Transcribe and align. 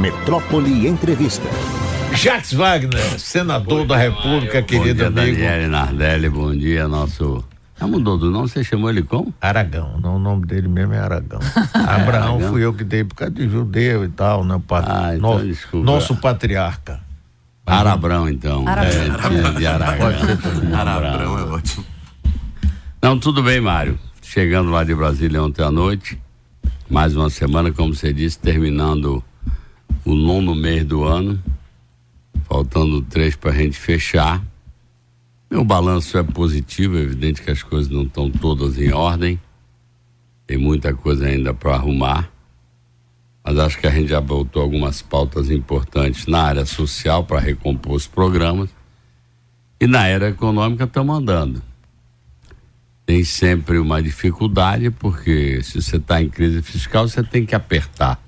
Metrópole 0.00 0.88
Entrevista. 0.88 1.46
Jacques 2.14 2.54
Wagner, 2.54 3.20
senador 3.20 3.80
Oi, 3.80 3.86
da 3.86 3.98
República, 3.98 4.62
querido 4.62 5.04
bom 5.04 5.10
dia, 5.10 5.22
amigo. 5.22 5.36
Daniele 5.36 5.66
Nardelli, 5.66 6.28
bom 6.30 6.56
dia, 6.56 6.88
nosso. 6.88 7.44
Já 7.78 7.86
mudou 7.86 8.16
do 8.16 8.30
nome? 8.30 8.48
Você 8.48 8.64
chamou 8.64 8.88
ele 8.88 9.02
como? 9.02 9.34
Aragão, 9.38 10.00
não, 10.00 10.16
o 10.16 10.18
nome 10.18 10.46
dele 10.46 10.68
mesmo 10.68 10.94
é 10.94 10.98
Aragão. 10.98 11.38
Abraão 11.74 12.36
Aragão? 12.36 12.50
fui 12.50 12.64
eu 12.64 12.72
que 12.72 12.82
dei 12.82 13.04
por 13.04 13.14
causa 13.14 13.34
de 13.34 13.46
judeu 13.46 14.02
e 14.06 14.08
tal, 14.08 14.42
né? 14.42 14.58
Pat... 14.66 14.86
Ah, 14.88 15.14
então, 15.14 15.38
no... 15.38 15.46
desculpa. 15.46 15.84
Nosso 15.84 16.16
patriarca. 16.16 16.98
Arabrão, 17.66 18.26
então. 18.26 18.66
Arabrão. 18.66 19.48
É, 19.48 19.52
de 19.52 19.66
Aragão. 19.66 20.08
Arabrão 20.78 21.38
é 21.38 21.42
ótimo. 21.42 21.84
Não, 23.02 23.18
tudo 23.18 23.42
bem, 23.42 23.60
Mário. 23.60 23.98
Chegando 24.22 24.70
lá 24.70 24.82
de 24.82 24.94
Brasília 24.94 25.42
ontem 25.42 25.62
à 25.62 25.70
noite, 25.70 26.18
mais 26.88 27.14
uma 27.14 27.28
semana, 27.28 27.70
como 27.70 27.94
você 27.94 28.14
disse, 28.14 28.38
terminando 28.38 29.22
o 30.10 30.14
nono 30.14 30.54
mês 30.54 30.84
do 30.84 31.04
ano, 31.04 31.42
faltando 32.44 33.02
três 33.02 33.36
para 33.36 33.50
a 33.50 33.54
gente 33.54 33.78
fechar. 33.78 34.42
Meu 35.50 35.64
balanço 35.64 36.16
é 36.18 36.22
positivo, 36.22 36.96
é 36.96 37.00
evidente 37.00 37.42
que 37.42 37.50
as 37.50 37.62
coisas 37.62 37.90
não 37.90 38.02
estão 38.02 38.30
todas 38.30 38.78
em 38.78 38.92
ordem, 38.92 39.40
tem 40.46 40.58
muita 40.58 40.94
coisa 40.94 41.26
ainda 41.26 41.54
para 41.54 41.74
arrumar, 41.74 42.30
mas 43.44 43.58
acho 43.58 43.78
que 43.78 43.86
a 43.86 43.90
gente 43.90 44.08
já 44.08 44.20
voltou 44.20 44.62
algumas 44.62 45.02
pautas 45.02 45.50
importantes 45.50 46.26
na 46.26 46.42
área 46.42 46.66
social 46.66 47.24
para 47.24 47.40
recompor 47.40 47.94
os 47.94 48.06
programas 48.06 48.70
e 49.80 49.86
na 49.86 50.00
área 50.00 50.28
econômica 50.28 50.84
estamos 50.84 51.16
andando 51.16 51.62
tem 53.10 53.24
sempre 53.24 53.76
uma 53.76 54.00
dificuldade, 54.00 54.88
porque 54.88 55.60
se 55.64 55.82
você 55.82 55.96
está 55.96 56.22
em 56.22 56.28
crise 56.28 56.62
fiscal, 56.62 57.08
você 57.08 57.24
tem 57.24 57.44
que 57.44 57.56
apertar. 57.56 58.22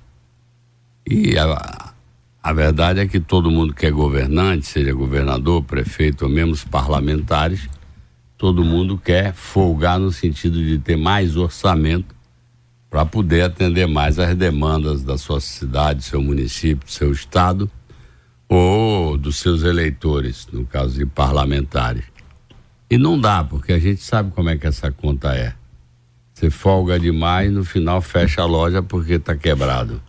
E 1.06 1.37
a, 1.37 1.92
a 2.42 2.52
verdade 2.52 3.01
é 3.01 3.06
que 3.06 3.20
todo 3.20 3.51
mundo 3.51 3.74
que 3.74 3.87
é 3.87 3.91
governante, 3.91 4.67
seja 4.67 4.92
governador, 4.92 5.62
prefeito 5.62 6.22
ou 6.22 6.31
mesmo 6.31 6.53
os 6.53 6.64
parlamentares, 6.64 7.69
todo 8.36 8.64
mundo 8.64 8.98
quer 8.98 9.33
folgar 9.33 9.98
no 9.98 10.11
sentido 10.11 10.62
de 10.62 10.78
ter 10.78 10.97
mais 10.97 11.36
orçamento 11.36 12.14
para 12.91 13.06
poder 13.06 13.42
atender 13.42 13.86
mais 13.86 14.19
as 14.19 14.34
demandas 14.36 15.03
da 15.03 15.17
sua 15.17 15.41
cidade, 15.41 16.05
seu 16.05 16.20
município, 16.20 16.91
seu 16.91 17.11
estado 17.11 17.70
ou 18.48 19.16
dos 19.16 19.37
seus 19.37 19.62
eleitores, 19.62 20.47
no 20.53 20.66
caso 20.66 20.98
de 20.98 21.06
parlamentares. 21.06 22.05
E 22.91 22.98
não 22.98 23.19
dá, 23.19 23.42
porque 23.42 23.72
a 23.72 23.78
gente 23.78 24.03
sabe 24.03 24.31
como 24.33 24.50
é 24.50 24.59
que 24.59 24.66
essa 24.66 24.92
conta 24.92 25.34
é. 25.34 25.55
Você 26.34 26.50
folga 26.50 27.00
demais, 27.00 27.50
no 27.50 27.64
final 27.64 28.03
fecha 28.03 28.42
a 28.42 28.44
loja 28.44 28.83
porque 28.83 29.14
está 29.14 29.34
quebrado. 29.34 30.03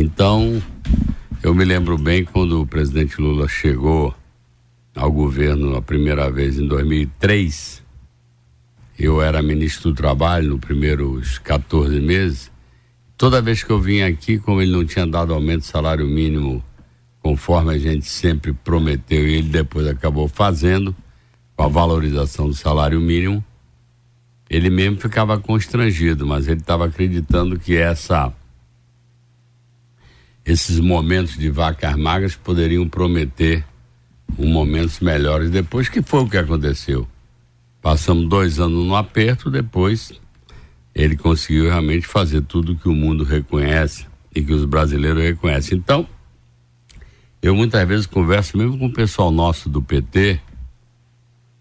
Então, 0.00 0.62
eu 1.42 1.52
me 1.52 1.64
lembro 1.64 1.98
bem 1.98 2.24
quando 2.24 2.62
o 2.62 2.66
presidente 2.66 3.20
Lula 3.20 3.48
chegou 3.48 4.14
ao 4.94 5.10
governo 5.10 5.74
a 5.74 5.82
primeira 5.82 6.30
vez 6.30 6.56
em 6.56 6.68
2003. 6.68 7.82
Eu 8.96 9.20
era 9.20 9.42
ministro 9.42 9.90
do 9.90 9.96
Trabalho 9.96 10.50
nos 10.50 10.60
primeiros 10.60 11.38
14 11.38 11.98
meses. 11.98 12.48
Toda 13.16 13.42
vez 13.42 13.64
que 13.64 13.70
eu 13.70 13.80
vinha 13.80 14.06
aqui, 14.06 14.38
como 14.38 14.62
ele 14.62 14.70
não 14.70 14.84
tinha 14.84 15.04
dado 15.04 15.34
aumento 15.34 15.62
do 15.62 15.66
salário 15.66 16.06
mínimo, 16.06 16.62
conforme 17.20 17.74
a 17.74 17.78
gente 17.78 18.06
sempre 18.06 18.52
prometeu 18.52 19.26
e 19.26 19.38
ele 19.38 19.48
depois 19.48 19.84
acabou 19.88 20.28
fazendo, 20.28 20.94
com 21.56 21.64
a 21.64 21.68
valorização 21.68 22.46
do 22.46 22.54
salário 22.54 23.00
mínimo, 23.00 23.44
ele 24.48 24.70
mesmo 24.70 25.00
ficava 25.00 25.40
constrangido, 25.40 26.24
mas 26.24 26.46
ele 26.46 26.60
estava 26.60 26.86
acreditando 26.86 27.58
que 27.58 27.76
essa 27.76 28.32
esses 30.48 30.80
momentos 30.80 31.36
de 31.36 31.50
vacas 31.50 31.94
magras 31.94 32.34
poderiam 32.34 32.88
prometer 32.88 33.62
um 34.38 34.48
momentos 34.48 34.98
melhores 34.98 35.50
depois 35.50 35.90
que 35.90 36.00
foi 36.00 36.20
o 36.20 36.28
que 36.28 36.38
aconteceu. 36.38 37.06
Passamos 37.82 38.26
dois 38.30 38.58
anos 38.58 38.86
no 38.86 38.96
aperto, 38.96 39.50
depois 39.50 40.10
ele 40.94 41.18
conseguiu 41.18 41.64
realmente 41.64 42.06
fazer 42.06 42.40
tudo 42.40 42.74
que 42.74 42.88
o 42.88 42.94
mundo 42.94 43.24
reconhece 43.24 44.06
e 44.34 44.42
que 44.42 44.54
os 44.54 44.64
brasileiros 44.64 45.22
reconhecem. 45.22 45.76
Então, 45.76 46.08
eu 47.42 47.54
muitas 47.54 47.86
vezes 47.86 48.06
converso 48.06 48.56
mesmo 48.56 48.78
com 48.78 48.86
o 48.86 48.92
pessoal 48.92 49.30
nosso 49.30 49.68
do 49.68 49.82
PT, 49.82 50.40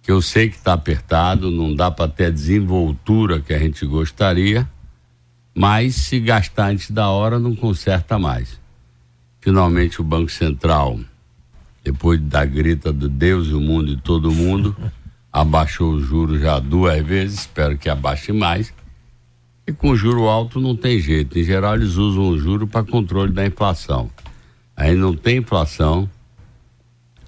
que 0.02 0.10
eu 0.10 0.22
sei 0.22 0.48
que 0.48 0.56
está 0.56 0.72
apertado, 0.72 1.52
não 1.52 1.76
dá 1.76 1.92
para 1.92 2.10
ter 2.10 2.28
a 2.28 2.32
desenvoltura 2.32 3.42
que 3.42 3.54
a 3.54 3.60
gente 3.60 3.86
gostaria, 3.86 4.66
mas 5.54 5.94
se 5.96 6.22
gastar 6.22 6.70
antes 6.70 6.90
da 6.90 7.10
hora 7.10 7.38
não 7.38 7.54
conserta 7.54 8.18
mais. 8.18 8.66
Finalmente 9.48 10.02
o 10.02 10.04
Banco 10.04 10.30
Central, 10.30 11.00
depois 11.82 12.20
da 12.20 12.44
grita 12.44 12.92
do 12.92 13.08
Deus 13.08 13.48
e 13.48 13.54
o 13.54 13.62
mundo 13.62 13.94
e 13.94 13.96
todo 13.96 14.30
mundo, 14.30 14.76
abaixou 15.32 15.94
o 15.94 16.02
juro 16.02 16.38
já 16.38 16.60
duas 16.60 17.02
vezes, 17.02 17.40
espero 17.40 17.78
que 17.78 17.88
abaixe 17.88 18.34
mais. 18.34 18.74
E 19.66 19.72
com 19.72 19.96
juro 19.96 20.28
alto 20.28 20.60
não 20.60 20.76
tem 20.76 21.00
jeito. 21.00 21.40
Em 21.40 21.46
geral, 21.46 21.76
eles 21.76 21.96
usam 21.96 22.28
o 22.28 22.38
juro 22.38 22.68
para 22.68 22.84
controle 22.84 23.32
da 23.32 23.46
inflação. 23.46 24.12
Aí 24.76 24.98
não 24.98 25.16
tem 25.16 25.38
inflação, 25.38 26.10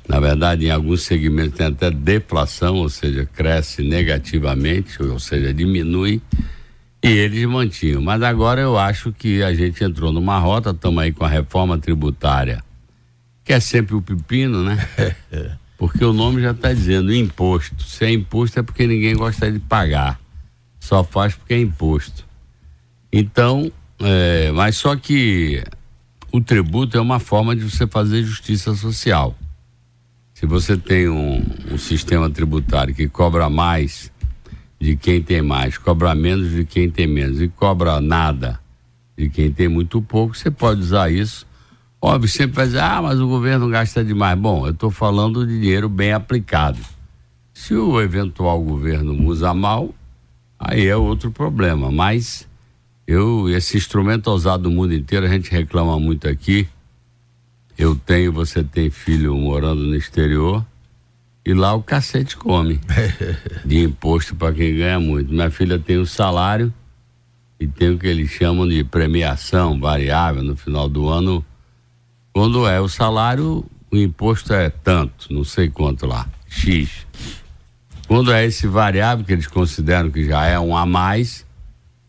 na 0.05 0.19
verdade, 0.19 0.65
em 0.65 0.71
alguns 0.71 1.03
segmentos 1.03 1.57
tem 1.57 1.67
até 1.67 1.89
deflação, 1.89 2.79
ou 2.79 2.89
seja, 2.89 3.25
cresce 3.25 3.81
negativamente, 3.81 5.01
ou 5.01 5.19
seja, 5.19 5.53
diminui, 5.53 6.21
e 7.01 7.07
eles 7.07 7.45
mantinham. 7.45 8.01
Mas 8.01 8.21
agora 8.21 8.61
eu 8.61 8.77
acho 8.77 9.11
que 9.11 9.41
a 9.41 9.53
gente 9.53 9.83
entrou 9.83 10.11
numa 10.11 10.37
rota, 10.39 10.71
estamos 10.71 11.01
aí 11.01 11.11
com 11.11 11.23
a 11.23 11.29
reforma 11.29 11.77
tributária, 11.77 12.63
que 13.43 13.53
é 13.53 13.59
sempre 13.59 13.95
o 13.95 14.01
pepino, 14.01 14.63
né? 14.63 14.85
Porque 15.77 16.03
o 16.03 16.11
nome 16.11 16.41
já 16.41 16.51
está 16.51 16.73
dizendo 16.73 17.13
imposto. 17.13 17.83
Se 17.83 18.03
é 18.03 18.11
imposto 18.11 18.59
é 18.59 18.61
porque 18.61 18.85
ninguém 18.85 19.15
gosta 19.15 19.49
de 19.49 19.59
pagar. 19.59 20.19
Só 20.77 21.05
faz 21.05 21.35
porque 21.35 21.53
é 21.53 21.61
imposto. 21.61 22.25
Então, 23.13 23.71
é, 23.97 24.51
mas 24.51 24.75
só 24.75 24.93
que 24.97 25.63
o 26.33 26.41
tributo 26.41 26.97
é 26.97 27.01
uma 27.01 27.17
forma 27.17 27.55
de 27.55 27.63
você 27.63 27.87
fazer 27.87 28.23
justiça 28.23 28.75
social. 28.75 29.33
Se 30.33 30.45
você 30.45 30.75
tem 30.75 31.07
um, 31.07 31.45
um 31.71 31.77
sistema 31.77 32.29
tributário 32.29 32.93
que 32.93 33.07
cobra 33.07 33.49
mais 33.49 34.11
de 34.79 34.95
quem 34.95 35.21
tem 35.21 35.41
mais, 35.41 35.77
cobra 35.77 36.15
menos 36.15 36.51
de 36.51 36.65
quem 36.65 36.89
tem 36.89 37.07
menos 37.07 37.41
e 37.41 37.47
cobra 37.47 37.99
nada 37.99 38.59
de 39.17 39.29
quem 39.29 39.51
tem 39.51 39.67
muito 39.67 40.01
pouco, 40.01 40.35
você 40.35 40.49
pode 40.49 40.79
usar 40.81 41.11
isso. 41.11 41.45
Óbvio, 42.01 42.29
sempre 42.29 42.55
vai 42.55 42.65
dizer, 42.65 42.79
ah, 42.79 43.01
mas 43.01 43.19
o 43.19 43.27
governo 43.27 43.67
gasta 43.67 44.03
demais. 44.03 44.39
Bom, 44.39 44.65
eu 44.65 44.71
estou 44.71 44.89
falando 44.89 45.45
de 45.45 45.59
dinheiro 45.59 45.89
bem 45.89 46.13
aplicado. 46.13 46.79
Se 47.53 47.73
o 47.73 47.99
eventual 47.99 48.61
governo 48.63 49.27
usa 49.27 49.53
mal, 49.53 49.93
aí 50.57 50.87
é 50.87 50.95
outro 50.95 51.29
problema. 51.29 51.91
Mas 51.91 52.47
eu, 53.05 53.49
esse 53.49 53.75
instrumento 53.75 54.29
é 54.29 54.33
usado 54.33 54.69
no 54.69 54.75
mundo 54.75 54.93
inteiro, 54.93 55.25
a 55.25 55.29
gente 55.29 55.51
reclama 55.51 55.99
muito 55.99 56.29
aqui 56.29 56.69
eu 57.79 57.95
tenho, 57.95 58.33
você 58.33 58.61
tem 58.61 58.89
filho 58.89 59.33
morando 59.33 59.81
no 59.81 59.95
exterior 59.95 60.65
e 61.45 61.53
lá 61.53 61.73
o 61.73 61.81
cacete 61.81 62.35
come 62.37 62.79
de 63.65 63.83
imposto 63.83 64.35
para 64.35 64.53
quem 64.53 64.75
ganha 64.75 64.99
muito. 64.99 65.31
Minha 65.31 65.49
filha 65.49 65.79
tem 65.79 65.97
o 65.97 66.05
salário 66.05 66.73
e 67.59 67.67
tem 67.67 67.91
o 67.91 67.97
que 67.97 68.07
eles 68.07 68.29
chamam 68.29 68.67
de 68.67 68.83
premiação 68.83 69.79
variável 69.79 70.43
no 70.43 70.55
final 70.55 70.87
do 70.87 71.07
ano. 71.09 71.43
Quando 72.33 72.67
é 72.67 72.79
o 72.79 72.87
salário, 72.87 73.65
o 73.91 73.97
imposto 73.97 74.53
é 74.53 74.69
tanto, 74.69 75.33
não 75.33 75.43
sei 75.43 75.69
quanto 75.69 76.05
lá, 76.05 76.27
X. 76.47 77.07
Quando 78.07 78.31
é 78.31 78.45
esse 78.45 78.67
variável 78.67 79.25
que 79.25 79.31
eles 79.31 79.47
consideram 79.47 80.09
que 80.09 80.25
já 80.25 80.45
é 80.45 80.59
um 80.59 80.75
a 80.75 80.85
mais, 80.85 81.45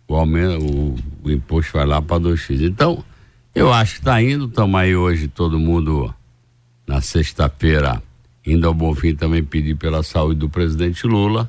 o, 0.06 0.14
aumento, 0.14 0.64
o, 0.64 0.96
o 1.22 1.30
imposto 1.30 1.72
vai 1.72 1.86
lá 1.86 2.02
para 2.02 2.20
2x. 2.20 2.62
Então, 2.62 3.04
eu 3.54 3.72
acho 3.72 3.94
que 3.94 4.00
está 4.00 4.20
indo, 4.22 4.46
estamos 4.46 4.78
aí 4.80 4.94
hoje 4.94 5.28
todo 5.28 5.58
mundo 5.58 6.14
na 6.86 7.00
sexta-feira 7.00 8.02
indo 8.46 8.66
ao 8.66 8.74
Bonfim 8.74 9.14
também 9.14 9.44
pedir 9.44 9.76
pela 9.76 10.02
saúde 10.02 10.40
do 10.40 10.48
presidente 10.48 11.06
Lula. 11.06 11.48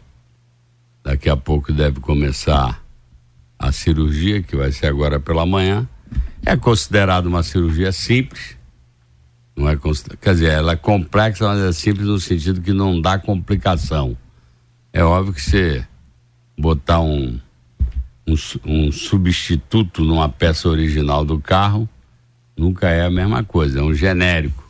Daqui 1.03 1.29
a 1.29 1.37
pouco 1.37 1.73
deve 1.73 1.99
começar 1.99 2.83
a 3.57 3.71
cirurgia, 3.71 4.41
que 4.41 4.55
vai 4.55 4.71
ser 4.71 4.87
agora 4.87 5.19
pela 5.19 5.45
manhã. 5.45 5.87
É 6.45 6.55
considerada 6.57 7.27
uma 7.27 7.43
cirurgia 7.43 7.91
simples. 7.91 8.57
Não 9.55 9.69
é 9.69 9.77
quer 10.19 10.33
dizer, 10.33 10.51
ela 10.51 10.73
é 10.73 10.75
complexa, 10.75 11.47
mas 11.47 11.59
é 11.59 11.71
simples 11.71 12.07
no 12.07 12.19
sentido 12.19 12.61
que 12.61 12.73
não 12.73 12.99
dá 12.99 13.19
complicação. 13.19 14.17
É 14.91 15.03
óbvio 15.03 15.33
que 15.33 15.41
você 15.41 15.85
botar 16.57 16.99
um 16.99 17.39
um, 18.27 18.35
um 18.65 18.91
substituto 18.91 20.03
numa 20.03 20.29
peça 20.29 20.69
original 20.69 21.25
do 21.25 21.39
carro 21.39 21.87
nunca 22.55 22.89
é 22.89 23.05
a 23.05 23.09
mesma 23.09 23.43
coisa, 23.43 23.79
é 23.79 23.81
um 23.81 23.93
genérico. 23.93 24.63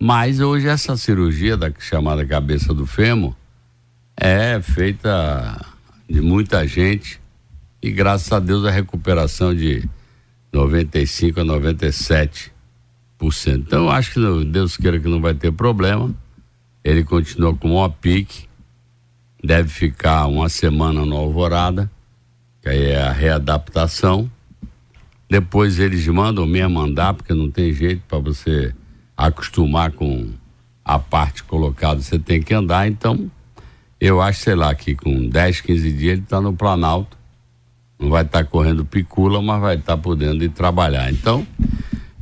Mas 0.00 0.38
hoje 0.38 0.68
essa 0.68 0.96
cirurgia 0.96 1.56
da 1.56 1.72
chamada 1.76 2.24
cabeça 2.24 2.72
do 2.72 2.86
fêmur 2.86 3.34
é 4.16 4.60
feita 4.62 5.66
de 6.08 6.20
muita 6.20 6.66
gente 6.68 7.20
e 7.82 7.90
graças 7.90 8.30
a 8.30 8.38
Deus 8.38 8.64
a 8.64 8.70
recuperação 8.70 9.52
de 9.52 9.88
95 10.52 11.40
a 11.40 11.44
97 11.44 12.52
Então 13.46 13.84
eu 13.84 13.90
acho 13.90 14.12
que 14.12 14.44
Deus 14.44 14.76
queira 14.76 15.00
que 15.00 15.08
não 15.08 15.20
vai 15.20 15.34
ter 15.34 15.50
problema. 15.50 16.14
Ele 16.84 17.02
continua 17.02 17.54
com 17.54 17.74
o 17.74 17.90
pique. 17.90 18.46
Deve 19.42 19.68
ficar 19.68 20.26
uma 20.26 20.48
semana 20.48 21.04
no 21.04 21.16
Alvorada, 21.16 21.90
que 22.62 22.68
aí 22.68 22.90
é 22.90 23.02
a 23.02 23.12
readaptação. 23.12 24.30
Depois 25.28 25.78
eles 25.78 26.06
mandam 26.06 26.46
mesmo 26.46 26.80
andar, 26.80 27.14
porque 27.14 27.34
não 27.34 27.50
tem 27.50 27.72
jeito 27.72 28.02
para 28.08 28.18
você 28.18 28.74
acostumar 29.18 29.90
com 29.90 30.30
a 30.84 30.96
parte 30.96 31.42
colocada, 31.42 32.00
você 32.00 32.18
tem 32.18 32.40
que 32.40 32.54
andar. 32.54 32.86
Então, 32.86 33.28
eu 34.00 34.22
acho, 34.22 34.40
sei 34.42 34.54
lá, 34.54 34.72
que 34.72 34.94
com 34.94 35.28
10, 35.28 35.60
15 35.60 35.92
dias 35.92 36.12
ele 36.12 36.22
está 36.22 36.40
no 36.40 36.54
Planalto. 36.54 37.18
Não 37.98 38.10
vai 38.10 38.22
estar 38.22 38.44
tá 38.44 38.44
correndo 38.44 38.84
picula, 38.84 39.42
mas 39.42 39.60
vai 39.60 39.74
estar 39.74 39.96
tá 39.96 40.02
podendo 40.02 40.44
ir 40.44 40.50
trabalhar. 40.50 41.10
Então, 41.10 41.44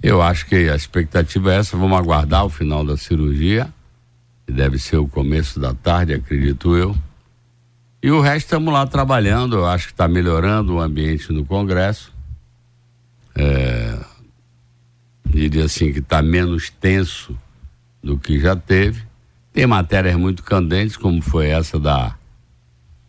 eu 0.02 0.22
acho 0.22 0.46
que 0.46 0.70
a 0.70 0.74
expectativa 0.74 1.52
é 1.52 1.58
essa. 1.58 1.76
Vamos 1.76 1.98
aguardar 1.98 2.46
o 2.46 2.48
final 2.48 2.82
da 2.82 2.96
cirurgia, 2.96 3.68
que 4.46 4.52
deve 4.52 4.78
ser 4.78 4.96
o 4.96 5.06
começo 5.06 5.60
da 5.60 5.74
tarde, 5.74 6.14
acredito 6.14 6.74
eu. 6.74 6.96
E 8.02 8.10
o 8.10 8.20
resto 8.20 8.46
estamos 8.46 8.72
lá 8.72 8.86
trabalhando. 8.86 9.56
Eu 9.56 9.66
acho 9.66 9.88
que 9.88 9.92
está 9.92 10.08
melhorando 10.08 10.76
o 10.76 10.80
ambiente 10.80 11.30
no 11.30 11.44
Congresso. 11.44 12.10
É, 13.34 13.95
diria 15.36 15.64
assim 15.64 15.92
que 15.92 15.98
está 15.98 16.22
menos 16.22 16.70
tenso 16.70 17.36
do 18.02 18.18
que 18.18 18.40
já 18.40 18.56
teve. 18.56 19.02
Tem 19.52 19.66
matérias 19.66 20.16
muito 20.16 20.42
candentes, 20.42 20.96
como 20.96 21.22
foi 21.22 21.48
essa 21.48 21.78
da 21.78 22.14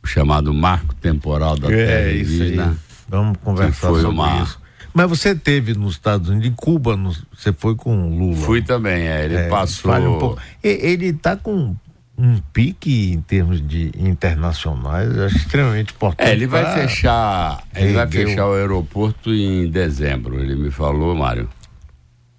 o 0.03 0.07
chamado 0.07 0.53
marco 0.53 0.93
temporal 0.95 1.57
da 1.57 1.71
é, 1.71 1.85
terra 1.85 2.11
indígena. 2.13 2.77
Vamos 3.09 3.37
conversar 3.43 3.87
sobre 3.87 4.05
uma, 4.05 4.43
isso. 4.43 4.59
Mas 4.93 5.09
você 5.09 5.35
teve 5.35 5.73
nos 5.73 5.93
Estados 5.93 6.29
Unidos, 6.29 6.49
em 6.49 6.53
Cuba, 6.53 6.95
no, 6.95 7.13
você 7.35 7.53
foi 7.53 7.75
com 7.75 8.09
o 8.09 8.17
Lula? 8.17 8.37
Fui 8.37 8.61
também, 8.61 9.07
é, 9.07 9.25
ele 9.25 9.35
é, 9.35 9.49
passou. 9.49 9.93
Um. 9.93 10.35
Ele 10.63 11.07
está 11.07 11.35
com 11.35 11.75
um 12.17 12.39
pique 12.51 13.11
em 13.11 13.21
termos 13.21 13.65
de 13.65 13.91
internacionais, 13.95 15.17
acho 15.19 15.37
extremamente 15.37 15.93
importante. 15.93 16.27
É, 16.27 16.33
ele 16.33 16.47
vai 16.47 16.73
fechar, 16.73 17.63
ele 17.75 17.93
vai 17.93 18.07
fechar 18.07 18.47
o 18.47 18.53
aeroporto 18.53 19.31
em 19.31 19.69
dezembro. 19.69 20.39
Ele 20.39 20.55
me 20.55 20.71
falou, 20.71 21.13
Mário, 21.13 21.47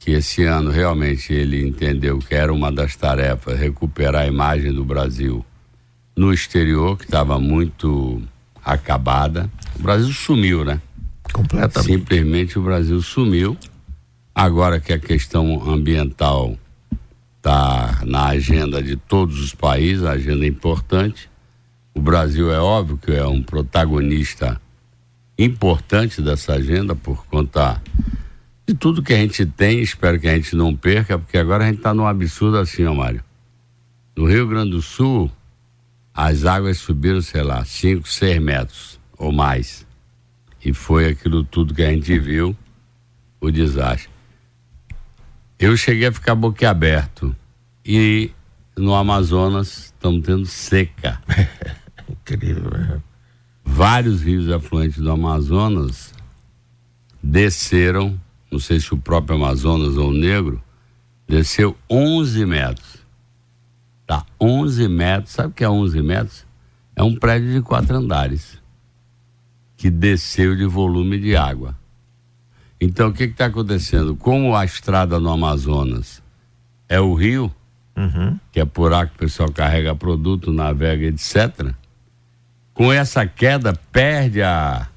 que 0.08 0.14
esse 0.14 0.42
ano 0.44 0.70
realmente 0.70 1.34
ele 1.34 1.68
entendeu 1.68 2.18
que 2.18 2.34
era 2.34 2.50
uma 2.50 2.72
das 2.72 2.96
tarefas 2.96 3.60
recuperar 3.60 4.22
a 4.22 4.26
imagem 4.26 4.72
do 4.72 4.82
Brasil 4.82 5.44
no 6.16 6.32
exterior, 6.32 6.96
que 6.96 7.04
estava 7.04 7.38
muito 7.38 8.22
acabada. 8.64 9.50
O 9.78 9.82
Brasil 9.82 10.10
sumiu, 10.14 10.64
né? 10.64 10.80
Completamente. 11.30 11.92
Simplesmente 11.92 12.58
o 12.58 12.62
Brasil 12.62 13.02
sumiu. 13.02 13.54
Agora 14.34 14.80
que 14.80 14.94
a 14.94 14.98
questão 14.98 15.70
ambiental 15.70 16.56
está 17.36 18.00
na 18.06 18.28
agenda 18.28 18.82
de 18.82 18.96
todos 18.96 19.38
os 19.38 19.54
países, 19.54 20.04
a 20.04 20.12
agenda 20.12 20.46
é 20.46 20.48
importante. 20.48 21.28
O 21.92 22.00
Brasil 22.00 22.50
é 22.50 22.58
óbvio 22.58 22.96
que 22.96 23.12
é 23.12 23.26
um 23.26 23.42
protagonista 23.42 24.58
importante 25.38 26.22
dessa 26.22 26.54
agenda 26.54 26.96
por 26.96 27.26
conta 27.26 27.82
de 28.68 28.74
tudo 28.74 29.02
que 29.02 29.14
a 29.14 29.16
gente 29.16 29.46
tem. 29.46 29.80
Espero 29.80 30.20
que 30.20 30.28
a 30.28 30.34
gente 30.34 30.54
não 30.54 30.76
perca, 30.76 31.18
porque 31.18 31.38
agora 31.38 31.64
a 31.64 31.66
gente 31.68 31.78
está 31.78 31.94
num 31.94 32.06
absurdo 32.06 32.58
assim, 32.58 32.84
ó, 32.84 32.94
Mário. 32.94 33.24
No 34.14 34.26
Rio 34.26 34.46
Grande 34.46 34.72
do 34.72 34.82
Sul, 34.82 35.32
as 36.12 36.44
águas 36.44 36.76
subiram, 36.76 37.22
sei 37.22 37.42
lá, 37.42 37.64
5, 37.64 38.06
6 38.06 38.42
metros 38.42 39.00
ou 39.16 39.32
mais. 39.32 39.86
E 40.62 40.74
foi 40.74 41.06
aquilo 41.08 41.44
tudo 41.44 41.74
que 41.74 41.82
a 41.82 41.90
gente 41.90 42.18
viu, 42.18 42.54
o 43.40 43.50
desastre. 43.50 44.10
Eu 45.58 45.74
cheguei 45.76 46.08
a 46.08 46.12
ficar 46.12 46.34
boquiaberto. 46.34 47.34
E 47.84 48.30
no 48.76 48.94
Amazonas 48.94 49.86
estamos 49.86 50.26
tendo 50.26 50.44
seca. 50.44 51.22
Incrível, 52.06 52.70
né? 52.70 53.00
Vários 53.64 54.22
rios 54.22 54.50
afluentes 54.50 54.98
do 54.98 55.10
Amazonas 55.10 56.12
desceram, 57.22 58.18
não 58.50 58.58
sei 58.58 58.80
se 58.80 58.92
o 58.94 58.98
próprio 58.98 59.36
Amazonas 59.36 59.96
ou 59.96 60.10
o 60.10 60.14
Negro, 60.14 60.62
desceu 61.26 61.76
11 61.90 62.46
metros. 62.46 62.98
Tá, 64.06 64.24
11 64.40 64.88
metros. 64.88 65.32
Sabe 65.32 65.48
o 65.48 65.52
que 65.52 65.64
é 65.64 65.68
11 65.68 66.02
metros? 66.02 66.46
É 66.96 67.02
um 67.02 67.14
prédio 67.14 67.52
de 67.52 67.60
quatro 67.60 67.96
andares 67.96 68.58
que 69.76 69.90
desceu 69.90 70.56
de 70.56 70.66
volume 70.66 71.18
de 71.18 71.36
água. 71.36 71.76
Então, 72.80 73.08
o 73.08 73.12
que 73.12 73.24
está 73.24 73.46
acontecendo? 73.46 74.16
Como 74.16 74.54
a 74.54 74.64
estrada 74.64 75.20
no 75.20 75.30
Amazonas 75.30 76.22
é 76.88 77.00
o 77.00 77.14
rio, 77.14 77.52
uhum. 77.96 78.38
que 78.50 78.60
é 78.60 78.64
por 78.64 78.90
lá 78.90 79.06
que 79.06 79.14
o 79.14 79.18
pessoal 79.18 79.50
carrega 79.52 79.94
produto, 79.94 80.52
navega, 80.52 81.06
etc. 81.06 81.72
Com 82.72 82.92
essa 82.92 83.26
queda, 83.26 83.72
perde 83.92 84.42
a. 84.42 84.88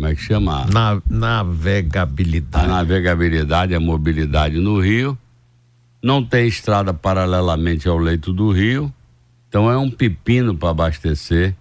Como 0.00 0.10
é 0.10 0.14
que 0.14 0.22
chama? 0.22 0.64
Na, 0.72 1.02
navegabilidade. 1.10 2.64
A 2.64 2.68
navegabilidade, 2.68 3.74
a 3.74 3.80
mobilidade 3.80 4.58
no 4.58 4.80
rio. 4.80 5.16
Não 6.02 6.24
tem 6.24 6.48
estrada 6.48 6.94
paralelamente 6.94 7.86
ao 7.86 7.98
leito 7.98 8.32
do 8.32 8.50
rio. 8.50 8.90
Então 9.46 9.70
é 9.70 9.76
um 9.76 9.90
pepino 9.90 10.56
para 10.56 10.70
abastecer 10.70 11.54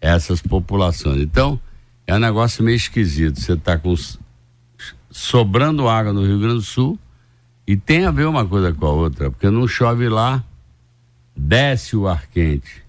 essas 0.00 0.40
populações. 0.40 1.20
Então, 1.20 1.58
é 2.06 2.14
um 2.14 2.20
negócio 2.20 2.62
meio 2.62 2.76
esquisito. 2.76 3.40
Você 3.40 3.54
está 3.54 3.76
com 3.76 3.96
sobrando 5.10 5.88
água 5.88 6.12
no 6.12 6.24
Rio 6.24 6.38
Grande 6.38 6.56
do 6.56 6.62
Sul 6.62 6.96
e 7.66 7.76
tem 7.76 8.04
a 8.04 8.12
ver 8.12 8.28
uma 8.28 8.46
coisa 8.46 8.72
com 8.72 8.86
a 8.86 8.92
outra, 8.92 9.28
porque 9.28 9.50
não 9.50 9.66
chove 9.66 10.08
lá, 10.08 10.44
desce 11.34 11.96
o 11.96 12.06
ar 12.06 12.28
quente, 12.28 12.84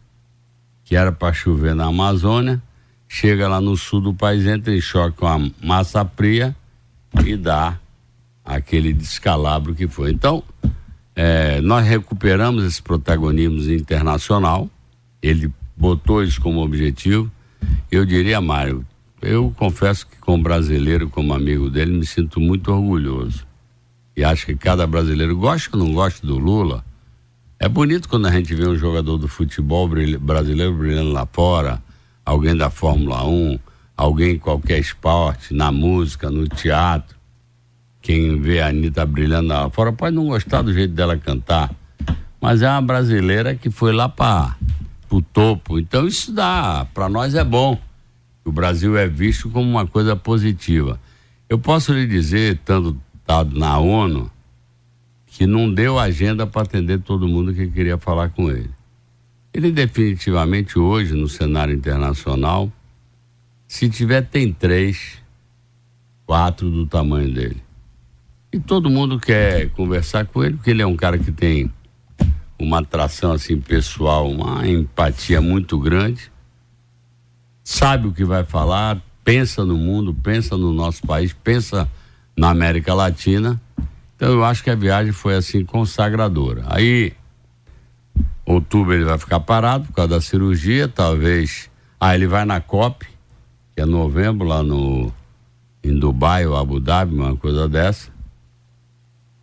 que 0.84 0.96
era 0.96 1.12
para 1.12 1.34
chover 1.34 1.74
na 1.74 1.86
Amazônia, 1.86 2.62
chega 3.08 3.48
lá 3.48 3.62
no 3.62 3.78
sul 3.78 4.02
do 4.02 4.14
país, 4.14 4.46
entra 4.46 4.76
em 4.76 4.82
choque 4.82 5.18
com 5.18 5.28
a 5.28 5.40
massa 5.64 6.04
fria 6.06 6.56
e 7.26 7.36
dá 7.36 7.80
aquele 8.44 8.94
descalabro 8.94 9.74
que 9.74 9.88
foi. 9.88 10.12
Então, 10.12 10.44
é, 11.16 11.60
nós 11.62 11.86
recuperamos 11.86 12.64
esse 12.64 12.82
protagonismo 12.82 13.60
internacional, 13.72 14.70
ele 15.22 15.52
botou 15.76 16.24
isso 16.24 16.40
como 16.42 16.62
objetivo. 16.62 17.32
Eu 17.92 18.06
diria, 18.06 18.40
Mário, 18.40 18.86
eu 19.22 19.54
confesso 19.58 20.08
que, 20.08 20.18
como 20.18 20.44
brasileiro, 20.44 21.10
como 21.10 21.34
amigo 21.34 21.70
dele, 21.70 21.98
me 21.98 22.06
sinto 22.06 22.40
muito 22.40 22.72
orgulhoso. 22.72 23.46
E 24.16 24.24
acho 24.24 24.46
que 24.46 24.56
cada 24.56 24.86
brasileiro, 24.86 25.36
gosta 25.38 25.76
ou 25.76 25.84
não 25.84 25.94
gosta 25.94 26.26
do 26.26 26.38
Lula, 26.38 26.84
é 27.60 27.68
bonito 27.68 28.08
quando 28.08 28.28
a 28.28 28.32
gente 28.32 28.54
vê 28.54 28.68
um 28.68 28.76
jogador 28.76 29.18
do 29.18 29.28
futebol 29.28 29.90
brasileiro 30.20 30.74
brilhando 30.76 31.12
lá 31.12 31.26
fora, 31.26 31.82
alguém 32.28 32.56
da 32.56 32.70
Fórmula 32.70 33.26
1, 33.26 33.60
alguém 33.96 34.36
em 34.36 34.40
qualquer 34.40 34.80
esporte, 34.80 35.54
na 35.54 35.72
música, 35.72 36.30
no 36.30 36.48
teatro. 36.48 37.16
Quem 38.02 38.40
vê 38.40 38.62
a 38.62 38.68
Anitta 38.68 39.06
brilhando 39.06 39.50
lá 39.50 39.70
fora 39.70 39.92
pode 39.92 40.16
não 40.16 40.28
gostar 40.28 40.62
do 40.62 40.74
jeito 40.74 40.94
dela 40.94 41.18
cantar, 41.18 41.74
mas 42.42 42.62
é 42.62 42.70
uma 42.70 42.82
brasileira 42.82 43.56
que 43.56 43.70
foi 43.70 43.94
lá 43.94 44.08
para 44.08 44.56
o 45.10 45.22
topo. 45.22 45.80
Então 45.80 46.08
isso 46.08 46.32
dá, 46.32 46.86
para 46.94 47.10
nós 47.10 47.36
é 47.36 47.44
bom 47.44 47.80
o 48.48 48.52
Brasil 48.52 48.98
é 48.98 49.08
visto 49.08 49.50
como 49.50 49.70
uma 49.70 49.86
coisa 49.86 50.16
positiva. 50.16 50.98
Eu 51.50 51.60
posso 51.60 51.92
lhe 51.92 52.08
dizer, 52.08 52.56
estando 52.56 52.98
na 53.52 53.78
ONU, 53.78 54.32
que 55.26 55.46
não 55.46 55.72
deu 55.72 56.00
agenda 56.00 56.48
para 56.48 56.62
atender 56.62 57.02
todo 57.02 57.28
mundo 57.28 57.54
que 57.54 57.68
queria 57.68 57.98
falar 57.98 58.30
com 58.30 58.50
ele. 58.50 58.70
Ele 59.58 59.72
definitivamente 59.72 60.80
hoje, 60.80 61.14
no 61.14 61.28
cenário 61.28 61.76
internacional, 61.76 62.72
se 63.68 63.90
tiver, 63.90 64.22
tem 64.22 64.54
três, 64.54 65.18
quatro 66.26 66.72
do 66.72 66.86
tamanho 66.86 67.34
dele. 67.34 67.62
E 68.54 68.60
todo 68.60 68.90
mundo 68.90 69.20
quer 69.20 69.70
conversar 69.72 70.26
com 70.28 70.42
ele, 70.42 70.56
porque 70.56 70.70
ele 70.70 70.82
é 70.82 70.88
um 70.88 70.96
cara 70.96 71.18
que 71.18 71.34
tem 71.34 71.70
uma 72.58 72.80
atração 72.80 73.34
assim 73.34 73.60
pessoal, 73.60 74.32
uma 74.32 74.66
empatia 74.66 75.42
muito 75.42 75.78
grande 75.78 76.32
sabe 77.68 78.08
o 78.08 78.14
que 78.14 78.24
vai 78.24 78.46
falar, 78.46 78.98
pensa 79.26 79.66
no 79.66 79.78
mundo, 79.78 80.14
pensa 80.14 80.56
no 80.56 80.72
nosso 80.72 81.06
país, 81.06 81.34
pensa 81.34 81.86
na 82.36 82.50
América 82.50 82.94
Latina. 82.94 83.60
Então 84.16 84.32
eu 84.32 84.46
acho 84.46 84.64
que 84.64 84.70
a 84.70 84.76
viagem 84.76 85.12
foi 85.12 85.36
assim 85.36 85.66
consagradora. 85.66 86.64
Aí, 86.68 87.12
outubro 88.54 88.94
ele 88.94 89.04
vai 89.04 89.18
ficar 89.18 89.40
parado 89.40 89.86
por 89.86 89.94
causa 89.94 90.16
da 90.16 90.22
cirurgia, 90.22 90.88
talvez. 90.88 91.70
Ah, 92.00 92.16
ele 92.16 92.28
vai 92.28 92.46
na 92.46 92.62
COP, 92.62 93.06
que 93.76 93.82
é 93.82 93.86
novembro, 93.86 94.48
lá 94.48 94.64
no 94.64 95.12
em 95.84 95.98
Dubai 95.98 96.46
ou 96.46 96.58
Abu 96.58 96.80
Dhabi, 96.80 97.16
uma 97.16 97.36
coisa 97.36 97.68
dessa. 97.68 98.10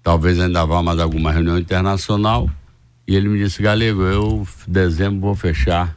Talvez 0.02 0.38
ainda 0.38 0.64
vá 0.66 0.82
mais 0.82 0.98
alguma 0.98 1.32
reunião 1.32 1.58
internacional. 1.58 2.50
E 3.06 3.16
ele 3.16 3.28
me 3.28 3.38
disse, 3.38 3.62
Galego, 3.62 4.02
eu 4.02 4.46
dezembro 4.66 5.20
vou 5.20 5.34
fechar 5.34 5.96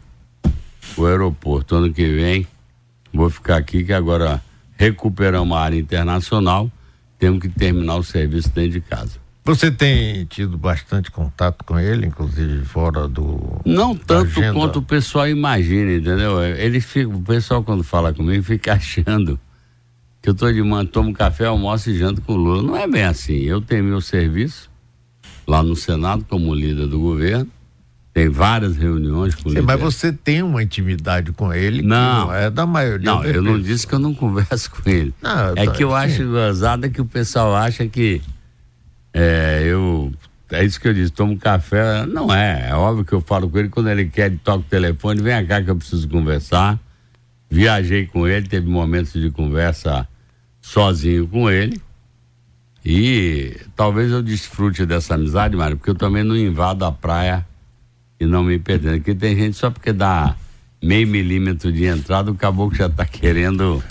o 0.96 1.06
aeroporto. 1.06 1.76
Ano 1.76 1.92
que 1.92 2.06
vem 2.06 2.48
vou 3.14 3.30
ficar 3.30 3.58
aqui 3.58 3.84
que 3.84 3.94
agora 3.94 4.42
recuperamos 4.78 5.48
uma 5.48 5.60
área 5.60 5.78
internacional 5.78 6.72
temos 7.18 7.42
que 7.42 7.50
terminar 7.50 7.96
o 7.96 8.04
serviço 8.04 8.50
dentro 8.50 8.72
de 8.72 8.82
casa. 8.82 9.20
Você 9.48 9.72
tem 9.72 10.26
tido 10.26 10.58
bastante 10.58 11.10
contato 11.10 11.64
com 11.64 11.80
ele, 11.80 12.06
inclusive 12.06 12.66
fora 12.66 13.08
do. 13.08 13.62
Não 13.66 13.96
tanto 13.96 14.42
quanto 14.52 14.80
o 14.80 14.82
pessoal 14.82 15.26
imagina, 15.26 15.94
entendeu? 15.94 16.44
Ele 16.44 16.82
fica, 16.82 17.08
o 17.08 17.22
pessoal 17.22 17.64
quando 17.64 17.82
fala 17.82 18.14
comigo 18.14 18.44
fica 18.44 18.74
achando 18.76 19.40
que 20.22 20.30
eu 20.30 20.36
tô 20.36 20.52
de 20.52 20.62
manhã, 20.62 20.86
tomo 20.86 21.14
café, 21.14 21.46
almoço 21.46 21.90
e 21.90 21.98
janto 21.98 22.22
com 22.22 22.34
o 22.34 22.36
Lula. 22.36 22.62
Não 22.62 22.76
é 22.76 22.86
bem 22.90 23.06
assim. 23.06 23.38
Eu 23.38 23.62
tenho 23.62 23.86
meu 23.86 24.02
serviço 24.02 24.70
lá 25.48 25.64
no 25.64 25.78
Senado 25.78 26.26
como 26.30 26.54
líder 26.54 26.88
do 26.88 27.00
governo. 27.00 27.48
Tem 28.14 28.28
várias 28.28 28.76
reuniões 28.76 29.34
com 29.34 29.50
Sim, 29.50 29.62
Mas 29.62 29.80
você 29.80 30.12
tem 30.12 30.44
uma 30.44 30.62
intimidade 30.62 31.32
com 31.32 31.54
ele 31.54 31.82
não, 31.82 32.26
não 32.26 32.34
é 32.34 32.50
da 32.50 32.66
maioria. 32.66 33.06
Não, 33.06 33.24
eu 33.24 33.42
não 33.42 33.62
disse 33.62 33.88
que 33.88 33.94
eu 33.94 34.00
não 34.00 34.12
converso 34.14 34.72
com 34.72 34.90
ele. 34.90 35.14
Não, 35.22 35.54
é 35.56 35.68
que 35.68 35.86
eu 35.86 35.92
sim. 35.92 35.96
acho 35.96 36.28
gozada 36.28 36.90
que 36.90 37.00
o 37.00 37.06
pessoal 37.06 37.56
acha 37.56 37.88
que 37.88 38.22
é, 39.14 39.64
eu. 39.66 40.12
É 40.50 40.64
isso 40.64 40.80
que 40.80 40.88
eu 40.88 40.94
disse, 40.94 41.12
tomo 41.12 41.38
café. 41.38 42.06
Não 42.06 42.34
é, 42.34 42.70
é 42.70 42.74
óbvio 42.74 43.04
que 43.04 43.14
eu 43.14 43.22
falo 43.22 43.50
com 43.50 43.58
ele 43.58 43.70
quando 43.70 43.90
ele 43.90 44.06
quer, 44.06 44.28
ele 44.28 44.40
toca 44.42 44.60
o 44.60 44.64
telefone, 44.64 45.22
vem 45.22 45.46
cá 45.46 45.62
que 45.62 45.70
eu 45.70 45.76
preciso 45.76 46.08
conversar. 46.08 46.80
Viajei 47.50 48.06
com 48.06 48.28
ele, 48.28 48.48
teve 48.48 48.68
momentos 48.68 49.14
de 49.14 49.30
conversa 49.30 50.08
sozinho 50.62 51.28
com 51.28 51.50
ele. 51.50 51.82
E 52.86 53.58
talvez 53.76 54.12
eu 54.12 54.22
desfrute 54.22 54.86
dessa 54.86 55.16
amizade, 55.16 55.56
Mário, 55.56 55.76
porque 55.76 55.90
eu 55.90 55.96
também 55.96 56.24
não 56.24 56.38
invado 56.38 56.86
a 56.86 56.92
praia 56.92 57.46
e 58.18 58.26
não 58.26 58.44
me 58.44 58.58
perdendo. 58.58 58.98
Porque 58.98 59.14
tem 59.14 59.36
gente 59.36 59.58
só 59.58 59.70
porque 59.70 59.92
dá 59.92 60.36
meio 60.82 61.08
milímetro 61.08 61.72
de 61.72 61.86
entrada, 61.86 62.32
o 62.32 62.36
caboclo 62.36 62.78
já 62.78 62.88
está 62.88 63.06
querendo 63.06 63.84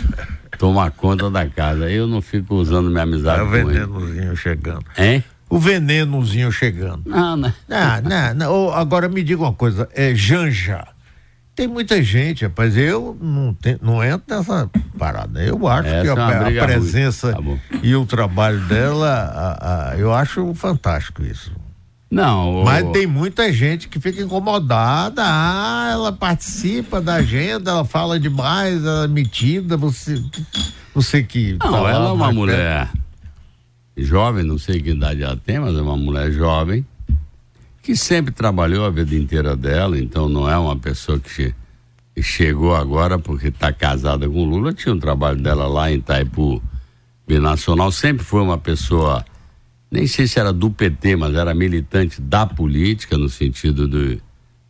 tomar 0.59 0.91
conta 0.91 1.31
da 1.31 1.47
casa. 1.47 1.91
Eu 1.91 2.07
não 2.07 2.21
fico 2.21 2.55
usando 2.55 2.91
minha 2.91 3.03
amizade. 3.03 3.41
É 3.41 3.43
o 3.43 3.49
venenozinho 3.49 4.37
chegando. 4.37 4.85
Hein? 4.97 5.25
O 5.49 5.59
venenozinho 5.59 6.51
chegando. 6.51 7.03
Não, 7.07 7.37
né? 7.37 7.55
Não, 7.69 8.03
não, 8.03 8.35
não. 8.35 8.75
Agora 8.75 9.09
me 9.09 9.23
diga 9.23 9.43
uma 9.43 9.53
coisa, 9.53 9.89
é 9.95 10.15
Janja. 10.15 10.87
Tem 11.55 11.67
muita 11.67 12.03
gente, 12.03 12.45
rapaz. 12.45 12.77
Eu 12.77 13.17
não, 13.19 13.55
tem, 13.55 13.79
não 13.81 14.05
entro 14.05 14.37
nessa 14.37 14.71
parada. 14.99 15.43
Eu 15.43 15.67
acho 15.67 15.89
Essa 15.89 16.15
que 16.15 16.21
a, 16.21 16.51
é 16.51 16.59
a 16.59 16.65
presença 16.67 17.33
tá 17.33 17.41
e 17.83 17.95
o 17.97 18.05
trabalho 18.05 18.61
dela, 18.67 19.09
a, 19.09 19.91
a, 19.93 19.97
eu 19.97 20.13
acho 20.13 20.53
fantástico 20.55 21.23
isso. 21.23 21.51
Não. 22.11 22.63
O... 22.63 22.65
Mas 22.65 22.89
tem 22.93 23.07
muita 23.07 23.53
gente 23.53 23.89
que 23.89 23.99
fica 23.99 24.23
incomodada. 24.23 25.23
Ah, 25.25 25.91
ela 25.93 26.13
participa 26.13 27.01
da 27.01 27.15
agenda, 27.15 27.71
ela 27.71 27.85
fala 27.85 28.19
demais, 28.19 28.85
ela 28.85 29.05
é 29.05 29.09
metida. 29.09 29.77
Você, 29.77 30.23
você 30.95 31.23
que. 31.23 31.57
Não, 31.63 31.73
tá 31.73 31.91
ela 31.91 32.09
é 32.09 32.13
uma 32.13 32.33
mulher 32.33 32.91
perto. 32.93 34.07
jovem, 34.07 34.45
não 34.45 34.59
sei 34.59 34.81
que 34.81 34.91
idade 34.91 35.23
ela 35.23 35.37
tem, 35.37 35.59
mas 35.59 35.77
é 35.77 35.81
uma 35.81 35.97
mulher 35.97 36.31
jovem 36.33 36.85
que 37.87 37.95
sempre 37.95 38.35
trabalhou 38.35 38.85
a 38.85 38.91
vida 38.91 39.15
inteira 39.15 39.55
dela. 39.55 39.97
Então 39.97 40.29
não 40.29 40.51
é 40.51 40.59
uma 40.59 40.77
pessoa 40.77 41.21
que 41.21 41.31
che 41.31 41.55
chegou 42.21 42.75
agora 42.75 43.17
porque 43.17 43.47
está 43.47 43.73
casada 43.73 44.29
com 44.29 44.43
o 44.43 44.45
Lula. 44.45 44.73
Tinha 44.73 44.93
um 44.93 44.99
trabalho 44.99 45.41
dela 45.41 45.69
lá 45.69 45.89
em 45.89 45.97
Itaipu 45.97 46.61
Binacional. 47.29 47.93
Sempre 47.93 48.25
foi 48.25 48.41
uma 48.41 48.59
pessoa 48.59 49.25
nem 49.91 50.07
sei 50.07 50.27
se 50.27 50.39
era 50.39 50.53
do 50.53 50.71
PT, 50.71 51.17
mas 51.17 51.35
era 51.35 51.55
militante 51.55 52.21
da 52.21 52.47
política 52.47 53.17
no 53.17 53.29
sentido 53.29 53.87
do 53.87 54.21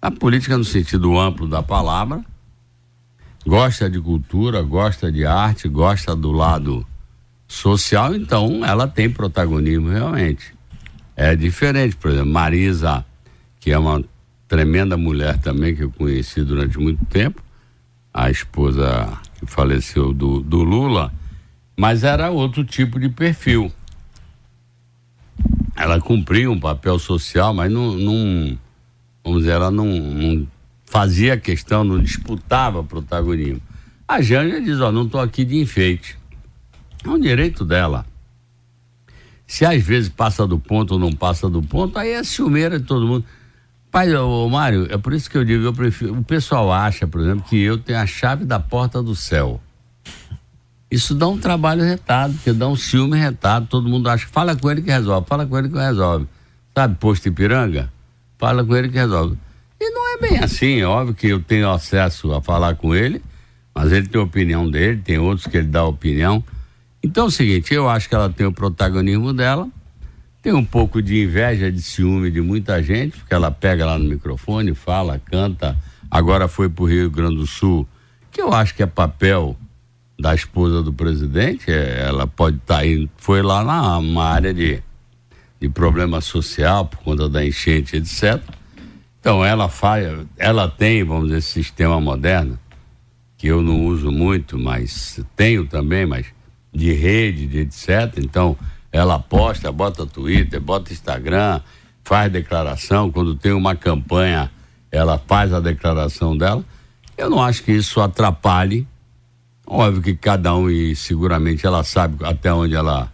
da 0.00 0.10
política 0.10 0.56
no 0.56 0.64
sentido 0.64 1.18
amplo 1.18 1.48
da 1.48 1.62
palavra. 1.62 2.24
Gosta 3.44 3.88
de 3.88 4.00
cultura, 4.00 4.62
gosta 4.62 5.10
de 5.10 5.24
arte, 5.24 5.68
gosta 5.68 6.14
do 6.14 6.30
lado 6.32 6.86
social, 7.48 8.14
então 8.14 8.64
ela 8.64 8.86
tem 8.86 9.08
protagonismo 9.08 9.88
realmente. 9.88 10.54
É 11.16 11.34
diferente, 11.34 11.96
por 11.96 12.10
exemplo, 12.10 12.30
Marisa, 12.30 13.04
que 13.58 13.70
é 13.70 13.78
uma 13.78 14.04
tremenda 14.46 14.96
mulher 14.96 15.38
também 15.38 15.74
que 15.74 15.82
eu 15.82 15.90
conheci 15.90 16.42
durante 16.42 16.78
muito 16.78 17.04
tempo, 17.06 17.42
a 18.12 18.30
esposa 18.30 19.18
que 19.38 19.46
faleceu 19.46 20.12
do, 20.12 20.40
do 20.40 20.62
Lula, 20.62 21.12
mas 21.76 22.04
era 22.04 22.30
outro 22.30 22.64
tipo 22.64 23.00
de 23.00 23.08
perfil 23.08 23.72
ela 25.76 26.00
cumpria 26.00 26.50
um 26.50 26.58
papel 26.58 26.98
social, 26.98 27.52
mas 27.52 27.70
não, 27.70 27.92
não 27.92 28.58
vamos 29.22 29.40
dizer, 29.40 29.52
ela 29.52 29.70
não, 29.70 29.86
não, 29.86 30.46
fazia 30.84 31.36
questão, 31.36 31.84
não 31.84 32.00
disputava 32.00 32.82
protagonismo. 32.82 33.60
A 34.08 34.22
Janja 34.22 34.60
diz, 34.60 34.80
ó, 34.80 34.90
não 34.90 35.04
estou 35.04 35.20
aqui 35.20 35.44
de 35.44 35.58
enfeite. 35.58 36.16
É 37.04 37.08
um 37.08 37.18
direito 37.18 37.64
dela. 37.64 38.06
Se 39.46 39.64
às 39.64 39.82
vezes 39.82 40.08
passa 40.08 40.46
do 40.46 40.58
ponto 40.58 40.94
ou 40.94 41.00
não 41.00 41.12
passa 41.12 41.48
do 41.48 41.62
ponto, 41.62 41.98
aí 41.98 42.10
é 42.10 42.24
ciumeira 42.24 42.78
de 42.78 42.86
todo 42.86 43.06
mundo. 43.06 43.24
Pai, 43.90 44.14
ô, 44.14 44.48
Mário, 44.48 44.86
é 44.90 44.96
por 44.96 45.12
isso 45.12 45.30
que 45.30 45.36
eu 45.36 45.44
digo, 45.44 45.64
eu 45.64 45.72
prefiro. 45.72 46.18
O 46.18 46.24
pessoal 46.24 46.72
acha, 46.72 47.06
por 47.06 47.20
exemplo, 47.20 47.44
que 47.48 47.60
eu 47.60 47.78
tenho 47.78 47.98
a 47.98 48.06
chave 48.06 48.44
da 48.44 48.60
porta 48.60 49.02
do 49.02 49.14
céu. 49.14 49.60
Isso 50.90 51.14
dá 51.14 51.26
um 51.26 51.38
trabalho 51.38 51.82
retado, 51.82 52.34
porque 52.34 52.52
dá 52.52 52.68
um 52.68 52.76
ciúme 52.76 53.18
retado. 53.18 53.66
Todo 53.66 53.88
mundo 53.88 54.08
acha, 54.08 54.26
fala 54.28 54.54
com 54.54 54.70
ele 54.70 54.82
que 54.82 54.90
resolve, 54.90 55.26
fala 55.26 55.44
com 55.44 55.58
ele 55.58 55.68
que 55.68 55.76
resolve. 55.76 56.26
Sabe, 56.74 56.94
posto 56.96 57.28
Ipiranga? 57.28 57.92
Fala 58.38 58.64
com 58.64 58.76
ele 58.76 58.88
que 58.88 58.96
resolve. 58.96 59.36
E 59.80 59.90
não 59.90 60.14
é 60.14 60.18
bem 60.18 60.38
assim, 60.38 60.80
é 60.80 60.86
óbvio 60.86 61.14
que 61.14 61.26
eu 61.26 61.42
tenho 61.42 61.70
acesso 61.70 62.32
a 62.32 62.40
falar 62.40 62.76
com 62.76 62.94
ele, 62.94 63.20
mas 63.74 63.92
ele 63.92 64.06
tem 64.06 64.20
a 64.20 64.24
opinião 64.24 64.70
dele, 64.70 65.02
tem 65.02 65.18
outros 65.18 65.46
que 65.46 65.56
ele 65.56 65.66
dá 65.66 65.84
opinião. 65.84 66.42
Então 67.02 67.24
é 67.24 67.28
o 67.28 67.30
seguinte, 67.30 67.74
eu 67.74 67.88
acho 67.88 68.08
que 68.08 68.14
ela 68.14 68.30
tem 68.30 68.46
o 68.46 68.52
protagonismo 68.52 69.32
dela, 69.32 69.68
tem 70.42 70.52
um 70.52 70.64
pouco 70.64 71.02
de 71.02 71.24
inveja, 71.24 71.70
de 71.70 71.82
ciúme 71.82 72.30
de 72.30 72.40
muita 72.40 72.82
gente, 72.82 73.18
porque 73.18 73.34
ela 73.34 73.50
pega 73.50 73.84
lá 73.84 73.98
no 73.98 74.04
microfone, 74.04 74.74
fala, 74.74 75.20
canta. 75.30 75.76
Agora 76.10 76.46
foi 76.46 76.68
para 76.68 76.84
o 76.84 76.86
Rio 76.86 77.10
Grande 77.10 77.36
do 77.36 77.46
Sul, 77.46 77.86
que 78.30 78.40
eu 78.40 78.52
acho 78.52 78.74
que 78.74 78.82
é 78.82 78.86
papel 78.86 79.56
da 80.18 80.34
esposa 80.34 80.82
do 80.82 80.92
presidente, 80.92 81.70
é, 81.70 82.06
ela 82.06 82.26
pode 82.26 82.56
estar 82.56 82.76
tá 82.76 82.80
aí, 82.80 83.08
foi 83.16 83.42
lá 83.42 83.62
na 83.62 83.98
uma 83.98 84.24
área 84.24 84.52
de, 84.52 84.82
de 85.60 85.68
problema 85.68 86.20
social 86.20 86.86
por 86.86 86.98
conta 87.00 87.28
da 87.28 87.44
enchente, 87.44 87.96
etc. 87.96 88.42
Então 89.20 89.44
ela 89.44 89.68
faz, 89.68 90.06
ela 90.38 90.68
tem, 90.68 91.04
vamos 91.04 91.28
dizer, 91.28 91.42
sistema 91.42 92.00
moderno, 92.00 92.58
que 93.36 93.48
eu 93.48 93.60
não 93.60 93.86
uso 93.86 94.10
muito, 94.10 94.58
mas 94.58 95.20
tenho 95.34 95.66
também, 95.66 96.06
mas 96.06 96.26
de 96.72 96.92
rede, 96.92 97.46
de 97.46 97.58
etc. 97.58 98.18
Então 98.18 98.56
ela 98.90 99.18
posta, 99.18 99.70
bota 99.70 100.06
Twitter, 100.06 100.60
bota 100.60 100.92
Instagram, 100.92 101.60
faz 102.02 102.32
declaração, 102.32 103.10
quando 103.10 103.34
tem 103.34 103.52
uma 103.52 103.76
campanha, 103.76 104.50
ela 104.90 105.18
faz 105.18 105.52
a 105.52 105.60
declaração 105.60 106.36
dela. 106.36 106.64
Eu 107.18 107.28
não 107.28 107.42
acho 107.42 107.62
que 107.62 107.72
isso 107.72 108.00
atrapalhe 108.00 108.86
Óbvio 109.66 110.02
que 110.02 110.14
cada 110.14 110.54
um, 110.54 110.70
e 110.70 110.94
seguramente 110.94 111.66
ela 111.66 111.82
sabe 111.82 112.24
até 112.24 112.52
onde 112.52 112.74
ela 112.74 113.12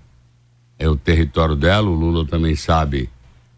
é 0.78 0.88
o 0.88 0.96
território 0.96 1.56
dela, 1.56 1.88
o 1.88 1.94
Lula 1.94 2.26
também 2.26 2.56
sabe 2.56 3.08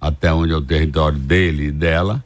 até 0.01 0.33
onde 0.33 0.53
é 0.53 0.57
o 0.57 0.63
território 0.63 1.19
dele 1.19 1.67
e 1.67 1.73
dela. 1.73 2.23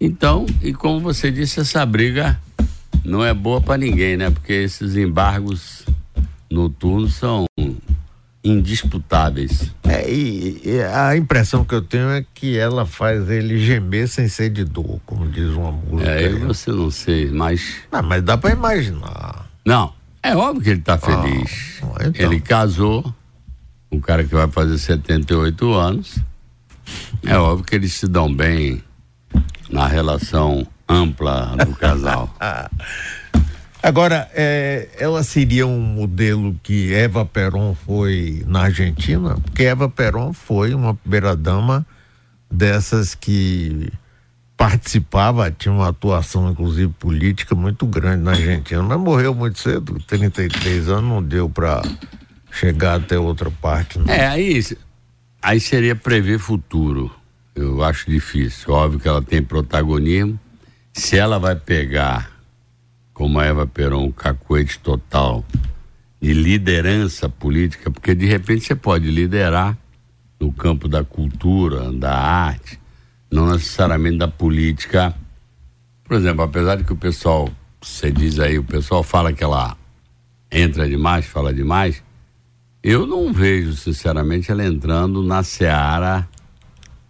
Então, 0.00 0.46
e 0.62 0.72
como 0.72 1.00
você 1.00 1.30
disse, 1.30 1.60
essa 1.60 1.84
briga 1.84 2.40
não 3.04 3.24
é 3.24 3.32
boa 3.34 3.60
para 3.60 3.76
ninguém, 3.76 4.16
né? 4.16 4.30
Porque 4.30 4.52
esses 4.52 4.96
embargos 4.96 5.84
noturnos 6.50 7.14
são 7.14 7.44
indisputáveis. 8.42 9.72
É, 9.84 10.10
e, 10.10 10.60
e, 10.64 10.82
a 10.82 11.16
impressão 11.16 11.64
que 11.64 11.74
eu 11.74 11.82
tenho 11.82 12.10
é 12.10 12.24
que 12.34 12.58
ela 12.58 12.84
faz 12.84 13.30
ele 13.30 13.58
gemer 13.58 14.08
sem 14.08 14.28
ser 14.28 14.50
de 14.50 14.64
dor, 14.64 15.00
como 15.06 15.28
diz 15.28 15.50
uma 15.50 15.72
música. 15.72 16.10
É, 16.10 16.26
eu 16.26 16.40
você 16.46 16.70
não 16.70 16.90
sei, 16.90 17.30
mas. 17.30 17.76
Não, 17.90 18.02
mas 18.02 18.22
dá 18.22 18.36
para 18.36 18.52
imaginar. 18.52 19.43
Não, 19.64 19.92
é 20.22 20.36
óbvio 20.36 20.62
que 20.62 20.70
ele 20.70 20.80
está 20.80 20.98
feliz. 20.98 21.80
Ah, 21.82 22.06
então. 22.06 22.26
Ele 22.26 22.40
casou, 22.40 23.14
um 23.90 24.00
cara 24.00 24.24
que 24.24 24.34
vai 24.34 24.48
fazer 24.48 24.78
78 24.78 25.72
anos. 25.72 26.18
É 27.22 27.36
óbvio 27.36 27.64
que 27.64 27.74
eles 27.74 27.94
se 27.94 28.06
dão 28.06 28.34
bem 28.34 28.82
na 29.70 29.86
relação 29.86 30.66
ampla 30.88 31.56
do 31.64 31.74
casal. 31.74 32.34
Agora, 33.82 34.30
é, 34.32 34.88
ela 34.98 35.22
seria 35.22 35.66
um 35.66 35.78
modelo 35.78 36.58
que 36.62 36.94
Eva 36.94 37.26
Peron 37.26 37.74
foi 37.74 38.42
na 38.46 38.62
Argentina? 38.62 39.34
Porque 39.34 39.64
Eva 39.64 39.90
Peron 39.90 40.32
foi 40.32 40.72
uma 40.72 40.94
primeira-dama 40.94 41.86
dessas 42.50 43.14
que 43.14 43.92
participava, 44.64 45.50
tinha 45.50 45.74
uma 45.74 45.88
atuação, 45.88 46.50
inclusive, 46.50 46.90
política 46.98 47.54
muito 47.54 47.84
grande 47.84 48.22
na 48.22 48.30
Argentina, 48.30 48.82
mas 48.82 48.98
morreu 48.98 49.34
muito 49.34 49.58
cedo, 49.58 50.02
33 50.06 50.88
anos, 50.88 51.04
não 51.04 51.22
deu 51.22 51.50
para 51.50 51.82
chegar 52.50 52.94
até 52.94 53.18
outra 53.18 53.50
parte. 53.50 53.98
Não. 53.98 54.08
É, 54.08 54.26
aí, 54.26 54.64
aí 55.42 55.60
seria 55.60 55.94
prever 55.94 56.38
futuro. 56.38 57.14
Eu 57.54 57.84
acho 57.84 58.10
difícil. 58.10 58.72
Óbvio 58.72 59.00
que 59.00 59.06
ela 59.06 59.20
tem 59.20 59.42
protagonismo. 59.42 60.40
Se 60.94 61.18
ela 61.18 61.38
vai 61.38 61.56
pegar, 61.56 62.30
como 63.12 63.38
a 63.38 63.44
Eva 63.44 63.66
Peron, 63.66 64.06
um 64.06 64.12
cacuete 64.12 64.78
total 64.78 65.44
de 66.22 66.32
liderança 66.32 67.28
política, 67.28 67.90
porque 67.90 68.14
de 68.14 68.24
repente 68.24 68.64
você 68.64 68.74
pode 68.74 69.10
liderar 69.10 69.76
no 70.40 70.50
campo 70.50 70.88
da 70.88 71.04
cultura, 71.04 71.92
da 71.92 72.16
arte, 72.16 72.80
não 73.34 73.48
necessariamente 73.48 74.18
da 74.18 74.28
política. 74.28 75.12
Por 76.04 76.16
exemplo, 76.16 76.44
apesar 76.44 76.76
de 76.76 76.84
que 76.84 76.92
o 76.92 76.96
pessoal, 76.96 77.50
você 77.82 78.10
diz 78.10 78.38
aí, 78.38 78.58
o 78.58 78.64
pessoal 78.64 79.02
fala 79.02 79.32
que 79.32 79.42
ela 79.42 79.76
entra 80.50 80.88
demais, 80.88 81.26
fala 81.26 81.52
demais, 81.52 82.00
eu 82.80 83.06
não 83.06 83.32
vejo, 83.32 83.72
sinceramente, 83.72 84.52
ela 84.52 84.64
entrando 84.64 85.20
na 85.20 85.42
seara 85.42 86.28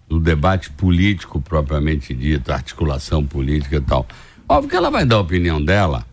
do 0.08 0.18
debate 0.18 0.70
político 0.70 1.40
propriamente 1.40 2.14
dito, 2.14 2.50
articulação 2.50 3.24
política 3.26 3.76
e 3.76 3.80
tal. 3.80 4.06
Óbvio 4.48 4.70
que 4.70 4.76
ela 4.76 4.90
vai 4.90 5.04
dar 5.04 5.16
a 5.16 5.20
opinião 5.20 5.62
dela. 5.62 6.06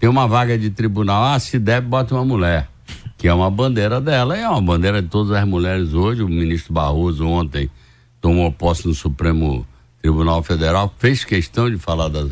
Tem 0.00 0.08
uma 0.08 0.26
vaga 0.26 0.58
de 0.58 0.70
tribunal, 0.70 1.22
ah, 1.22 1.38
se 1.38 1.60
deve, 1.60 1.86
bota 1.86 2.14
uma 2.14 2.24
mulher, 2.24 2.68
que 3.16 3.28
é 3.28 3.34
uma 3.34 3.50
bandeira 3.50 4.00
dela, 4.00 4.36
é 4.36 4.48
uma 4.48 4.60
bandeira 4.60 5.00
de 5.00 5.08
todas 5.08 5.30
as 5.30 5.46
mulheres 5.46 5.94
hoje. 5.94 6.22
O 6.22 6.28
ministro 6.28 6.72
Barroso 6.72 7.24
ontem 7.24 7.70
tomou 8.22 8.50
posse 8.50 8.88
no 8.88 8.94
Supremo 8.94 9.66
Tribunal 10.00 10.42
Federal, 10.42 10.94
fez 10.98 11.24
questão 11.24 11.68
de 11.68 11.76
falar 11.76 12.08
das. 12.08 12.30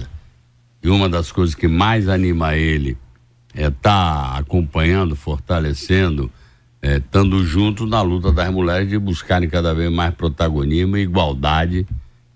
E 0.83 0.89
uma 0.89 1.09
das 1.11 1.31
coisas 1.31 1.55
que 1.55 1.69
mais 1.69 2.09
anima 2.09 2.57
ele 2.57 2.97
é 3.55 3.67
estar 3.67 4.33
tá 4.33 4.39
acompanhando, 4.39 5.15
fortalecendo 5.15 6.31
estando 6.83 7.43
é, 7.43 7.45
junto 7.45 7.87
na 7.87 8.01
luta 8.01 8.33
das 8.33 8.51
mulheres 8.51 8.89
de 8.89 8.99
buscarem 8.99 9.49
cada 9.49 9.75
vez 9.75 9.93
mais 9.93 10.15
protagonismo, 10.15 10.97
igualdade 10.97 11.87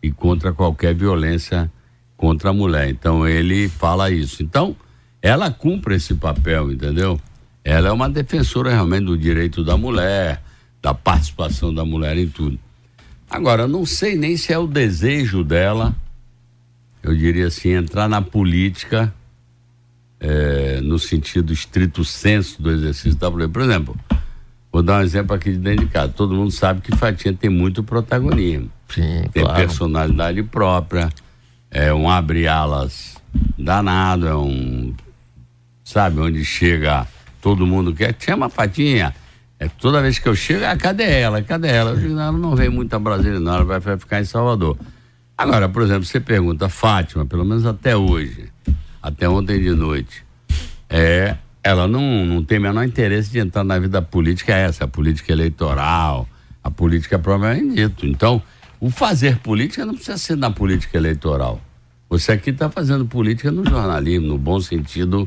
e 0.03 0.11
contra 0.11 0.53
qualquer 0.53 0.95
violência 0.95 1.71
contra 2.17 2.51
a 2.51 2.53
mulher. 2.53 2.91
Então 2.91 3.27
ele 3.27 3.69
fala 3.69 4.11
isso. 4.11 4.43
Então 4.43 4.77
ela 5.23 5.51
cumpre 5.51 5.95
esse 5.95 6.15
papel, 6.15 6.71
entendeu? 6.71 7.19
Ela 7.65 7.89
é 7.89 7.93
uma 7.93 8.11
defensora 8.11 8.71
realmente 8.71 9.07
do 9.07 9.17
direito 9.17 9.65
da 9.65 9.77
mulher, 9.77 10.43
da 10.83 10.93
participação 10.93 11.73
da 11.73 11.85
mulher 11.85 12.19
em 12.19 12.29
tudo. 12.29 12.59
Agora, 13.35 13.67
não 13.67 13.85
sei 13.85 14.17
nem 14.17 14.37
se 14.37 14.53
é 14.53 14.59
o 14.59 14.67
desejo 14.67 15.43
dela, 15.43 15.95
eu 17.03 17.15
diria 17.17 17.49
assim, 17.49 17.71
entrar 17.71 18.09
na 18.09 18.23
política 18.23 19.13
é, 20.21 20.81
no 20.81 20.99
sentido 20.99 21.53
estrito 21.53 22.05
senso 22.05 22.63
do 22.63 22.71
exercício 22.71 23.19
da 23.19 23.31
mulher. 23.31 23.49
Por 23.49 23.63
exemplo, 23.63 23.97
Vou 24.75 24.83
dar 24.83 24.99
um 24.99 25.03
exemplo 25.03 25.37
aqui 25.37 25.53
de 25.53 25.59
dentro 25.59 25.87
de 25.87 25.93
casa. 25.93 26.13
Todo 26.13 26.35
mundo 26.35 26.51
sabe 26.51 26.81
que 26.81 26.97
Fatinha 26.97 27.33
tem 27.33 27.49
muito 27.49 27.85
protagonismo. 27.85 28.69
Sim, 28.89 29.23
tem 29.33 29.45
claro. 29.45 29.57
personalidade 29.57 30.43
própria, 30.43 31.11
é 31.71 31.95
um 31.95 32.11
abre-alas 32.11 33.15
danado, 33.57 34.27
é 34.27 34.35
um. 34.35 34.93
Sabe, 35.85 36.19
onde 36.19 36.45
chega, 36.45 37.07
todo 37.41 37.65
mundo 37.65 37.95
quer. 37.95 38.17
Chama 38.19 38.49
Fatinha. 38.49 39.15
É, 39.65 39.71
toda 39.79 40.03
vez 40.03 40.19
que 40.19 40.29
eu 40.29 40.35
chego, 40.35 40.63
ah, 40.67 40.77
cadê 40.77 41.05
ela? 41.05 41.41
Cadê 41.41 41.69
ela? 41.69 41.93
Eu 41.93 41.97
digo, 41.97 42.15
não, 42.15 42.23
ela 42.23 42.39
não 42.39 42.55
vem 42.55 42.69
muito 42.69 42.93
a 42.95 42.99
Brasília, 42.99 43.41
não, 43.41 43.55
ela 43.55 43.81
vai, 43.81 43.97
ficar 43.97 44.21
em 44.21 44.25
Salvador. 44.25 44.77
Agora, 45.39 45.71
por 45.71 45.83
exemplo, 45.83 46.05
você 46.05 46.21
pergunta, 46.21 46.69
Fátima, 46.69 47.25
pelo 47.25 47.47
menos 47.47 47.65
até 47.65 47.97
hoje, 47.97 48.51
até 49.03 49.27
ontem 49.27 49.59
de 49.59 49.71
noite, 49.71 50.23
é 50.91 51.37
ela 51.63 51.89
não, 51.89 52.27
não 52.27 52.45
tem 52.45 52.59
o 52.59 52.61
menor 52.61 52.85
interesse 52.85 53.31
de 53.31 53.39
entrar 53.39 53.65
na 53.65 53.79
vida 53.79 54.03
política 54.03 54.53
é 54.53 54.67
essa, 54.67 54.85
a 54.85 54.89
política 54.89 55.33
eleitoral, 55.33 56.29
a 56.63 56.71
política 56.71 57.19
propriamente 57.19 57.75
dito. 57.75 58.07
Então, 58.07 58.43
o 58.79 58.91
fazer 58.91 59.39
política 59.39 59.87
não 59.87 59.95
precisa 59.95 60.19
ser 60.19 60.37
na 60.37 60.51
política 60.51 60.99
eleitoral. 60.99 61.59
Você 62.11 62.33
aqui 62.33 62.51
está 62.51 62.69
fazendo 62.69 63.07
política 63.07 63.51
no 63.51 63.65
jornalismo, 63.65 64.27
no 64.27 64.37
bom 64.37 64.61
sentido 64.61 65.27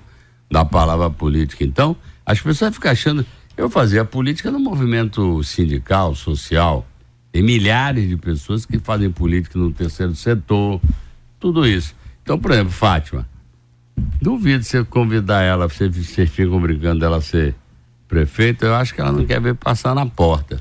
da 0.49 0.63
palavra 0.63 1.09
política. 1.09 1.63
Então, 1.63 1.97
as 2.23 2.39
pessoas 2.39 2.75
ficam 2.75 2.91
achando. 2.91 3.25
Eu 3.57 3.69
fazia 3.69 4.05
política 4.05 4.51
no 4.51 4.59
movimento 4.59 5.43
sindical, 5.43 6.13
social. 6.13 6.87
Tem 7.31 7.41
milhares 7.41 8.07
de 8.07 8.15
pessoas 8.15 8.65
que 8.65 8.79
fazem 8.79 9.11
política 9.11 9.57
no 9.57 9.73
terceiro 9.73 10.15
setor, 10.15 10.79
tudo 11.39 11.65
isso. 11.65 11.95
Então, 12.21 12.39
por 12.39 12.51
exemplo, 12.51 12.71
Fátima, 12.71 13.27
Duvido 14.21 14.63
você 14.63 14.83
convidar 14.83 15.41
ela, 15.41 15.67
você, 15.67 15.89
você 15.89 16.25
fica 16.25 16.57
brincando 16.59 16.99
dela 16.99 17.21
ser 17.21 17.55
prefeita, 18.07 18.65
eu 18.65 18.75
acho 18.75 18.93
que 18.93 19.01
ela 19.01 19.11
não 19.11 19.25
quer 19.25 19.39
ver 19.41 19.55
passar 19.55 19.93
na 19.93 20.05
porta. 20.05 20.59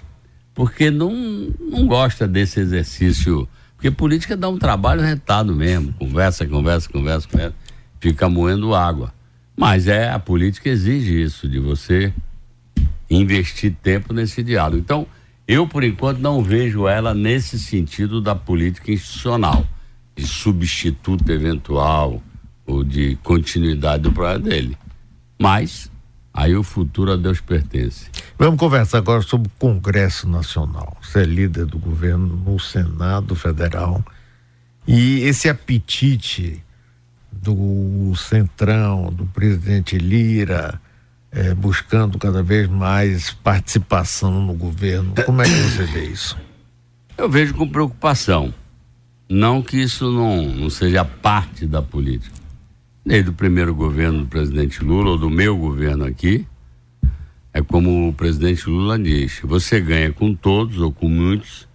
Porque 0.55 0.91
não, 0.91 1.13
não 1.61 1.87
gosta 1.87 2.27
desse 2.27 2.61
exercício. 2.61 3.49
Porque 3.75 3.91
política 3.91 4.37
dá 4.37 4.49
um 4.49 4.59
trabalho 4.59 5.03
retado 5.03 5.55
mesmo. 5.55 5.93
Conversa, 5.95 6.47
conversa, 6.47 6.89
conversa, 6.89 7.29
conversa. 7.29 7.55
Fica 8.01 8.29
moendo 8.29 8.75
água. 8.75 9.13
Mas 9.55 9.87
é, 9.87 10.11
a 10.11 10.19
política 10.19 10.69
exige 10.69 11.21
isso, 11.21 11.49
de 11.49 11.59
você 11.59 12.13
investir 13.09 13.75
tempo 13.83 14.13
nesse 14.13 14.43
diálogo. 14.43 14.79
Então, 14.79 15.07
eu, 15.47 15.67
por 15.67 15.85
enquanto, 15.85 16.19
não 16.19 16.43
vejo 16.43 16.89
ela 16.89 17.15
nesse 17.15 17.59
sentido 17.59 18.21
da 18.21 18.35
política 18.35 18.91
institucional, 18.91 19.67
de 20.17 20.27
substituto 20.27 21.31
eventual, 21.31 22.23
ou 22.67 22.83
de 22.83 23.17
continuidade 23.23 24.03
do 24.03 24.13
projeto 24.13 24.43
dele. 24.43 24.77
Mas 25.39 25.91
aí 26.35 26.55
o 26.55 26.63
futuro 26.63 27.13
a 27.13 27.17
Deus 27.17 27.41
pertence. 27.41 28.11
Vamos 28.39 28.59
conversar 28.59 28.99
agora 28.99 29.23
sobre 29.23 29.49
o 29.49 29.59
Congresso 29.59 30.29
Nacional. 30.29 30.97
Você 31.01 31.21
é 31.21 31.25
líder 31.25 31.67
do 31.67 31.79
governo 31.79 32.27
no 32.27 32.59
Senado 32.59 33.35
Federal 33.35 34.05
e 34.87 35.21
esse 35.21 35.49
apetite 35.49 36.63
do 37.33 38.13
Centrão, 38.17 39.13
do 39.13 39.27
presidente 39.27 39.97
Lira, 39.97 40.81
é, 41.31 41.55
buscando 41.55 42.19
cada 42.19 42.43
vez 42.43 42.69
mais 42.69 43.31
participação 43.31 44.41
no 44.41 44.55
governo. 44.55 45.15
Como 45.25 45.43
é 45.43 45.45
que 45.45 45.51
você 45.51 45.85
vê 45.85 46.05
isso? 46.07 46.37
Eu 47.17 47.29
vejo 47.29 47.55
com 47.55 47.69
preocupação. 47.69 48.53
Não 49.29 49.61
que 49.61 49.77
isso 49.77 50.11
não, 50.11 50.43
não 50.43 50.71
seja 50.71 51.05
parte 51.05 51.67
da 51.67 51.83
política 51.83 52.47
desde 53.07 53.31
o 53.31 53.33
primeiro 53.33 53.73
governo 53.73 54.23
do 54.23 54.27
presidente 54.27 54.83
Lula, 54.83 55.11
ou 55.11 55.19
do 55.19 55.31
meu 55.31 55.57
governo 55.57 56.05
aqui, 56.05 56.45
é 57.53 57.63
como 57.63 58.09
o 58.09 58.13
presidente 58.13 58.69
Lula 58.69 58.99
diz: 58.99 59.41
você 59.45 59.81
ganha 59.81 60.13
com 60.13 60.35
todos 60.35 60.81
ou 60.81 60.91
com 60.93 61.09
muitos 61.09 61.69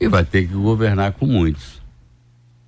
e 0.00 0.08
vai 0.08 0.24
ter 0.24 0.48
que 0.48 0.54
governar 0.54 1.12
com 1.12 1.24
muitos. 1.24 1.80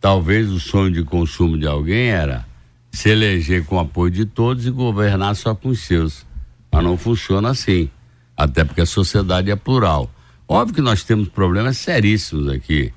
Talvez 0.00 0.48
o 0.50 0.60
sonho 0.60 0.92
de 0.92 1.02
consumo 1.02 1.58
de 1.58 1.66
alguém 1.66 2.10
era 2.10 2.46
se 2.94 3.10
eleger 3.10 3.64
com 3.64 3.76
o 3.76 3.80
apoio 3.80 4.10
de 4.10 4.24
todos 4.24 4.66
e 4.66 4.70
governar 4.70 5.36
só 5.36 5.54
com 5.54 5.68
os 5.68 5.80
seus. 5.80 6.26
Mas 6.72 6.84
não 6.84 6.96
funciona 6.96 7.50
assim, 7.50 7.90
até 8.36 8.64
porque 8.64 8.80
a 8.80 8.86
sociedade 8.86 9.50
é 9.50 9.56
plural. 9.56 10.10
Óbvio 10.46 10.76
que 10.76 10.80
nós 10.80 11.04
temos 11.04 11.28
problemas 11.28 11.78
seríssimos 11.78 12.48
aqui 12.48 12.92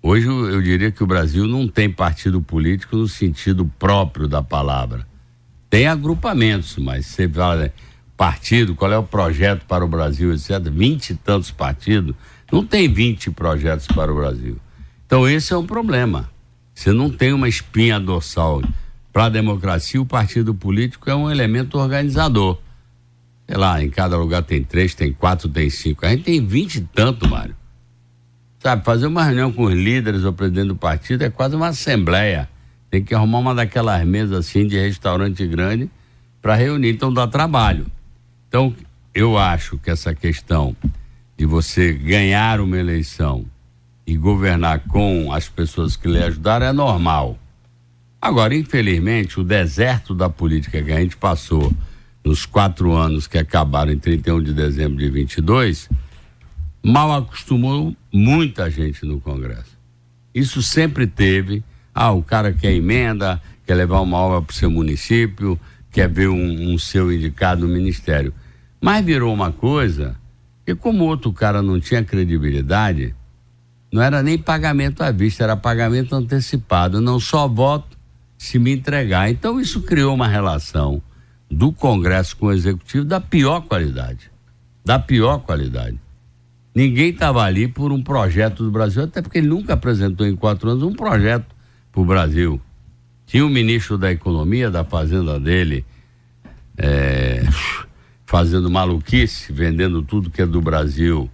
Hoje 0.00 0.28
eu 0.28 0.62
diria 0.62 0.92
que 0.92 1.02
o 1.02 1.06
Brasil 1.06 1.46
não 1.46 1.66
tem 1.66 1.90
partido 1.90 2.40
político 2.40 2.96
no 2.96 3.08
sentido 3.08 3.70
próprio 3.78 4.28
da 4.28 4.42
palavra. 4.42 5.04
Tem 5.68 5.88
agrupamentos, 5.88 6.76
mas 6.76 7.06
você 7.06 7.28
fala 7.28 7.64
né, 7.64 7.72
partido, 8.16 8.76
qual 8.76 8.92
é 8.92 8.96
o 8.96 9.02
projeto 9.02 9.66
para 9.66 9.84
o 9.84 9.88
Brasil, 9.88 10.32
etc. 10.32 10.60
Vinte 10.70 11.10
e 11.10 11.14
tantos 11.16 11.50
partidos, 11.50 12.14
não 12.50 12.64
tem 12.64 12.90
vinte 12.90 13.28
projetos 13.30 13.88
para 13.88 14.12
o 14.12 14.14
Brasil. 14.14 14.56
Então 15.04 15.28
esse 15.28 15.52
é 15.52 15.56
um 15.56 15.66
problema. 15.66 16.30
Você 16.72 16.92
não 16.92 17.10
tem 17.10 17.32
uma 17.32 17.48
espinha 17.48 17.98
dorsal. 17.98 18.62
Para 19.18 19.26
a 19.26 19.30
democracia, 19.30 20.00
o 20.00 20.06
partido 20.06 20.54
político 20.54 21.10
é 21.10 21.14
um 21.16 21.28
elemento 21.28 21.76
organizador. 21.76 22.56
Sei 23.48 23.56
lá, 23.56 23.82
em 23.82 23.90
cada 23.90 24.16
lugar 24.16 24.44
tem 24.44 24.62
três, 24.62 24.94
tem 24.94 25.12
quatro, 25.12 25.48
tem 25.48 25.68
cinco. 25.68 26.06
A 26.06 26.10
gente 26.10 26.22
tem 26.22 26.46
vinte 26.46 26.76
e 26.76 26.80
tanto, 26.82 27.28
Mário. 27.28 27.56
Sabe, 28.60 28.84
fazer 28.84 29.08
uma 29.08 29.24
reunião 29.24 29.50
com 29.50 29.64
os 29.64 29.74
líderes 29.74 30.22
ou 30.22 30.32
presidente 30.32 30.68
do 30.68 30.76
partido 30.76 31.24
é 31.24 31.30
quase 31.30 31.56
uma 31.56 31.66
assembleia. 31.66 32.48
Tem 32.92 33.02
que 33.02 33.12
arrumar 33.12 33.38
uma 33.40 33.56
daquelas 33.56 34.06
mesas 34.06 34.38
assim 34.38 34.68
de 34.68 34.78
restaurante 34.78 35.44
grande 35.48 35.90
para 36.40 36.54
reunir, 36.54 36.90
então 36.90 37.12
dá 37.12 37.26
trabalho. 37.26 37.88
Então, 38.46 38.72
eu 39.12 39.36
acho 39.36 39.78
que 39.78 39.90
essa 39.90 40.14
questão 40.14 40.76
de 41.36 41.44
você 41.44 41.92
ganhar 41.92 42.60
uma 42.60 42.78
eleição 42.78 43.44
e 44.06 44.16
governar 44.16 44.78
com 44.86 45.32
as 45.32 45.48
pessoas 45.48 45.96
que 45.96 46.06
lhe 46.06 46.22
ajudaram 46.22 46.66
é 46.66 46.72
normal. 46.72 47.36
Agora, 48.20 48.54
infelizmente, 48.54 49.38
o 49.38 49.44
deserto 49.44 50.14
da 50.14 50.28
política 50.28 50.82
que 50.82 50.90
a 50.90 51.00
gente 51.00 51.16
passou 51.16 51.72
nos 52.24 52.44
quatro 52.44 52.92
anos 52.92 53.26
que 53.26 53.38
acabaram 53.38 53.92
em 53.92 53.98
31 53.98 54.42
de 54.42 54.52
dezembro 54.52 54.98
de 54.98 55.08
22 55.08 55.88
mal 56.82 57.12
acostumou 57.12 57.94
muita 58.12 58.70
gente 58.70 59.04
no 59.04 59.20
Congresso. 59.20 59.78
Isso 60.34 60.62
sempre 60.62 61.06
teve. 61.06 61.62
Ah, 61.94 62.12
o 62.12 62.22
cara 62.22 62.52
quer 62.52 62.72
emenda, 62.72 63.40
quer 63.66 63.74
levar 63.74 64.00
uma 64.00 64.16
obra 64.16 64.42
para 64.42 64.52
o 64.52 64.56
seu 64.56 64.70
município, 64.70 65.58
quer 65.90 66.08
ver 66.08 66.28
um, 66.28 66.72
um 66.72 66.78
seu 66.78 67.12
indicado 67.12 67.66
no 67.66 67.72
ministério. 67.72 68.32
Mas 68.80 69.04
virou 69.04 69.34
uma 69.34 69.52
coisa 69.52 70.16
que, 70.64 70.74
como 70.74 71.04
outro 71.04 71.32
cara 71.32 71.60
não 71.60 71.80
tinha 71.80 72.04
credibilidade, 72.04 73.14
não 73.92 74.02
era 74.02 74.22
nem 74.22 74.38
pagamento 74.38 75.02
à 75.02 75.10
vista, 75.10 75.44
era 75.44 75.56
pagamento 75.56 76.14
antecipado. 76.14 77.00
Não 77.00 77.18
só 77.18 77.48
voto 77.48 77.97
se 78.38 78.58
me 78.58 78.72
entregar. 78.72 79.28
Então 79.28 79.60
isso 79.60 79.82
criou 79.82 80.14
uma 80.14 80.28
relação 80.28 81.02
do 81.50 81.72
Congresso 81.72 82.36
com 82.36 82.46
o 82.46 82.52
Executivo 82.52 83.04
da 83.04 83.20
pior 83.20 83.62
qualidade. 83.62 84.30
Da 84.84 84.98
pior 84.98 85.40
qualidade. 85.40 85.98
Ninguém 86.74 87.10
estava 87.10 87.42
ali 87.42 87.66
por 87.66 87.90
um 87.90 88.00
projeto 88.00 88.62
do 88.62 88.70
Brasil, 88.70 89.02
até 89.02 89.20
porque 89.20 89.38
ele 89.38 89.48
nunca 89.48 89.74
apresentou 89.74 90.24
em 90.24 90.36
quatro 90.36 90.70
anos 90.70 90.84
um 90.84 90.94
projeto 90.94 91.46
para 91.90 92.00
o 92.00 92.04
Brasil. 92.04 92.60
Tinha 93.26 93.44
o 93.44 93.50
ministro 93.50 93.98
da 93.98 94.12
Economia, 94.12 94.70
da 94.70 94.84
Fazenda 94.84 95.40
dele, 95.40 95.84
é, 96.76 97.42
fazendo 98.24 98.70
maluquice, 98.70 99.52
vendendo 99.52 100.02
tudo 100.02 100.30
que 100.30 100.40
é 100.40 100.46
do 100.46 100.62
Brasil 100.62 101.28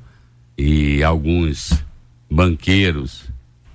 e 0.57 1.03
alguns 1.03 1.85
banqueiros, 2.31 3.29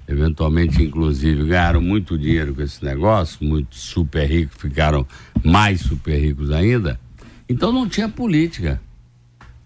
eventualmente 0.09 0.81
inclusive, 0.81 1.45
ganharam 1.45 1.79
muito 1.79 2.17
dinheiro 2.17 2.55
com 2.55 2.63
esse 2.63 2.83
negócio, 2.83 3.37
muitos 3.41 3.79
super 3.79 4.27
ricos 4.27 4.57
ficaram 4.59 5.05
mais 5.43 5.81
super 5.81 6.19
ricos 6.19 6.49
ainda. 6.49 6.99
Então 7.47 7.71
não 7.71 7.87
tinha 7.87 8.09
política. 8.09 8.81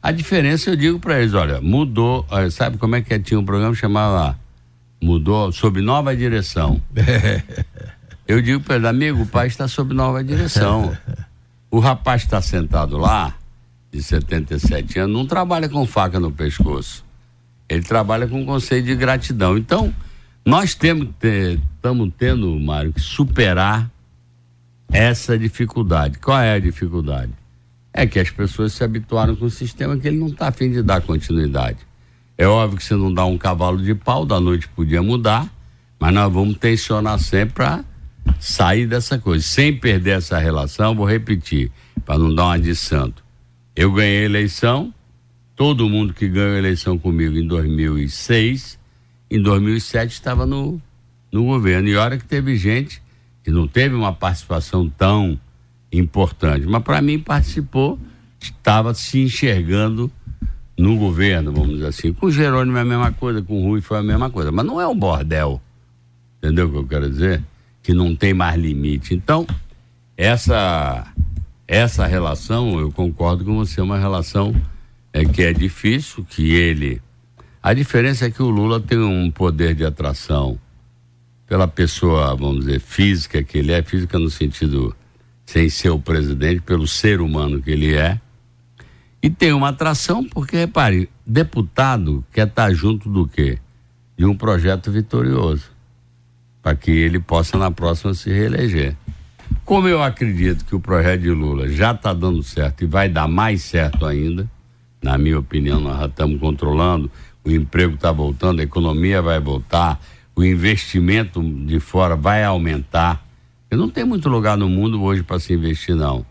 A 0.01 0.11
diferença 0.11 0.69
eu 0.69 0.75
digo 0.75 0.99
para 0.99 1.21
eles, 1.21 1.33
olha, 1.33 1.61
mudou, 1.61 2.27
sabe 2.51 2.77
como 2.77 2.97
é 2.97 3.01
que 3.01 3.17
tinha 3.19 3.39
um 3.39 3.45
programa 3.45 3.73
que 3.73 3.79
chamava 3.79 4.37
mudou 5.01 5.49
sob 5.53 5.81
nova 5.81 6.13
direção. 6.15 6.81
eu 8.27 8.41
digo 8.41 8.59
para 8.59 8.75
ele, 8.75 8.87
amigo, 8.87 9.23
o 9.23 9.25
país 9.25 9.53
está 9.53 9.67
sob 9.67 9.93
nova 9.93 10.21
direção. 10.21 10.95
O 11.71 11.79
rapaz 11.79 12.23
está 12.23 12.41
sentado 12.41 12.97
lá, 12.97 13.33
de 13.91 14.03
77 14.03 14.99
anos, 14.99 15.15
não 15.15 15.25
trabalha 15.25 15.69
com 15.69 15.85
faca 15.85 16.19
no 16.19 16.31
pescoço. 16.31 17.05
Ele 17.69 17.83
trabalha 17.83 18.27
com 18.27 18.45
conceito 18.45 18.85
de 18.85 18.95
gratidão. 18.95 19.57
Então, 19.57 19.93
nós 20.45 20.75
temos 20.75 21.09
estamos 21.75 22.11
tendo, 22.17 22.59
Mário, 22.59 22.93
que 22.93 23.01
superar 23.01 23.89
essa 24.91 25.37
dificuldade. 25.37 26.19
Qual 26.19 26.39
é 26.39 26.53
a 26.53 26.59
dificuldade? 26.59 27.33
é 27.93 28.07
que 28.07 28.19
as 28.19 28.31
pessoas 28.31 28.73
se 28.73 28.83
habituaram 28.83 29.35
com 29.35 29.45
o 29.45 29.49
sistema 29.49 29.95
que 29.95 30.07
ele 30.07 30.17
não 30.17 30.27
está 30.27 30.47
afim 30.47 30.71
de 30.71 30.81
dar 30.81 31.01
continuidade. 31.01 31.77
É 32.35 32.47
óbvio 32.47 32.79
que 32.79 32.83
você 32.83 32.95
não 32.95 33.13
dá 33.13 33.23
um 33.23 33.37
cavalo 33.37 33.81
de 33.81 33.93
pau, 33.93 34.25
da 34.25 34.39
noite 34.39 34.67
podia 34.67 35.03
mudar, 35.03 35.47
mas 35.99 36.11
nós 36.11 36.33
vamos 36.33 36.57
tensionar 36.57 37.19
sempre 37.19 37.53
para 37.53 37.85
sair 38.39 38.87
dessa 38.87 39.19
coisa. 39.19 39.45
Sem 39.45 39.77
perder 39.77 40.17
essa 40.17 40.39
relação, 40.39 40.95
vou 40.95 41.05
repetir, 41.05 41.71
para 42.03 42.17
não 42.17 42.33
dar 42.33 42.45
uma 42.45 42.59
de 42.59 42.75
santo. 42.75 43.23
Eu 43.75 43.93
ganhei 43.93 44.23
a 44.23 44.25
eleição, 44.25 44.91
todo 45.55 45.87
mundo 45.87 46.13
que 46.13 46.27
ganhou 46.27 46.55
a 46.55 46.57
eleição 46.57 46.97
comigo 46.97 47.37
em 47.37 47.45
2006, 47.47 48.79
em 49.35 49.41
2007 49.41 50.11
estava 50.11 50.45
no, 50.45 50.81
no 51.31 51.45
governo. 51.45 51.87
E 51.87 51.95
hora 51.95 52.17
que 52.17 52.25
teve 52.25 52.55
gente 52.55 53.01
que 53.43 53.51
não 53.51 53.67
teve 53.67 53.95
uma 53.95 54.13
participação 54.13 54.87
tão 54.89 55.39
importante. 55.91 56.65
Mas 56.65 56.83
para 56.83 57.01
mim 57.01 57.19
participou, 57.19 57.99
estava 58.39 58.93
se 58.93 59.21
enxergando 59.21 60.11
no 60.77 60.97
governo, 60.97 61.51
vamos 61.51 61.75
dizer 61.75 61.87
assim. 61.87 62.13
Com 62.13 62.27
o 62.27 62.31
Jerônimo 62.31 62.77
é 62.77 62.81
a 62.81 62.85
mesma 62.85 63.11
coisa, 63.11 63.41
com 63.41 63.61
o 63.61 63.67
Rui 63.67 63.81
foi 63.81 63.97
a 63.97 64.03
mesma 64.03 64.29
coisa. 64.29 64.51
Mas 64.51 64.65
não 64.65 64.79
é 64.79 64.87
um 64.87 64.97
bordel. 64.97 65.61
Entendeu 66.37 66.67
o 66.67 66.71
que 66.71 66.77
eu 66.77 66.87
quero 66.87 67.09
dizer? 67.09 67.43
Que 67.81 67.93
não 67.93 68.15
tem 68.15 68.33
mais 68.33 68.59
limite. 68.59 69.13
Então, 69.13 69.45
essa 70.15 71.11
essa 71.67 72.05
relação, 72.05 72.79
eu 72.79 72.91
concordo 72.91 73.43
com 73.43 73.55
você, 73.55 73.79
é 73.79 73.83
uma 73.83 73.97
relação 73.97 74.53
é, 75.11 75.25
que 75.25 75.41
é 75.41 75.53
difícil, 75.53 76.23
que 76.23 76.53
ele. 76.53 77.01
A 77.63 77.73
diferença 77.73 78.25
é 78.25 78.29
que 78.29 78.43
o 78.43 78.49
Lula 78.49 78.81
tem 78.81 78.99
um 78.99 79.31
poder 79.31 79.73
de 79.73 79.85
atração 79.85 80.59
pela 81.47 81.65
pessoa, 81.65 82.35
vamos 82.35 82.65
dizer, 82.65 82.81
física 82.81 83.41
que 83.41 83.57
ele 83.57 83.71
é, 83.71 83.81
física 83.81 84.19
no 84.19 84.29
sentido 84.29 84.93
sem 85.45 85.69
ser 85.69 85.89
o 85.89 85.97
presidente, 85.97 86.61
pelo 86.61 86.85
ser 86.85 87.21
humano 87.21 87.61
que 87.61 87.71
ele 87.71 87.95
é. 87.95 88.19
E 89.21 89.29
tem 89.29 89.53
uma 89.53 89.69
atração, 89.69 90.25
porque, 90.25 90.57
repare, 90.57 91.09
deputado 91.25 92.25
quer 92.33 92.47
estar 92.47 92.73
junto 92.73 93.09
do 93.09 93.25
quê? 93.25 93.57
De 94.17 94.25
um 94.25 94.35
projeto 94.35 94.91
vitorioso, 94.91 95.71
para 96.61 96.75
que 96.75 96.91
ele 96.91 97.17
possa 97.17 97.57
na 97.57 97.71
próxima 97.71 98.13
se 98.13 98.29
reeleger. 98.29 98.97
Como 99.63 99.87
eu 99.87 100.03
acredito 100.03 100.65
que 100.65 100.75
o 100.75 100.81
projeto 100.81 101.21
de 101.21 101.29
Lula 101.29 101.69
já 101.69 101.91
está 101.91 102.13
dando 102.13 102.43
certo 102.43 102.83
e 102.83 102.87
vai 102.87 103.07
dar 103.07 103.29
mais 103.29 103.61
certo 103.61 104.05
ainda, 104.05 104.51
na 105.01 105.17
minha 105.17 105.39
opinião, 105.39 105.79
nós 105.79 105.97
já 105.99 106.05
estamos 106.07 106.39
controlando, 106.41 107.09
o 107.45 107.51
emprego 107.51 107.95
está 107.95 108.11
voltando, 108.11 108.59
a 108.59 108.63
economia 108.63 109.21
vai 109.21 109.39
voltar, 109.39 109.99
o 110.35 110.43
investimento 110.43 111.41
de 111.65 111.79
fora 111.79 112.15
vai 112.15 112.43
aumentar. 112.43 113.25
Não 113.71 113.89
tem 113.89 114.03
muito 114.03 114.29
lugar 114.29 114.57
no 114.57 114.69
mundo 114.69 115.01
hoje 115.01 115.23
para 115.23 115.39
se 115.39 115.53
investir, 115.53 115.95
não. 115.95 116.25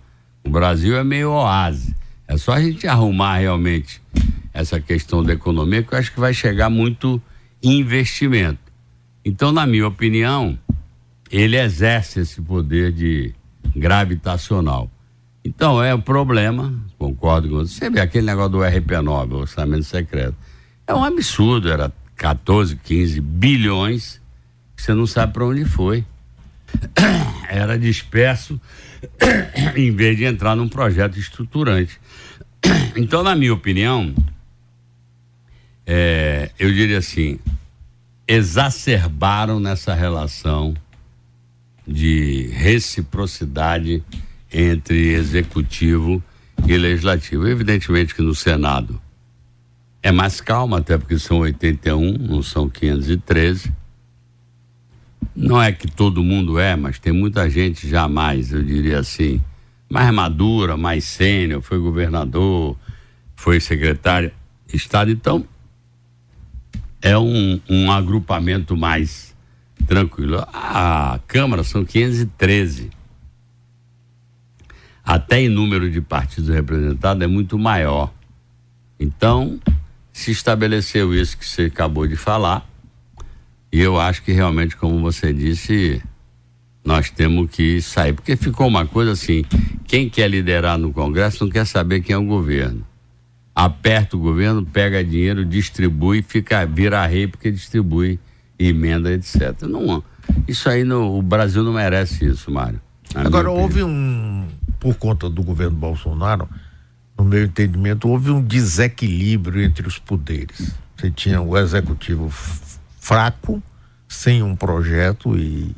O 0.45 0.51
Brasil 0.51 0.97
é 0.97 1.05
meio 1.05 1.31
oásis. 1.31 1.95
É 2.27 2.37
só 2.37 2.53
a 2.53 2.63
gente 2.63 2.87
arrumar 2.87 3.39
realmente 3.39 4.01
essa 4.55 4.81
questão 4.81 5.23
da 5.23 5.33
economia 5.33 5.83
que 5.83 5.93
eu 5.93 5.99
acho 5.99 6.13
que 6.13 6.21
vai 6.21 6.33
chegar 6.33 6.71
muito 6.71 7.21
investimento. 7.63 8.61
Então, 9.25 9.53
na 9.53 9.67
minha 9.67 9.87
opinião, 9.87 10.59
ele 11.31 11.57
exerce 11.57 12.21
esse 12.21 12.41
poder 12.41 12.93
de 12.93 13.35
gravitacional. 13.75 14.91
Então, 15.45 15.83
é 15.83 15.95
um 15.95 16.01
problema, 16.01 16.75
concordo 16.99 17.49
com 17.49 17.57
você. 17.57 17.75
Você 17.75 17.91
vê 17.91 18.01
aquele 18.01 18.27
negócio 18.27 18.51
do 18.51 18.59
RP9, 18.59 19.33
orçamento 19.33 19.85
secreto. 19.85 20.37
É 20.93 20.95
um 20.95 21.05
absurdo, 21.05 21.71
era 21.71 21.91
14, 22.17 22.77
15 22.77 23.19
bilhões, 23.23 24.21
que 24.77 24.83
você 24.83 24.93
não 24.93 25.07
sabe 25.07 25.33
para 25.33 25.47
onde 25.47 25.65
foi. 25.65 26.05
era 27.49 27.79
disperso 27.79 28.61
em 29.75 29.91
vez 29.91 30.19
de 30.19 30.25
entrar 30.25 30.55
num 30.55 30.69
projeto 30.69 31.19
estruturante. 31.19 31.99
Então, 32.95 33.23
na 33.23 33.35
minha 33.35 33.55
opinião, 33.55 34.15
é, 35.87 36.51
eu 36.59 36.71
diria 36.71 36.99
assim, 36.99 37.39
exacerbaram 38.29 39.59
nessa 39.59 39.95
relação 39.95 40.77
de 41.89 42.51
reciprocidade 42.53 44.05
entre 44.53 45.15
executivo 45.15 46.23
e 46.67 46.77
legislativo. 46.77 47.49
Evidentemente 47.49 48.15
que 48.15 48.21
no 48.21 48.35
Senado 48.35 49.01
é 50.03 50.11
mais 50.11 50.41
calma, 50.41 50.79
até 50.79 50.99
porque 50.99 51.19
são 51.19 51.39
81, 51.39 52.19
não 52.19 52.43
são 52.43 52.69
513. 52.69 53.73
Não 55.35 55.63
é 55.63 55.73
que 55.73 55.87
todo 55.87 56.25
mundo 56.25 56.59
é, 56.59 56.75
mas 56.75 56.99
tem 56.99 57.13
muita 57.13 57.49
gente 57.49 57.89
jamais, 57.89 58.53
eu 58.53 58.63
diria 58.63 58.99
assim, 58.99 59.41
mais 59.89 60.13
madura, 60.13 60.77
mais 60.77 61.05
sênior, 61.05 61.63
foi 61.63 61.79
governador, 61.79 62.77
foi 63.37 63.61
secretário 63.61 64.33
de 64.67 64.77
Estado. 64.77 65.11
Então, 65.11 65.47
é 67.01 67.17
um, 67.17 67.61
um 67.69 67.91
agrupamento 67.91 68.77
mais 68.77 69.35
tranquilo. 69.87 70.45
A 70.53 71.21
Câmara 71.27 71.63
são 71.63 71.85
513. 71.85 72.91
Até 75.05 75.41
em 75.41 75.49
número 75.49 75.91
de 75.91 76.01
partidos 76.01 76.49
representados 76.49 77.23
é 77.23 77.27
muito 77.27 77.59
maior. 77.59 78.13
Então, 78.99 79.59
se 80.13 80.31
estabeleceu 80.31 81.15
isso 81.15 81.37
que 81.37 81.47
você 81.47 81.63
acabou 81.63 82.07
de 82.07 82.17
falar 82.17 82.69
e 83.73 83.81
eu 83.81 83.99
acho 83.99 84.23
que 84.23 84.33
realmente, 84.33 84.77
como 84.77 85.01
você 85.01 85.33
disse, 85.33 86.03
nós 86.85 87.09
temos 87.11 87.51
que 87.51 87.81
sair. 87.81 88.13
Porque 88.13 88.37
ficou 88.37 88.67
uma 88.67 88.87
coisa 88.87 89.13
assim: 89.13 89.45
quem 89.87 90.11
quer 90.11 90.29
liderar 90.29 90.77
no 90.77 90.93
Congresso 90.93 91.45
não 91.45 91.51
quer 91.51 91.67
saber 91.67 92.03
quem 92.03 92.15
é 92.15 92.19
o 92.19 92.25
governo. 92.25 92.87
Aperta 93.55 94.17
o 94.17 94.21
governo, 94.21 94.65
pega 94.65 95.03
dinheiro, 95.03 95.45
distribui, 95.45 96.23
fica, 96.23 96.67
vira 96.67 97.05
rei 97.07 97.27
porque 97.27 97.51
distribui 97.51 98.21
emenda, 98.59 99.11
etc. 99.13 99.63
Não, 99.63 100.03
isso 100.47 100.69
aí 100.69 100.85
no, 100.85 101.19
o 101.19 101.23
Brasil 101.23 101.63
não 101.63 101.73
merece 101.73 102.27
isso, 102.27 102.51
Mário. 102.51 102.81
Agora, 103.15 103.51
houve 103.51 103.83
um, 103.83 104.49
por 104.79 104.97
conta 104.97 105.29
do 105.29 105.43
governo 105.43 105.77
Bolsonaro, 105.77 106.49
no 107.23 107.29
meu 107.29 107.45
entendimento, 107.45 108.09
houve 108.09 108.31
um 108.31 108.43
desequilíbrio 108.43 109.63
entre 109.63 109.87
os 109.87 109.99
poderes. 109.99 110.73
Você 110.97 111.11
tinha 111.11 111.41
o 111.41 111.57
executivo 111.57 112.29
fraco, 112.99 113.63
sem 114.09 114.43
um 114.43 114.57
projeto 114.57 115.39
e 115.39 115.75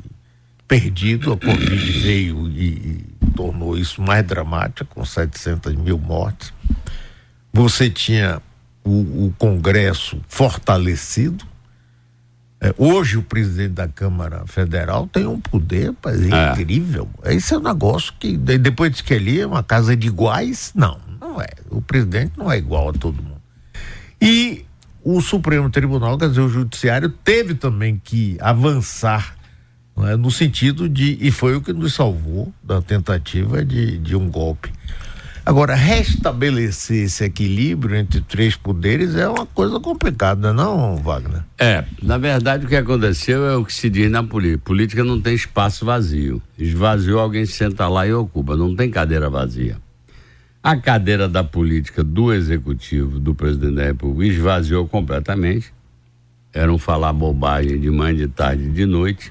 perdido. 0.66 1.35
A 1.35 1.37
Covid 1.37 2.00
veio 2.00 2.48
e, 2.48 3.04
e 3.22 3.30
tornou 3.37 3.76
isso 3.76 4.00
mais 4.00 4.26
dramático, 4.26 4.94
com 4.94 5.04
700 5.04 5.74
mil 5.76 5.98
mortes. 5.98 6.52
Você 7.52 7.90
tinha 7.90 8.40
o, 8.83 9.26
o 9.26 9.35
Congresso 9.38 10.20
fortalecido. 10.26 11.44
É, 12.61 12.74
hoje 12.78 13.18
o 13.18 13.22
presidente 13.22 13.72
da 13.72 13.87
Câmara 13.87 14.46
Federal 14.46 15.07
tem 15.07 15.26
um 15.26 15.38
poder 15.38 15.92
é. 16.07 16.52
incrível. 16.52 17.09
Esse 17.24 17.52
é 17.52 17.59
um 17.59 17.62
negócio 17.62 18.14
que 18.18 18.38
depois 18.38 18.92
de 18.92 19.02
que 19.02 19.12
ele 19.12 19.38
é 19.38 19.46
uma 19.46 19.62
casa 19.62 19.94
de 19.94 20.07
iguais, 20.07 20.72
não, 20.74 20.98
não 21.34 21.40
é. 21.42 21.48
O 21.70 21.82
presidente 21.82 22.32
não 22.38 22.50
é 22.50 22.56
igual 22.56 22.90
a 22.90 22.92
todo 22.92 23.20
mundo. 23.20 23.42
E 24.22 24.64
o 25.02 25.20
Supremo 25.20 25.68
Tribunal, 25.68 26.16
quer 26.16 26.28
dizer, 26.28 26.40
o 26.40 26.48
Judiciário, 26.48 27.10
teve 27.10 27.54
também 27.54 28.00
que 28.02 28.38
avançar 28.40 29.36
é? 30.08 30.16
no 30.16 30.30
sentido 30.30 30.88
de. 30.88 31.18
E 31.20 31.30
foi 31.30 31.56
o 31.56 31.60
que 31.60 31.72
nos 31.72 31.94
salvou 31.94 32.52
da 32.62 32.80
tentativa 32.80 33.64
de, 33.64 33.98
de 33.98 34.16
um 34.16 34.30
golpe. 34.30 34.72
Agora, 35.46 35.74
restabelecer 35.74 37.04
esse 37.04 37.22
equilíbrio 37.22 37.96
entre 37.96 38.22
três 38.22 38.56
poderes 38.56 39.14
é 39.14 39.28
uma 39.28 39.44
coisa 39.44 39.78
complicada, 39.78 40.54
não, 40.54 40.96
Wagner? 40.96 41.42
É, 41.58 41.84
na 42.02 42.16
verdade 42.16 42.64
o 42.64 42.68
que 42.68 42.74
aconteceu 42.74 43.44
é 43.44 43.54
o 43.54 43.62
que 43.62 43.74
se 43.74 43.90
diz 43.90 44.10
na 44.10 44.22
política. 44.22 44.62
Política 44.64 45.04
não 45.04 45.20
tem 45.20 45.34
espaço 45.34 45.84
vazio. 45.84 46.40
Esvaziou, 46.58 47.20
alguém 47.20 47.44
senta 47.44 47.86
lá 47.88 48.06
e 48.06 48.14
ocupa, 48.14 48.56
não 48.56 48.74
tem 48.74 48.90
cadeira 48.90 49.28
vazia. 49.28 49.76
A 50.64 50.77
cadeira 50.77 51.29
da 51.29 51.44
política 51.44 52.03
do 52.03 52.33
executivo, 52.33 53.20
do 53.20 53.35
presidente 53.35 53.74
da 53.74 53.85
República, 53.85 54.33
esvaziou 54.33 54.88
completamente. 54.88 55.72
Era 56.53 56.72
um 56.72 56.79
falar 56.79 57.12
bobagem 57.12 57.79
de 57.79 57.90
manhã, 57.90 58.16
de 58.16 58.29
tarde, 58.29 58.70
de 58.70 58.87
noite. 58.87 59.31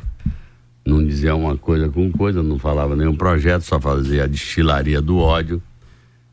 Não 0.85 1.03
dizia 1.03 1.35
uma 1.35 1.57
coisa 1.57 1.89
com 1.89 2.11
coisa, 2.11 2.43
não 2.43 2.59
falava 2.59 2.95
nenhum 2.95 3.15
projeto, 3.15 3.63
só 3.63 3.79
fazia 3.79 4.25
a 4.25 4.27
destilaria 4.27 5.01
do 5.01 5.17
ódio 5.17 5.61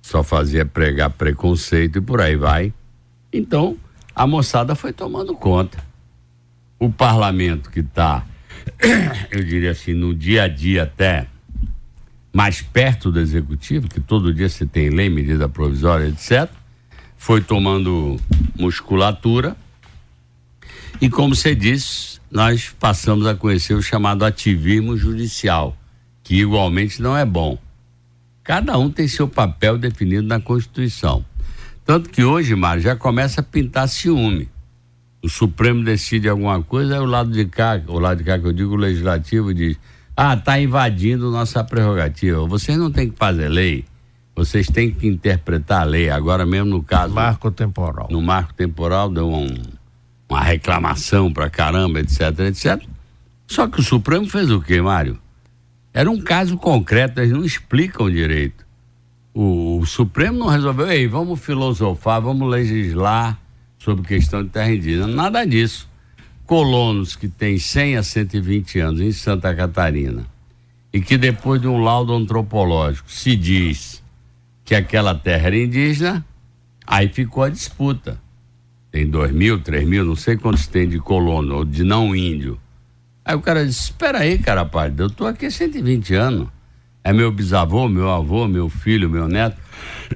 só 0.02 0.22
fazia 0.22 0.64
pregar 0.64 1.10
preconceito 1.10 1.98
e 1.98 2.00
por 2.00 2.20
aí 2.20 2.36
vai. 2.36 2.72
Então, 3.32 3.76
a 4.14 4.26
moçada 4.26 4.74
foi 4.74 4.92
tomando 4.92 5.34
conta. 5.34 5.78
O 6.78 6.90
parlamento 6.90 7.70
que 7.70 7.80
está, 7.80 8.26
eu 9.30 9.44
diria 9.44 9.70
assim, 9.70 9.92
no 9.92 10.14
dia 10.14 10.44
a 10.44 10.48
dia 10.48 10.84
até 10.84 11.26
mais 12.32 12.62
perto 12.62 13.10
do 13.10 13.20
executivo, 13.20 13.88
que 13.88 14.00
todo 14.00 14.32
dia 14.32 14.48
se 14.48 14.66
tem 14.66 14.90
lei, 14.90 15.08
medida 15.08 15.48
provisória, 15.48 16.06
etc., 16.08 16.48
foi 17.16 17.40
tomando 17.40 18.16
musculatura. 18.58 19.56
E 21.00 21.10
como 21.10 21.34
você 21.34 21.54
disse, 21.54 22.20
nós 22.30 22.74
passamos 22.78 23.26
a 23.26 23.34
conhecer 23.34 23.74
o 23.74 23.82
chamado 23.82 24.24
ativismo 24.24 24.96
judicial, 24.96 25.76
que 26.22 26.36
igualmente 26.36 27.02
não 27.02 27.16
é 27.16 27.24
bom 27.24 27.58
Cada 28.50 28.76
um 28.76 28.90
tem 28.90 29.06
seu 29.06 29.28
papel 29.28 29.78
definido 29.78 30.26
na 30.26 30.40
Constituição. 30.40 31.24
Tanto 31.84 32.10
que 32.10 32.24
hoje, 32.24 32.54
Mário, 32.56 32.82
já 32.82 32.96
começa 32.96 33.40
a 33.40 33.44
pintar 33.44 33.88
ciúme. 33.88 34.48
O 35.22 35.28
Supremo 35.28 35.84
decide 35.84 36.28
alguma 36.28 36.60
coisa, 36.60 36.94
aí 36.94 37.00
o 37.00 37.04
lado 37.04 37.30
de 37.30 37.44
cá, 37.44 37.80
o 37.86 38.00
lado 38.00 38.18
de 38.18 38.24
cá 38.24 38.38
que 38.40 38.46
eu 38.46 38.52
digo, 38.52 38.72
o 38.72 38.76
Legislativo 38.76 39.54
diz: 39.54 39.78
ah, 40.22 40.34
está 40.34 40.60
invadindo 40.60 41.30
nossa 41.30 41.64
prerrogativa. 41.64 42.46
Vocês 42.46 42.76
não 42.76 42.90
têm 42.90 43.08
que 43.08 43.16
fazer 43.16 43.48
lei, 43.48 43.86
vocês 44.36 44.66
têm 44.66 44.90
que 44.90 45.06
interpretar 45.06 45.80
a 45.80 45.84
lei. 45.84 46.10
Agora 46.10 46.44
mesmo 46.44 46.68
no 46.68 46.82
caso. 46.82 47.14
Marco 47.14 47.50
temporal. 47.50 48.06
No 48.10 48.20
marco 48.20 48.52
temporal 48.52 49.08
deu 49.08 49.26
um, 49.26 49.48
uma 50.28 50.42
reclamação 50.42 51.32
para 51.32 51.48
caramba, 51.48 52.00
etc, 52.00 52.38
etc. 52.40 52.82
Só 53.46 53.66
que 53.66 53.80
o 53.80 53.82
Supremo 53.82 54.28
fez 54.28 54.50
o 54.50 54.60
quê, 54.60 54.82
Mário? 54.82 55.18
Era 55.92 56.10
um 56.10 56.20
caso 56.20 56.58
concreto, 56.58 57.18
eles 57.18 57.32
não 57.32 57.42
explicam 57.42 58.10
direito. 58.10 58.66
O, 59.32 59.78
o 59.78 59.86
Supremo 59.86 60.38
não 60.38 60.48
resolveu, 60.48 60.90
ei, 60.90 61.08
vamos 61.08 61.40
filosofar, 61.40 62.20
vamos 62.20 62.46
legislar 62.46 63.40
sobre 63.78 64.06
questão 64.06 64.42
de 64.42 64.50
terra 64.50 64.70
indígena. 64.70 65.06
Nada 65.06 65.46
disso. 65.46 65.89
Colonos 66.50 67.14
que 67.14 67.28
têm 67.28 67.60
100 67.60 67.98
a 67.98 68.02
120 68.02 68.80
anos 68.80 69.00
em 69.00 69.12
Santa 69.12 69.54
Catarina 69.54 70.26
e 70.92 71.00
que 71.00 71.16
depois 71.16 71.60
de 71.60 71.68
um 71.68 71.80
laudo 71.80 72.12
antropológico 72.12 73.08
se 73.08 73.36
diz 73.36 74.02
que 74.64 74.74
aquela 74.74 75.14
terra 75.14 75.46
era 75.46 75.56
indígena, 75.56 76.26
aí 76.84 77.06
ficou 77.06 77.44
a 77.44 77.48
disputa. 77.48 78.20
Tem 78.90 79.08
dois 79.08 79.30
mil, 79.30 79.60
três 79.60 79.86
mil, 79.86 80.04
não 80.04 80.16
sei 80.16 80.36
quantos 80.36 80.66
tem 80.66 80.88
de 80.88 80.98
colono 80.98 81.54
ou 81.54 81.64
de 81.64 81.84
não 81.84 82.16
índio. 82.16 82.58
Aí 83.24 83.36
o 83.36 83.40
cara 83.40 83.64
disse: 83.64 83.82
Espera 83.82 84.18
aí, 84.18 84.36
cara, 84.36 84.64
pai, 84.64 84.92
eu 84.98 85.08
tô 85.08 85.26
aqui 85.26 85.46
há 85.46 85.50
120 85.52 86.14
anos. 86.16 86.48
É 87.04 87.12
meu 87.12 87.30
bisavô, 87.30 87.86
meu 87.86 88.10
avô, 88.10 88.48
meu 88.48 88.68
filho, 88.68 89.08
meu 89.08 89.28
neto. 89.28 89.56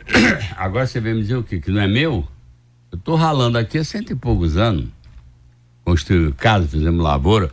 Agora 0.58 0.84
você 0.84 0.98
vem 0.98 1.14
me 1.14 1.20
dizer 1.20 1.36
o 1.36 1.44
quê? 1.44 1.60
Que 1.60 1.70
não 1.70 1.80
é 1.80 1.86
meu? 1.86 2.26
Eu 2.90 2.98
tô 2.98 3.14
ralando 3.14 3.56
aqui 3.56 3.78
há 3.78 3.84
cento 3.84 4.10
e 4.10 4.16
poucos 4.16 4.56
anos. 4.56 4.88
Construímos 5.84 6.34
casa, 6.36 6.66
fizemos 6.66 7.02
lavoura. 7.02 7.50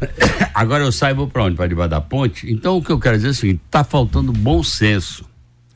Agora 0.54 0.84
eu 0.84 0.92
saio 0.92 1.16
vou 1.16 1.28
para 1.28 1.44
onde? 1.44 1.56
Para 1.56 1.66
debaixo 1.66 1.90
da 1.90 2.00
ponte? 2.00 2.50
Então 2.52 2.76
o 2.76 2.82
que 2.82 2.92
eu 2.92 2.98
quero 2.98 3.16
dizer 3.16 3.28
é 3.28 3.30
o 3.30 3.34
seguinte: 3.34 3.60
tá 3.70 3.82
faltando 3.82 4.32
bom 4.32 4.62
senso. 4.62 5.24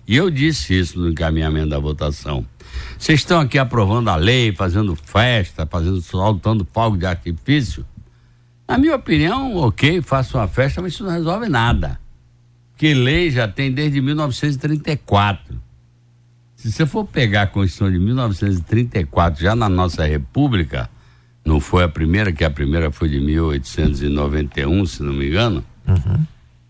E 0.07 0.17
eu 0.17 0.31
disse 0.31 0.79
isso 0.79 1.01
no 1.01 1.11
encaminhamento 1.11 1.71
da 1.71 1.79
votação. 1.79 2.47
Vocês 2.99 3.21
estão 3.21 3.41
aqui 3.41 3.59
aprovando 3.59 4.09
a 4.09 4.17
lei, 4.17 4.53
fazendo 4.53 4.95
festa, 4.95 5.67
fazendo 5.67 6.01
soltando 6.01 6.67
fogo 6.73 6.97
de 6.97 7.07
artifício. 7.07 7.85
Na 8.69 8.79
minha 8.79 8.97
opinião, 8.97 9.57
ok, 9.57 10.03
faça 10.03 10.39
uma 10.39 10.49
festa, 10.49 10.83
mas 10.83 10.93
isso 10.93 11.05
não 11.05 11.11
resolve 11.11 11.49
nada. 11.49 11.99
Que 12.77 12.93
lei 12.95 13.31
já 13.31 13.49
tem 13.49 13.73
desde 13.73 14.01
1934. 14.01 15.57
Se 16.57 16.73
você 16.73 16.87
for 16.87 17.05
pegar 17.05 17.43
a 17.43 17.47
Constituição 17.47 17.91
de 17.91 17.99
1934, 17.99 19.43
já 19.43 19.55
na 19.55 19.69
nossa 19.69 20.05
República, 20.05 20.91
não 21.47 21.61
foi 21.61 21.85
a 21.85 21.89
primeira, 21.89 22.33
que 22.33 22.45
a 22.45 22.51
primeira 22.51 22.91
foi 22.91 23.09
de 23.09 23.21
1891, 23.21 24.85
se 24.85 25.03
não 25.03 25.13
me 25.13 25.29
engano. 25.29 25.65
Uhum. 25.87 26.27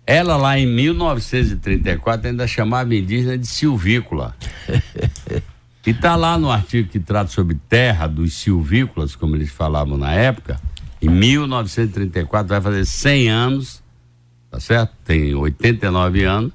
Ela 0.07 0.37
lá 0.37 0.59
em 0.59 0.67
1934 0.67 2.29
ainda 2.29 2.47
chamava 2.47 2.95
indígena 2.95 3.39
de 3.39 3.47
silvícola. 3.47 4.37
e 5.85 5.91
está 5.91 6.15
lá 6.15 6.39
no 6.39 6.51
artigo 6.51 6.91
que 6.91 7.01
trata 7.01 7.31
sobre 7.31 7.57
terra 7.69 8.07
dos 8.07 8.35
silvícolas, 8.35 9.17
como 9.17 9.35
eles 9.35 9.51
falavam 9.51 9.97
na 9.97 10.13
época, 10.13 10.61
em 11.01 11.09
1934, 11.09 12.47
vai 12.47 12.61
fazer 12.61 12.85
100 12.85 13.29
anos, 13.31 13.83
tá 14.51 14.61
certo? 14.61 14.93
Tem 15.05 15.35
89 15.35 16.25
anos. 16.25 16.53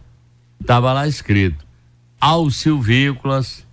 Estava 0.60 0.94
lá 0.94 1.08
escrito: 1.08 1.66
aos 2.20 2.56
silvícolas 2.58 3.66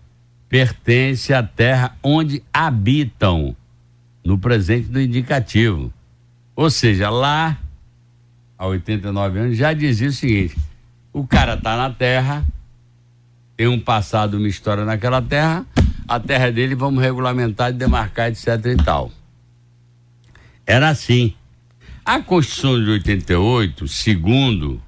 pertence 0.48 1.34
a 1.34 1.42
terra 1.42 1.94
onde 2.02 2.42
habitam, 2.52 3.54
no 4.28 4.36
presente 4.36 4.88
do 4.88 5.00
indicativo. 5.00 5.90
Ou 6.54 6.68
seja, 6.68 7.08
lá, 7.08 7.56
há 8.58 8.66
89 8.66 9.38
anos, 9.38 9.56
já 9.56 9.72
dizia 9.72 10.08
o 10.08 10.12
seguinte: 10.12 10.54
o 11.14 11.26
cara 11.26 11.54
está 11.54 11.78
na 11.78 11.88
terra, 11.88 12.44
tem 13.56 13.66
um 13.66 13.80
passado, 13.80 14.36
uma 14.36 14.46
história 14.46 14.84
naquela 14.84 15.22
terra, 15.22 15.64
a 16.06 16.20
terra 16.20 16.52
dele 16.52 16.74
vamos 16.74 17.02
regulamentar, 17.02 17.72
demarcar, 17.72 18.28
etc 18.28 18.48
e 18.66 18.76
tal. 18.76 19.10
Era 20.66 20.90
assim. 20.90 21.34
A 22.04 22.20
Constituição 22.20 22.82
de 22.82 22.90
88, 22.90 23.88
segundo 23.88 24.80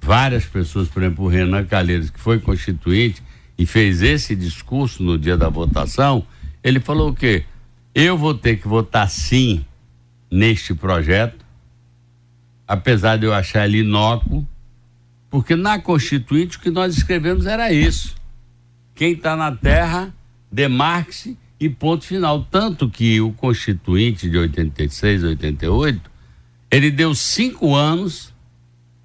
várias 0.00 0.46
pessoas, 0.46 0.88
por 0.88 1.02
exemplo, 1.02 1.26
o 1.26 1.28
Renan 1.28 1.66
Calheiros, 1.66 2.08
que 2.08 2.18
foi 2.18 2.38
constituinte 2.38 3.22
e 3.58 3.66
fez 3.66 4.00
esse 4.00 4.34
discurso 4.34 5.02
no 5.02 5.18
dia 5.18 5.36
da 5.36 5.50
votação, 5.50 6.26
ele 6.62 6.80
falou 6.80 7.10
o 7.10 7.14
quê? 7.14 7.44
Eu 8.00 8.16
vou 8.16 8.32
ter 8.32 8.60
que 8.60 8.68
votar 8.68 9.10
sim 9.10 9.66
neste 10.30 10.72
projeto, 10.72 11.44
apesar 12.64 13.16
de 13.16 13.26
eu 13.26 13.34
achar 13.34 13.66
ele 13.66 13.78
inócuo, 13.78 14.46
porque 15.28 15.56
na 15.56 15.80
Constituinte 15.80 16.58
o 16.58 16.60
que 16.60 16.70
nós 16.70 16.96
escrevemos 16.96 17.44
era 17.44 17.72
isso. 17.72 18.14
Quem 18.94 19.14
está 19.14 19.34
na 19.34 19.50
terra, 19.50 20.14
demarque-se 20.48 21.36
e 21.58 21.68
ponto 21.68 22.04
final. 22.04 22.46
Tanto 22.48 22.88
que 22.88 23.20
o 23.20 23.32
Constituinte 23.32 24.30
de 24.30 24.38
86, 24.38 25.24
88, 25.24 26.08
ele 26.70 26.92
deu 26.92 27.12
cinco 27.16 27.74
anos 27.74 28.32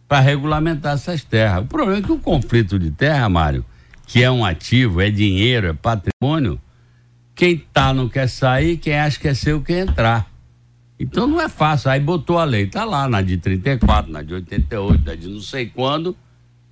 para 0.07 0.19
regulamentar 0.19 0.93
essas 0.93 1.23
terras. 1.23 1.63
O 1.63 1.67
problema 1.67 1.97
é 1.97 2.03
que 2.03 2.11
o 2.11 2.19
conflito 2.19 2.77
de 2.77 2.91
terra, 2.91 3.27
Mário, 3.27 3.65
que 4.05 4.21
é 4.21 4.29
um 4.29 4.45
ativo, 4.45 5.01
é 5.01 5.09
dinheiro, 5.09 5.65
é 5.65 5.73
patrimônio, 5.73 6.61
quem 7.35 7.57
tá 7.57 7.93
não 7.93 8.07
quer 8.07 8.27
sair, 8.27 8.77
quem 8.77 8.97
acha 8.97 9.19
que 9.19 9.27
é 9.27 9.33
seu 9.33 9.61
quer 9.61 9.87
entrar. 9.87 10.31
Então 10.99 11.27
não 11.27 11.41
é 11.41 11.49
fácil. 11.49 11.89
Aí 11.89 11.99
botou 11.99 12.37
a 12.37 12.43
lei, 12.43 12.67
tá 12.67 12.85
lá, 12.85 13.09
na 13.09 13.21
de 13.21 13.37
34, 13.37 14.11
na 14.11 14.21
de 14.21 14.33
88, 14.33 15.03
na 15.05 15.15
de 15.15 15.27
não 15.27 15.41
sei 15.41 15.65
quando. 15.65 16.15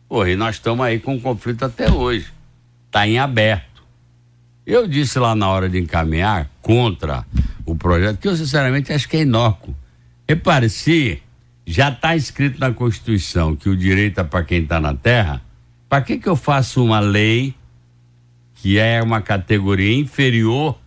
Pô, 0.08 0.26
e 0.26 0.36
nós 0.36 0.56
estamos 0.56 0.86
aí 0.86 1.00
com 1.00 1.16
um 1.16 1.20
conflito 1.20 1.66
até 1.66 1.92
hoje. 1.92 2.28
Tá 2.90 3.08
em 3.08 3.18
aberto. 3.18 3.84
Eu 4.66 4.88
disse 4.88 5.18
lá 5.18 5.34
na 5.36 5.48
hora 5.50 5.68
de 5.68 5.80
encaminhar 5.80 6.50
contra 6.62 7.26
o 7.66 7.76
projeto 7.76 8.20
que 8.20 8.28
eu 8.28 8.36
sinceramente 8.36 8.94
acho 8.94 9.10
que 9.10 9.18
é 9.18 9.22
inócuo. 9.22 9.76
Repare, 10.28 10.70
se 10.70 11.22
já 11.66 11.90
está 11.90 12.16
escrito 12.16 12.60
na 12.60 12.72
Constituição 12.72 13.56
que 13.56 13.70
o 13.70 13.76
direito 13.76 14.20
é 14.20 14.24
para 14.24 14.44
quem 14.44 14.62
está 14.64 14.80
na 14.80 14.94
terra, 14.94 15.42
para 15.90 16.02
que, 16.02 16.18
que 16.18 16.28
eu 16.28 16.36
faço 16.36 16.84
uma 16.84 17.00
lei 17.00 17.56
que 18.62 18.78
é 18.78 19.02
uma 19.02 19.22
categoria 19.22 19.98
inferior 19.98 20.80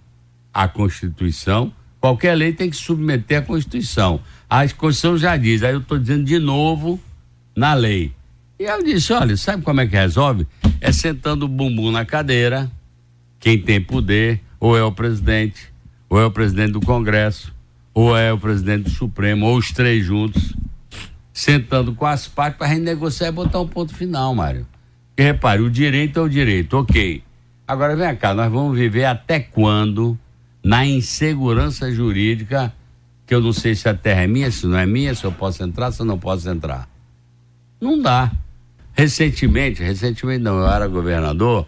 à 0.52 0.68
Constituição? 0.68 1.72
Qualquer 2.00 2.34
lei 2.37 2.52
tem 2.52 2.70
que 2.70 2.76
submeter 2.76 3.38
à 3.38 3.42
Constituição. 3.42 4.20
A 4.48 4.60
Constituição 4.60 5.18
já 5.18 5.37
diz, 5.37 5.62
aí 5.62 5.72
eu 5.72 5.80
estou 5.80 5.98
dizendo 5.98 6.24
de 6.24 6.38
novo 6.38 7.00
na 7.56 7.74
lei. 7.74 8.12
E 8.60 8.64
eu 8.64 8.84
disse: 8.84 9.12
olha, 9.12 9.37
sabe 9.37 9.64
como 9.64 9.80
é 9.80 9.87
que 9.87 9.96
resolve? 9.96 10.46
É 10.80 10.92
sentando 10.92 11.46
o 11.46 11.48
bumbum 11.48 11.90
na 11.90 12.04
cadeira 12.04 12.70
quem 13.40 13.58
tem 13.60 13.80
poder 13.80 14.40
ou 14.60 14.78
é 14.78 14.82
o 14.82 14.92
presidente, 14.92 15.72
ou 16.08 16.18
é 16.18 16.24
o 16.24 16.30
presidente 16.30 16.72
do 16.72 16.80
Congresso, 16.80 17.52
ou 17.92 18.16
é 18.16 18.32
o 18.32 18.38
presidente 18.38 18.84
do 18.84 18.90
Supremo, 18.90 19.46
ou 19.46 19.58
os 19.58 19.72
três 19.72 20.06
juntos. 20.06 20.54
sentando 21.32 21.92
com 21.92 22.06
as 22.06 22.28
partes 22.28 22.56
para 22.56 22.68
renegociar 22.68 23.28
e 23.28 23.32
botar 23.32 23.60
um 23.60 23.66
ponto 23.66 23.92
final, 23.92 24.32
Mário. 24.34 24.66
Porque 25.08 25.22
repare, 25.22 25.60
o 25.60 25.68
direito 25.68 26.20
é 26.20 26.22
o 26.22 26.28
direito, 26.28 26.78
ok. 26.78 27.22
Agora 27.66 27.96
vem 27.96 28.14
cá, 28.16 28.35
nós 28.35 28.53
vamos 28.53 28.77
viver 28.77 29.07
até 29.07 29.40
quando 29.40 30.18
na 30.62 30.87
insegurança 30.87 31.90
jurídica, 31.90 32.72
que 33.27 33.35
eu 33.35 33.40
não 33.40 33.55
sei 33.55 33.74
se 33.74 33.88
a 33.88 33.94
terra 33.94 34.22
é 34.22 34.27
minha, 34.27 34.50
se 34.50 34.66
não 34.66 34.77
é 34.77 34.85
minha, 34.85 35.14
se 35.14 35.24
eu 35.24 35.33
posso 35.33 35.62
entrar, 35.62 35.90
se 35.90 36.00
eu 36.00 36.07
não 36.07 36.18
posso 36.18 36.48
entrar. 36.48 36.87
Não 37.81 38.00
dá. 38.00 38.31
Recentemente, 38.92 39.83
recentemente 39.83 40.42
não, 40.42 40.59
eu 40.59 40.68
era 40.68 40.87
governador, 40.87 41.66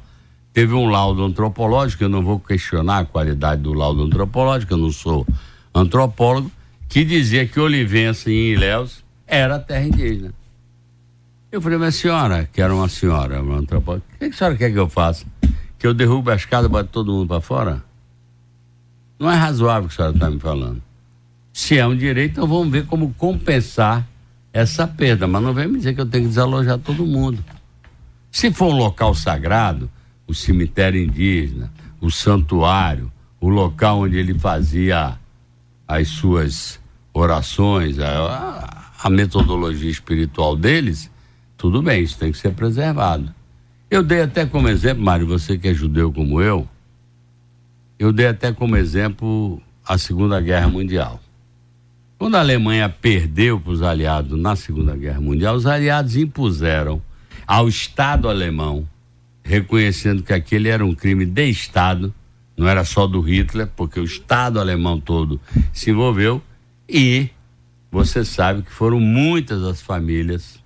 teve 0.52 0.74
um 0.74 0.86
laudo 0.86 1.24
antropológico, 1.24 2.04
eu 2.04 2.08
não 2.10 2.22
vou 2.22 2.38
questionar 2.38 2.98
a 2.98 3.04
qualidade 3.06 3.62
do 3.62 3.72
laudo 3.72 4.02
antropológico, 4.02 4.74
eu 4.74 4.78
não 4.78 4.92
sou 4.92 5.26
antropólogo, 5.74 6.50
que 6.88 7.04
dizia 7.04 7.46
que 7.46 7.58
Olivença 7.58 8.30
em 8.30 8.52
Ilhéus 8.52 9.02
era 9.26 9.58
terra 9.58 9.86
indígena. 9.86 10.32
Eu 11.50 11.60
falei, 11.60 11.78
mas 11.78 11.94
senhora, 11.94 12.48
que 12.52 12.60
era 12.60 12.74
uma 12.74 12.88
senhora, 12.88 13.42
uma 13.42 13.56
antropóloga, 13.56 14.04
o 14.14 14.18
que 14.18 14.24
a 14.26 14.32
senhora 14.32 14.56
quer 14.56 14.70
que 14.70 14.78
eu 14.78 14.88
faça? 14.88 15.24
Que 15.78 15.86
eu 15.86 15.94
derrube 15.94 16.30
a 16.30 16.36
escada 16.36 16.66
e 16.66 16.70
bote 16.70 16.90
todo 16.90 17.12
mundo 17.12 17.28
para 17.28 17.40
fora? 17.40 17.84
Não 19.18 19.30
é 19.30 19.34
razoável 19.34 19.86
o 19.86 19.88
que 19.88 19.94
a 19.94 19.96
senhora 19.96 20.14
está 20.14 20.30
me 20.30 20.38
falando. 20.38 20.82
Se 21.52 21.78
é 21.78 21.86
um 21.86 21.96
direito, 21.96 22.32
então 22.32 22.46
vamos 22.46 22.70
ver 22.70 22.86
como 22.86 23.14
compensar 23.14 24.06
essa 24.52 24.86
perda, 24.86 25.26
mas 25.26 25.42
não 25.42 25.52
vem 25.52 25.68
me 25.68 25.78
dizer 25.78 25.94
que 25.94 26.00
eu 26.00 26.06
tenho 26.06 26.24
que 26.24 26.28
desalojar 26.28 26.78
todo 26.78 27.06
mundo. 27.06 27.42
Se 28.30 28.50
for 28.52 28.72
um 28.72 28.76
local 28.76 29.14
sagrado, 29.14 29.90
o 30.26 30.34
cemitério 30.34 31.02
indígena, 31.02 31.72
o 32.00 32.10
santuário, 32.10 33.10
o 33.40 33.48
local 33.48 34.00
onde 34.00 34.16
ele 34.16 34.38
fazia 34.38 35.18
as 35.86 36.08
suas 36.08 36.80
orações, 37.12 37.98
a, 37.98 38.92
a 39.02 39.10
metodologia 39.10 39.90
espiritual 39.90 40.56
deles, 40.56 41.10
tudo 41.56 41.82
bem, 41.82 42.02
isso 42.02 42.18
tem 42.18 42.32
que 42.32 42.38
ser 42.38 42.52
preservado. 42.52 43.34
Eu 43.88 44.02
dei 44.02 44.22
até 44.22 44.44
como 44.44 44.68
exemplo, 44.68 45.04
Mário, 45.04 45.28
você 45.28 45.56
que 45.56 45.68
é 45.68 45.74
judeu 45.74 46.12
como 46.12 46.40
eu, 46.40 46.68
eu 47.96 48.12
dei 48.12 48.26
até 48.26 48.52
como 48.52 48.76
exemplo 48.76 49.62
a 49.86 49.96
Segunda 49.96 50.40
Guerra 50.40 50.68
Mundial. 50.68 51.20
Quando 52.18 52.34
a 52.34 52.40
Alemanha 52.40 52.88
perdeu 52.88 53.60
para 53.60 53.70
os 53.70 53.82
aliados 53.82 54.36
na 54.36 54.56
Segunda 54.56 54.96
Guerra 54.96 55.20
Mundial, 55.20 55.54
os 55.54 55.66
aliados 55.66 56.16
impuseram 56.16 57.00
ao 57.46 57.68
Estado 57.68 58.28
alemão, 58.28 58.88
reconhecendo 59.44 60.24
que 60.24 60.32
aquele 60.32 60.68
era 60.68 60.84
um 60.84 60.92
crime 60.92 61.24
de 61.24 61.48
Estado, 61.48 62.12
não 62.56 62.66
era 62.66 62.84
só 62.84 63.06
do 63.06 63.20
Hitler, 63.20 63.68
porque 63.76 64.00
o 64.00 64.04
Estado 64.04 64.58
alemão 64.58 64.98
todo 64.98 65.40
se 65.72 65.90
envolveu, 65.90 66.42
e 66.88 67.28
você 67.92 68.24
sabe 68.24 68.62
que 68.62 68.72
foram 68.72 68.98
muitas 68.98 69.62
as 69.62 69.80
famílias 69.80 70.58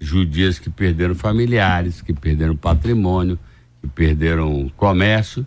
judias 0.00 0.58
que 0.58 0.70
perderam 0.70 1.14
familiares, 1.14 2.02
que 2.02 2.12
perderam 2.12 2.56
patrimônio, 2.56 3.38
que 3.80 3.88
perderam 3.88 4.70
comércio, 4.76 5.46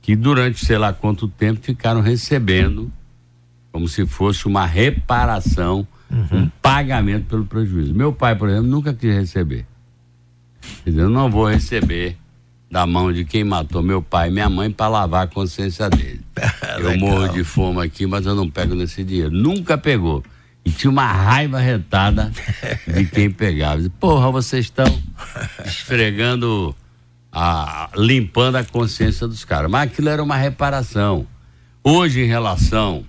que 0.00 0.14
durante 0.14 0.64
sei 0.64 0.78
lá 0.78 0.92
quanto 0.92 1.28
tempo 1.28 1.60
ficaram 1.62 2.00
recebendo 2.00 2.90
como 3.72 3.88
se 3.88 4.06
fosse 4.06 4.46
uma 4.46 4.66
reparação, 4.66 5.86
uhum. 6.10 6.42
um 6.42 6.50
pagamento 6.62 7.26
pelo 7.26 7.44
prejuízo. 7.44 7.94
Meu 7.94 8.12
pai, 8.12 8.34
por 8.34 8.48
exemplo, 8.48 8.66
nunca 8.66 8.92
quis 8.94 9.14
receber. 9.14 9.66
Dizer, 10.84 11.02
eu 11.02 11.10
não 11.10 11.30
vou 11.30 11.48
receber 11.48 12.16
da 12.70 12.86
mão 12.86 13.12
de 13.12 13.24
quem 13.24 13.44
matou 13.44 13.82
meu 13.82 14.02
pai 14.02 14.28
e 14.28 14.32
minha 14.32 14.48
mãe 14.48 14.70
para 14.70 14.88
lavar 14.88 15.24
a 15.24 15.26
consciência 15.26 15.88
dele. 15.88 16.20
eu 16.80 16.98
morro 16.98 17.28
de 17.28 17.44
fome 17.44 17.84
aqui, 17.84 18.06
mas 18.06 18.26
eu 18.26 18.34
não 18.34 18.48
pego 18.48 18.74
nesse 18.74 19.02
dinheiro. 19.04 19.30
Nunca 19.30 19.78
pegou. 19.78 20.22
E 20.68 20.70
tinha 20.70 20.90
uma 20.90 21.10
raiva 21.10 21.58
retada 21.58 22.30
de 22.86 23.06
quem 23.06 23.30
pegava. 23.30 23.82
Porra, 23.98 24.30
vocês 24.30 24.66
estão 24.66 24.84
esfregando, 25.64 26.76
a, 27.32 27.88
limpando 27.96 28.56
a 28.56 28.64
consciência 28.64 29.26
dos 29.26 29.46
caras. 29.46 29.70
Mas 29.70 29.90
aquilo 29.90 30.10
era 30.10 30.22
uma 30.22 30.36
reparação. 30.36 31.26
Hoje, 31.82 32.20
em 32.20 32.26
relação 32.26 33.06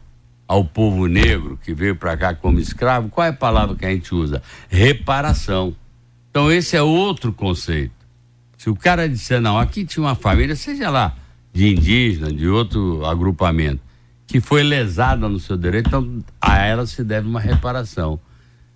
ao 0.47 0.63
povo 0.63 1.05
negro 1.05 1.59
que 1.61 1.73
veio 1.73 1.97
para 1.97 2.15
cá 2.15 2.33
como 2.33 2.61
escravo, 2.61 3.09
qual 3.09 3.27
é 3.27 3.29
a 3.31 3.33
palavra 3.33 3.75
que 3.75 3.85
a 3.85 3.89
gente 3.89 4.15
usa? 4.15 4.41
Reparação. 4.69 5.75
Então, 6.29 6.49
esse 6.49 6.77
é 6.77 6.81
outro 6.81 7.33
conceito. 7.33 7.91
Se 8.57 8.69
o 8.69 8.75
cara 8.75 9.09
disser, 9.09 9.41
não, 9.41 9.59
aqui 9.59 9.83
tinha 9.83 10.05
uma 10.05 10.15
família, 10.15 10.55
seja 10.55 10.89
lá 10.89 11.13
de 11.51 11.67
indígena, 11.67 12.31
de 12.31 12.47
outro 12.47 13.05
agrupamento, 13.05 13.81
que 14.29 14.39
foi 14.39 14.61
lesada 14.61 15.27
no 15.27 15.39
seu 15.39 15.57
direito, 15.57 15.87
então 15.87 16.23
a 16.39 16.59
ela 16.59 16.85
se 16.85 17.03
deve 17.03 17.27
uma 17.27 17.39
reparação. 17.39 18.19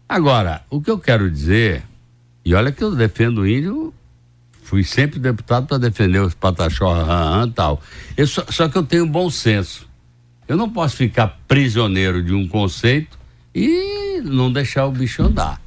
Agora, 0.09 0.63
o 0.67 0.81
que 0.81 0.89
eu 0.89 0.97
quero 0.97 1.29
dizer, 1.29 1.83
e 2.43 2.55
olha 2.55 2.71
que 2.71 2.83
eu 2.83 2.95
defendo 2.95 3.41
o 3.41 3.47
índio, 3.47 3.93
fui 4.63 4.83
sempre 4.83 5.19
deputado 5.19 5.67
para 5.67 5.77
defender 5.77 6.19
os 6.19 6.33
pataxó, 6.33 6.91
e 7.45 7.51
tal. 7.51 7.79
Eu 8.17 8.25
só, 8.25 8.43
só 8.49 8.67
que 8.67 8.75
eu 8.75 8.81
tenho 8.81 9.05
bom 9.05 9.29
senso. 9.29 9.87
Eu 10.47 10.57
não 10.57 10.67
posso 10.67 10.97
ficar 10.97 11.39
prisioneiro 11.47 12.23
de 12.23 12.33
um 12.33 12.47
conceito 12.47 13.15
e 13.53 14.21
não 14.25 14.51
deixar 14.51 14.87
o 14.87 14.91
bicho 14.91 15.21
andar. 15.21 15.61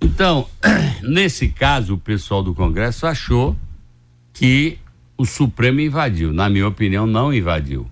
Então, 0.00 0.48
nesse 1.02 1.48
caso, 1.48 1.94
o 1.94 1.98
pessoal 1.98 2.40
do 2.40 2.54
Congresso 2.54 3.04
achou 3.04 3.56
que 4.32 4.78
o 5.16 5.26
Supremo 5.26 5.80
invadiu. 5.80 6.32
Na 6.32 6.48
minha 6.48 6.68
opinião, 6.68 7.04
não 7.04 7.34
invadiu 7.34 7.90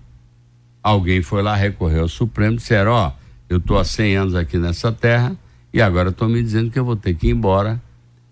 alguém 0.87 1.21
foi 1.21 1.41
lá, 1.41 1.55
recorreu 1.55 2.03
ao 2.03 2.07
Supremo, 2.07 2.55
disseram, 2.55 2.91
ó, 2.91 3.09
oh, 3.09 3.11
eu 3.49 3.57
estou 3.57 3.77
há 3.77 3.83
100 3.83 4.15
anos 4.15 4.35
aqui 4.35 4.57
nessa 4.57 4.91
terra 4.91 5.35
e 5.73 5.81
agora 5.81 6.09
estão 6.09 6.29
me 6.29 6.41
dizendo 6.41 6.71
que 6.71 6.79
eu 6.79 6.85
vou 6.85 6.95
ter 6.95 7.13
que 7.13 7.27
ir 7.27 7.31
embora 7.31 7.81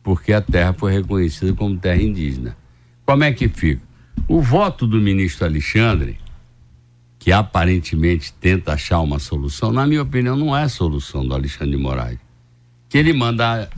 porque 0.02 0.32
a 0.32 0.42
terra 0.42 0.72
foi 0.72 0.94
reconhecida 0.94 1.54
como 1.54 1.78
terra 1.78 2.02
indígena. 2.02 2.56
Como 3.06 3.24
é 3.24 3.34
que 3.34 3.50
fica? 3.50 3.82
O 4.28 4.42
voto 4.42 4.88
do 4.88 5.02
ministro 5.02 5.46
Alexandre, 5.46 6.18
que 7.20 7.32
aparentemente 7.32 8.32
tenta 8.34 8.74
achar 8.74 9.02
uma 9.02 9.20
solução, 9.20 9.72
na 9.72 9.86
minha 9.86 10.02
opinião, 10.02 10.36
não 10.36 10.56
é 10.56 10.68
solução 10.70 11.28
do 11.28 11.34
Alexandre 11.34 11.76
de 11.76 11.84
Moraes. 11.84 12.20
Que 12.88 12.98
ele 12.98 13.12
manda 13.12 13.70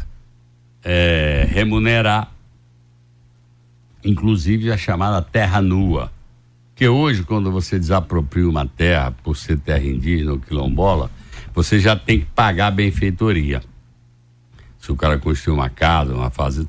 é, 0.83 1.47
remunerar, 1.49 2.31
inclusive 4.03 4.71
a 4.71 4.77
chamada 4.77 5.21
terra 5.21 5.61
nua 5.61 6.11
porque 6.77 6.87
hoje, 6.87 7.23
quando 7.23 7.51
você 7.51 7.79
desapropria 7.79 8.47
uma 8.47 8.63
terra 8.63 9.11
por 9.23 9.35
ser 9.35 9.57
terra 9.57 9.83
indígena 9.83 10.33
ou 10.33 10.39
quilombola, 10.39 11.09
você 11.51 11.79
já 11.79 11.95
tem 11.95 12.19
que 12.19 12.27
pagar 12.27 12.67
a 12.67 12.71
benfeitoria. 12.71 13.63
Se 14.77 14.91
o 14.91 14.95
cara 14.95 15.17
construiu 15.17 15.55
uma 15.55 15.71
casa, 15.71 16.13
uma 16.13 16.29
fase. 16.29 16.67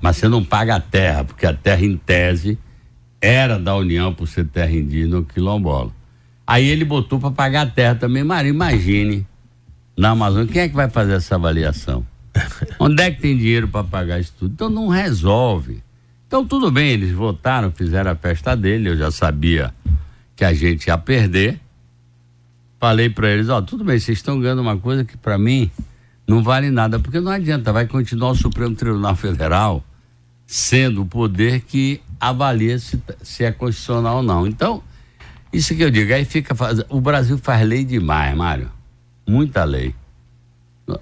Mas 0.00 0.16
você 0.16 0.28
não 0.28 0.44
paga 0.44 0.76
a 0.76 0.80
terra, 0.80 1.24
porque 1.24 1.44
a 1.44 1.52
terra, 1.52 1.84
em 1.84 1.96
tese, 1.96 2.56
era 3.20 3.58
da 3.58 3.74
União 3.74 4.14
por 4.14 4.28
ser 4.28 4.46
terra 4.46 4.70
indígena 4.70 5.16
ou 5.16 5.24
quilombola. 5.24 5.90
Aí 6.46 6.68
ele 6.68 6.84
botou 6.84 7.18
para 7.18 7.32
pagar 7.32 7.62
a 7.62 7.66
terra 7.66 7.96
também. 7.96 8.22
Maria, 8.22 8.50
imagine, 8.50 9.26
na 9.98 10.10
Amazônia, 10.10 10.52
quem 10.52 10.62
é 10.62 10.68
que 10.68 10.76
vai 10.76 10.88
fazer 10.88 11.14
essa 11.14 11.34
avaliação? 11.34 12.06
Onde 12.78 13.02
é 13.02 13.10
que 13.10 13.20
tem 13.20 13.36
dinheiro 13.36 13.66
para 13.66 13.82
pagar 13.82 14.20
isso 14.20 14.32
tudo? 14.38 14.52
Então 14.52 14.70
não 14.70 14.86
resolve. 14.86 15.82
Então, 16.30 16.46
tudo 16.46 16.70
bem, 16.70 16.90
eles 16.90 17.10
votaram, 17.10 17.72
fizeram 17.72 18.12
a 18.12 18.14
festa 18.14 18.54
dele, 18.54 18.90
eu 18.90 18.96
já 18.96 19.10
sabia 19.10 19.74
que 20.36 20.44
a 20.44 20.54
gente 20.54 20.86
ia 20.86 20.96
perder. 20.96 21.58
Falei 22.78 23.10
para 23.10 23.28
eles: 23.30 23.48
Ó, 23.48 23.58
oh, 23.58 23.62
tudo 23.62 23.82
bem, 23.82 23.98
vocês 23.98 24.18
estão 24.18 24.38
ganhando 24.38 24.62
uma 24.62 24.76
coisa 24.76 25.04
que 25.04 25.16
para 25.16 25.36
mim 25.36 25.68
não 26.28 26.40
vale 26.40 26.70
nada, 26.70 27.00
porque 27.00 27.18
não 27.18 27.32
adianta, 27.32 27.72
vai 27.72 27.84
continuar 27.84 28.30
o 28.30 28.34
Supremo 28.36 28.76
Tribunal 28.76 29.16
Federal 29.16 29.84
sendo 30.46 31.02
o 31.02 31.06
poder 31.06 31.62
que 31.62 32.00
avalia 32.20 32.78
se, 32.78 33.02
se 33.24 33.42
é 33.42 33.50
constitucional 33.50 34.18
ou 34.18 34.22
não. 34.22 34.46
Então, 34.46 34.84
isso 35.52 35.74
que 35.74 35.82
eu 35.82 35.90
digo, 35.90 36.14
aí 36.14 36.24
fica. 36.24 36.54
O 36.88 37.00
Brasil 37.00 37.38
faz 37.38 37.66
lei 37.66 37.84
demais, 37.84 38.36
Mário. 38.36 38.70
Muita 39.26 39.64
lei. 39.64 39.96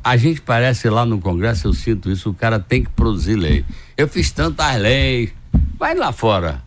A 0.03 0.17
gente 0.17 0.41
parece 0.41 0.89
lá 0.89 1.05
no 1.05 1.21
Congresso, 1.21 1.67
eu 1.67 1.75
sinto 1.75 2.11
isso, 2.11 2.31
o 2.31 2.35
cara 2.35 2.59
tem 2.59 2.83
que 2.83 2.89
produzir 2.89 3.37
lei. 3.37 3.63
Eu 3.99 4.07
fiz 4.07 4.31
tantas 4.31 4.81
leis. 4.81 5.31
Vai 5.77 5.97
lá 5.97 6.13
fora. 6.13 6.63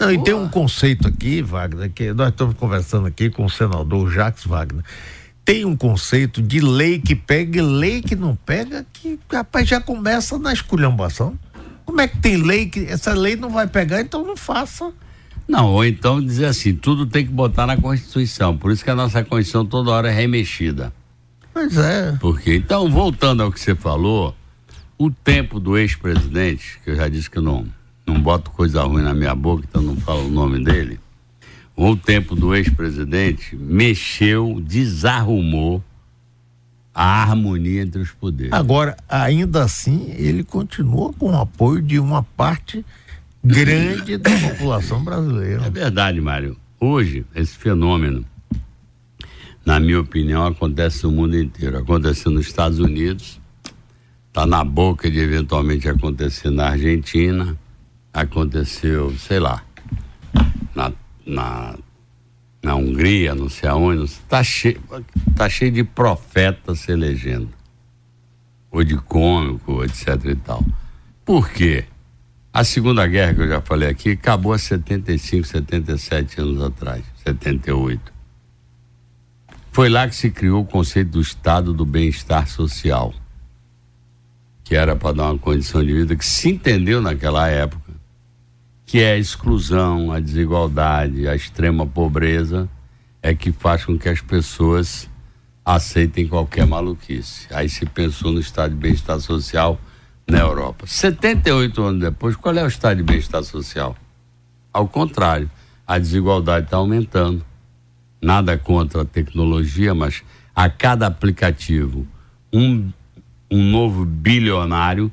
Não, 0.00 0.10
e 0.10 0.16
tem 0.24 0.32
um 0.32 0.48
conceito 0.48 1.06
aqui, 1.06 1.42
Wagner, 1.42 1.92
que 1.92 2.10
nós 2.14 2.30
estamos 2.30 2.54
conversando 2.54 3.06
aqui 3.06 3.28
com 3.28 3.44
o 3.44 3.50
senador 3.50 4.10
Jacques 4.10 4.46
Wagner. 4.46 4.82
Tem 5.44 5.66
um 5.66 5.76
conceito 5.76 6.40
de 6.40 6.58
lei 6.58 6.98
que 6.98 7.14
pega 7.14 7.58
e 7.58 7.62
lei 7.62 8.00
que 8.00 8.16
não 8.16 8.34
pega, 8.34 8.86
que 8.94 9.20
rapaz 9.30 9.68
já 9.68 9.78
começa 9.78 10.38
na 10.38 10.54
esculhambação. 10.54 11.38
Como 11.84 12.00
é 12.00 12.08
que 12.08 12.16
tem 12.16 12.38
lei 12.38 12.64
que 12.64 12.86
essa 12.86 13.12
lei 13.12 13.36
não 13.36 13.50
vai 13.50 13.66
pegar, 13.66 14.00
então 14.00 14.24
não 14.24 14.36
faça. 14.36 14.90
Não, 15.46 15.66
ou 15.66 15.84
então 15.84 16.18
dizer 16.18 16.46
assim, 16.46 16.74
tudo 16.74 17.04
tem 17.04 17.26
que 17.26 17.32
botar 17.32 17.66
na 17.66 17.76
Constituição. 17.76 18.56
Por 18.56 18.72
isso 18.72 18.82
que 18.82 18.90
a 18.90 18.94
nossa 18.94 19.22
Constituição 19.22 19.66
toda 19.66 19.90
hora 19.90 20.10
é 20.10 20.14
remexida. 20.14 20.94
Pois 21.52 21.76
é. 21.76 22.16
Porque, 22.18 22.54
então, 22.54 22.88
voltando 22.88 23.42
ao 23.42 23.52
que 23.52 23.60
você 23.60 23.74
falou, 23.74 24.34
o 25.00 25.10
tempo 25.10 25.58
do 25.58 25.78
ex-presidente, 25.78 26.78
que 26.84 26.90
eu 26.90 26.94
já 26.94 27.08
disse 27.08 27.30
que 27.30 27.40
não, 27.40 27.66
não 28.06 28.20
boto 28.20 28.50
coisa 28.50 28.82
ruim 28.82 29.02
na 29.02 29.14
minha 29.14 29.34
boca, 29.34 29.64
então 29.66 29.80
não 29.80 29.96
falo 29.96 30.26
o 30.26 30.30
nome 30.30 30.62
dele. 30.62 31.00
O 31.74 31.96
tempo 31.96 32.36
do 32.36 32.54
ex-presidente 32.54 33.56
mexeu, 33.56 34.60
desarrumou 34.62 35.82
a 36.92 37.22
harmonia 37.22 37.80
entre 37.80 38.02
os 38.02 38.10
poderes. 38.10 38.52
Agora, 38.52 38.94
ainda 39.08 39.64
assim, 39.64 40.12
ele 40.18 40.44
continua 40.44 41.14
com 41.14 41.30
o 41.30 41.40
apoio 41.40 41.80
de 41.80 41.98
uma 41.98 42.22
parte 42.22 42.84
grande 43.42 44.18
da 44.18 44.30
população 44.50 45.02
brasileira. 45.02 45.64
É 45.64 45.70
verdade, 45.70 46.20
Mário. 46.20 46.58
Hoje, 46.78 47.24
esse 47.34 47.56
fenômeno, 47.56 48.22
na 49.64 49.80
minha 49.80 49.98
opinião, 49.98 50.46
acontece 50.46 51.04
no 51.04 51.10
mundo 51.10 51.38
inteiro. 51.38 51.78
Aconteceu 51.78 52.30
nos 52.30 52.46
Estados 52.46 52.78
Unidos, 52.78 53.39
está 54.30 54.46
na 54.46 54.62
boca 54.62 55.10
de 55.10 55.18
eventualmente 55.18 55.88
acontecer 55.88 56.50
na 56.50 56.68
Argentina, 56.68 57.58
aconteceu, 58.12 59.12
sei 59.18 59.40
lá, 59.40 59.60
na, 60.72 60.92
na, 61.26 61.74
na 62.62 62.76
Hungria, 62.76 63.34
não 63.34 63.48
sei 63.48 63.68
aonde, 63.68 64.04
está 64.04 64.42
cheio, 64.44 64.80
tá 65.34 65.48
cheio 65.48 65.72
de 65.72 65.82
profetas 65.82 66.78
se 66.78 66.92
elegendo, 66.92 67.50
ou 68.70 68.84
de 68.84 68.96
cômico, 68.96 69.82
etc 69.82 70.24
e 70.26 70.36
tal. 70.36 70.64
Por 71.24 71.50
quê? 71.50 71.84
A 72.52 72.62
Segunda 72.62 73.06
Guerra, 73.08 73.34
que 73.34 73.40
eu 73.40 73.48
já 73.48 73.60
falei 73.60 73.88
aqui, 73.88 74.12
acabou 74.12 74.52
há 74.52 74.58
75, 74.58 75.46
77 75.46 76.40
anos 76.40 76.62
atrás, 76.62 77.04
78. 77.24 78.12
Foi 79.72 79.88
lá 79.88 80.08
que 80.08 80.14
se 80.14 80.30
criou 80.30 80.62
o 80.62 80.66
conceito 80.66 81.10
do 81.10 81.20
Estado 81.20 81.72
do 81.72 81.84
Bem-Estar 81.84 82.48
Social, 82.48 83.12
que 84.70 84.76
era 84.76 84.94
para 84.94 85.16
dar 85.16 85.24
uma 85.24 85.36
condição 85.36 85.84
de 85.84 85.92
vida 85.92 86.14
que 86.14 86.24
se 86.24 86.48
entendeu 86.48 87.02
naquela 87.02 87.48
época 87.48 87.90
que 88.86 89.00
é 89.00 89.14
a 89.14 89.18
exclusão, 89.18 90.12
a 90.12 90.20
desigualdade, 90.20 91.26
a 91.26 91.34
extrema 91.34 91.84
pobreza, 91.84 92.68
é 93.20 93.34
que 93.34 93.50
faz 93.50 93.84
com 93.84 93.98
que 93.98 94.08
as 94.08 94.20
pessoas 94.20 95.10
aceitem 95.64 96.28
qualquer 96.28 96.68
maluquice. 96.68 97.48
Aí 97.52 97.68
se 97.68 97.84
pensou 97.84 98.30
no 98.30 98.38
estado 98.38 98.70
de 98.70 98.76
bem-estar 98.76 99.18
social 99.18 99.76
na 100.24 100.38
Europa. 100.38 100.86
78 100.86 101.82
anos 101.82 102.00
depois, 102.00 102.36
qual 102.36 102.54
é 102.54 102.62
o 102.62 102.68
estado 102.68 102.98
de 102.98 103.02
bem-estar 103.02 103.42
social? 103.42 103.96
Ao 104.72 104.86
contrário, 104.86 105.50
a 105.84 105.98
desigualdade 105.98 106.66
está 106.66 106.76
aumentando. 106.76 107.44
Nada 108.22 108.56
contra 108.56 109.02
a 109.02 109.04
tecnologia, 109.04 109.96
mas 109.96 110.22
a 110.54 110.70
cada 110.70 111.08
aplicativo, 111.08 112.06
um, 112.52 112.92
um 113.50 113.62
novo 113.62 114.04
bilionário 114.04 115.10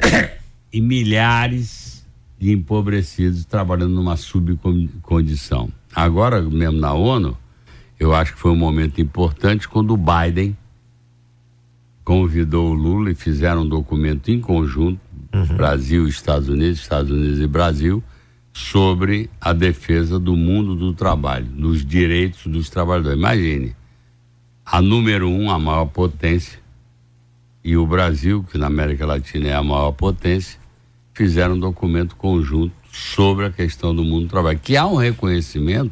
e 0.72 0.80
milhares 0.80 2.04
de 2.38 2.52
empobrecidos 2.52 3.44
trabalhando 3.44 3.94
numa 3.94 4.16
subcondição. 4.16 5.70
Agora, 5.94 6.42
mesmo 6.42 6.78
na 6.78 6.92
ONU, 6.92 7.36
eu 7.98 8.14
acho 8.14 8.34
que 8.34 8.38
foi 8.38 8.50
um 8.50 8.56
momento 8.56 9.00
importante 9.00 9.68
quando 9.68 9.94
o 9.94 9.96
Biden 9.96 10.56
convidou 12.04 12.70
o 12.70 12.74
Lula 12.74 13.10
e 13.10 13.14
fizeram 13.14 13.62
um 13.62 13.68
documento 13.68 14.30
em 14.30 14.40
conjunto, 14.40 15.00
uhum. 15.32 15.46
Brasil, 15.56 16.06
Estados 16.06 16.48
Unidos, 16.48 16.80
Estados 16.80 17.10
Unidos 17.10 17.40
e 17.40 17.46
Brasil, 17.46 18.04
sobre 18.52 19.30
a 19.40 19.52
defesa 19.52 20.18
do 20.18 20.36
mundo 20.36 20.76
do 20.76 20.92
trabalho, 20.92 21.46
dos 21.46 21.84
direitos 21.84 22.46
dos 22.46 22.68
trabalhadores. 22.68 23.18
Imagine, 23.18 23.74
a 24.64 24.82
número 24.82 25.28
um, 25.28 25.50
a 25.50 25.58
maior 25.58 25.86
potência, 25.86 26.60
e 27.64 27.78
o 27.78 27.86
Brasil, 27.86 28.44
que 28.52 28.58
na 28.58 28.66
América 28.66 29.06
Latina 29.06 29.48
é 29.48 29.54
a 29.54 29.62
maior 29.62 29.92
potência, 29.92 30.60
fizeram 31.14 31.54
um 31.54 31.58
documento 31.58 32.14
conjunto 32.14 32.74
sobre 32.92 33.46
a 33.46 33.50
questão 33.50 33.94
do 33.94 34.04
mundo 34.04 34.26
do 34.26 34.28
trabalho. 34.28 34.58
Que 34.62 34.76
há 34.76 34.86
um 34.86 34.96
reconhecimento, 34.96 35.90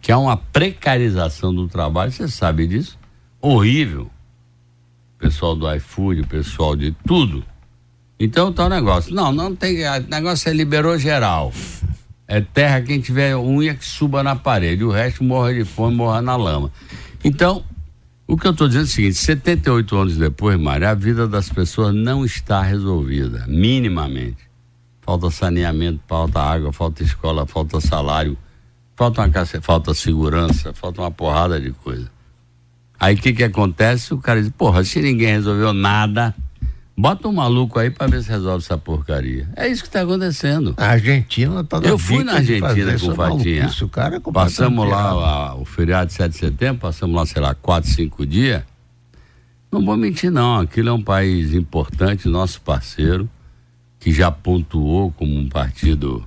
que 0.00 0.10
há 0.10 0.18
uma 0.18 0.36
precarização 0.36 1.54
do 1.54 1.68
trabalho, 1.68 2.10
você 2.10 2.26
sabe 2.26 2.66
disso? 2.66 2.98
Horrível. 3.40 4.10
O 5.16 5.18
pessoal 5.20 5.54
do 5.54 5.72
iFood, 5.76 6.22
o 6.22 6.26
pessoal 6.26 6.74
de 6.74 6.90
tudo. 7.06 7.44
Então 8.18 8.52
tá 8.52 8.66
o 8.66 8.68
negócio. 8.68 9.14
Não, 9.14 9.30
não 9.30 9.54
tem. 9.54 9.86
O 9.86 10.08
negócio 10.08 10.48
é 10.48 10.52
liberou 10.52 10.98
geral. 10.98 11.52
É 12.26 12.40
terra 12.40 12.80
quem 12.80 13.00
tiver 13.00 13.36
unha 13.36 13.74
que 13.74 13.84
suba 13.84 14.22
na 14.22 14.34
parede, 14.34 14.82
o 14.82 14.90
resto 14.90 15.22
morra 15.22 15.52
de 15.52 15.64
fome, 15.64 15.94
morra 15.94 16.22
na 16.22 16.34
lama. 16.34 16.72
Então, 17.22 17.64
o 18.32 18.36
que 18.36 18.46
eu 18.46 18.52
estou 18.52 18.66
dizendo 18.66 18.84
é 18.84 18.86
o 18.86 18.90
seguinte: 18.90 19.14
78 19.14 19.96
anos 19.96 20.16
depois, 20.16 20.58
Mário, 20.58 20.88
a 20.88 20.94
vida 20.94 21.28
das 21.28 21.48
pessoas 21.48 21.94
não 21.94 22.24
está 22.24 22.62
resolvida, 22.62 23.44
minimamente 23.46 24.52
falta 25.02 25.30
saneamento, 25.30 26.00
falta 26.06 26.40
água, 26.40 26.72
falta 26.72 27.02
escola, 27.02 27.44
falta 27.44 27.80
salário, 27.80 28.38
falta 28.96 29.20
uma 29.20 29.28
caça, 29.28 29.60
falta 29.60 29.92
segurança, 29.92 30.72
falta 30.72 31.02
uma 31.02 31.10
porrada 31.10 31.60
de 31.60 31.72
coisa. 31.72 32.10
Aí 32.98 33.16
o 33.16 33.18
que 33.18 33.32
que 33.32 33.42
acontece? 33.42 34.14
O 34.14 34.18
cara 34.18 34.40
diz, 34.40 34.50
porra, 34.56 34.84
se 34.84 35.02
ninguém 35.02 35.32
resolveu 35.32 35.72
nada, 35.72 36.34
bota 36.96 37.28
um 37.28 37.32
maluco 37.32 37.78
aí 37.78 37.90
para 37.90 38.06
ver 38.06 38.22
se 38.22 38.28
resolve 38.30 38.64
essa 38.64 38.78
porcaria. 38.78 39.48
É 39.56 39.68
isso 39.68 39.82
que 39.82 39.88
está 39.88 40.02
acontecendo. 40.02 40.74
A 40.76 40.88
Argentina 40.88 41.64
tá 41.64 41.78
Eu 41.78 41.98
fui 41.98 42.22
na 42.24 42.34
Argentina 42.34 42.98
com 42.98 43.08
o 43.08 43.14
Fatinha. 43.14 43.70
O 43.80 43.88
cara 43.88 44.16
é 44.16 44.20
passamos 44.32 44.88
lá 44.88 45.10
a, 45.10 45.54
o 45.54 45.64
feriado 45.64 46.08
de 46.08 46.14
7 46.14 46.32
de 46.32 46.38
setembro, 46.38 46.80
passamos 46.80 47.16
lá, 47.16 47.26
sei 47.26 47.42
lá, 47.42 47.54
4, 47.54 47.90
5 47.90 48.26
dias. 48.26 48.62
Não 49.70 49.84
vou 49.84 49.96
mentir, 49.96 50.30
não. 50.30 50.60
Aquilo 50.60 50.90
é 50.90 50.92
um 50.92 51.02
país 51.02 51.54
importante, 51.54 52.28
nosso 52.28 52.60
parceiro 52.60 53.28
que 54.02 54.12
já 54.12 54.32
pontuou 54.32 55.12
como 55.12 55.38
um 55.38 55.48
partido, 55.48 56.26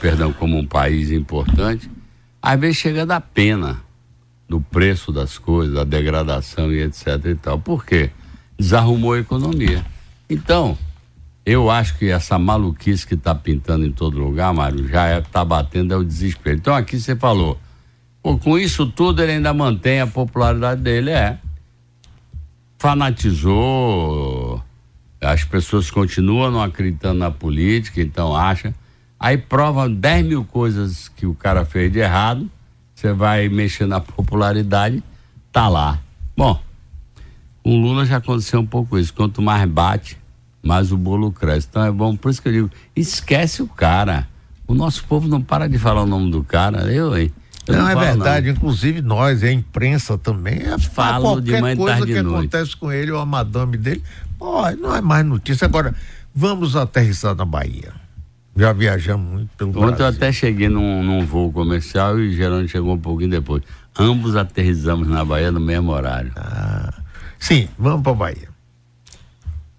perdão, 0.00 0.32
como 0.32 0.56
um 0.56 0.64
país 0.64 1.10
importante, 1.10 1.90
às 2.40 2.60
vezes 2.60 2.76
chega 2.76 3.04
da 3.04 3.20
pena 3.20 3.82
do 4.48 4.60
preço 4.60 5.10
das 5.10 5.36
coisas, 5.36 5.74
da 5.74 5.82
degradação 5.82 6.72
e 6.72 6.80
etc 6.80 7.24
e 7.24 7.34
tal. 7.34 7.58
Por 7.58 7.84
quê? 7.84 8.10
Desarrumou 8.58 9.12
a 9.12 9.18
economia. 9.18 9.84
Então, 10.28 10.76
eu 11.46 11.70
acho 11.70 11.96
que 11.96 12.10
essa 12.10 12.36
maluquice 12.40 13.06
que 13.06 13.14
está 13.14 13.32
pintando 13.32 13.86
em 13.86 13.92
todo 13.92 14.18
lugar, 14.18 14.52
Mário, 14.52 14.88
já 14.88 15.20
está 15.20 15.42
é, 15.42 15.44
batendo 15.44 15.94
é 15.94 15.96
o 15.96 16.02
desespero. 16.02 16.56
Então 16.56 16.74
aqui 16.74 16.98
você 16.98 17.14
falou, 17.14 17.56
pô, 18.20 18.36
com 18.36 18.58
isso 18.58 18.84
tudo 18.84 19.22
ele 19.22 19.32
ainda 19.32 19.54
mantém 19.54 20.00
a 20.00 20.08
popularidade 20.08 20.80
dele, 20.80 21.12
é. 21.12 21.38
Fanatizou, 22.78 24.60
as 25.20 25.44
pessoas 25.44 25.88
continuam 25.88 26.50
não 26.50 26.60
acreditando 26.60 27.20
na 27.20 27.30
política, 27.30 28.00
então 28.00 28.34
acha. 28.34 28.74
Aí 29.18 29.38
prova 29.38 29.88
10 29.88 30.26
mil 30.26 30.44
coisas 30.44 31.08
que 31.08 31.26
o 31.26 31.34
cara 31.34 31.64
fez 31.64 31.92
de 31.92 32.00
errado, 32.00 32.50
você 32.92 33.12
vai 33.12 33.48
mexer 33.48 33.86
na 33.86 34.00
popularidade, 34.00 35.00
tá 35.52 35.68
lá. 35.68 36.00
Bom, 36.36 36.60
o 37.66 37.76
Lula 37.76 38.06
já 38.06 38.18
aconteceu 38.18 38.60
um 38.60 38.66
pouco 38.66 38.96
isso. 38.96 39.12
Quanto 39.12 39.42
mais 39.42 39.68
bate, 39.68 40.16
mais 40.62 40.92
o 40.92 40.96
bolo 40.96 41.32
cresce. 41.32 41.66
Então 41.68 41.84
é 41.84 41.90
bom, 41.90 42.14
por 42.14 42.30
isso 42.30 42.40
que 42.40 42.48
eu 42.48 42.52
digo, 42.52 42.70
esquece 42.94 43.60
o 43.60 43.66
cara. 43.66 44.28
O 44.68 44.74
nosso 44.74 45.04
povo 45.04 45.26
não 45.26 45.42
para 45.42 45.68
de 45.68 45.76
falar 45.76 46.02
o 46.02 46.06
nome 46.06 46.30
do 46.30 46.44
cara. 46.44 46.92
Eu, 46.92 47.16
hein? 47.18 47.32
Não, 47.68 47.80
não 47.80 47.88
é 47.88 47.96
verdade, 47.96 48.46
não. 48.46 48.54
inclusive 48.54 49.02
nós, 49.02 49.42
a 49.42 49.50
imprensa 49.50 50.16
também, 50.16 50.60
é 50.60 50.78
Falo 50.78 51.40
de 51.40 51.60
manhã 51.60 51.76
coisa 51.76 52.06
que 52.06 52.16
acontece 52.16 52.76
com 52.76 52.92
ele 52.92 53.10
ou 53.10 53.18
a 53.18 53.26
madame 53.26 53.76
dele, 53.76 54.00
oh, 54.38 54.70
não 54.80 54.94
é 54.94 55.00
mais 55.00 55.26
notícia. 55.26 55.64
Agora, 55.64 55.92
vamos 56.32 56.76
aterrissar 56.76 57.34
na 57.34 57.44
Bahia. 57.44 57.92
Já 58.56 58.72
viajamos 58.72 59.28
muito 59.28 59.50
pelo 59.56 59.70
Ontem 59.70 59.80
Brasil. 59.80 60.04
eu 60.04 60.06
até 60.06 60.30
cheguei 60.30 60.68
num, 60.68 61.02
num 61.02 61.26
voo 61.26 61.52
comercial 61.52 62.20
e 62.20 62.32
Gerando 62.32 62.68
chegou 62.68 62.94
um 62.94 62.98
pouquinho 62.98 63.30
depois. 63.30 63.64
Ambos 63.98 64.36
aterrissamos 64.36 65.08
na 65.08 65.24
Bahia 65.24 65.50
no 65.50 65.60
mesmo 65.60 65.90
horário. 65.90 66.30
Ah, 66.36 66.94
sim, 67.38 67.68
vamos 67.78 68.02
para 68.02 68.14
Bahia. 68.14 68.48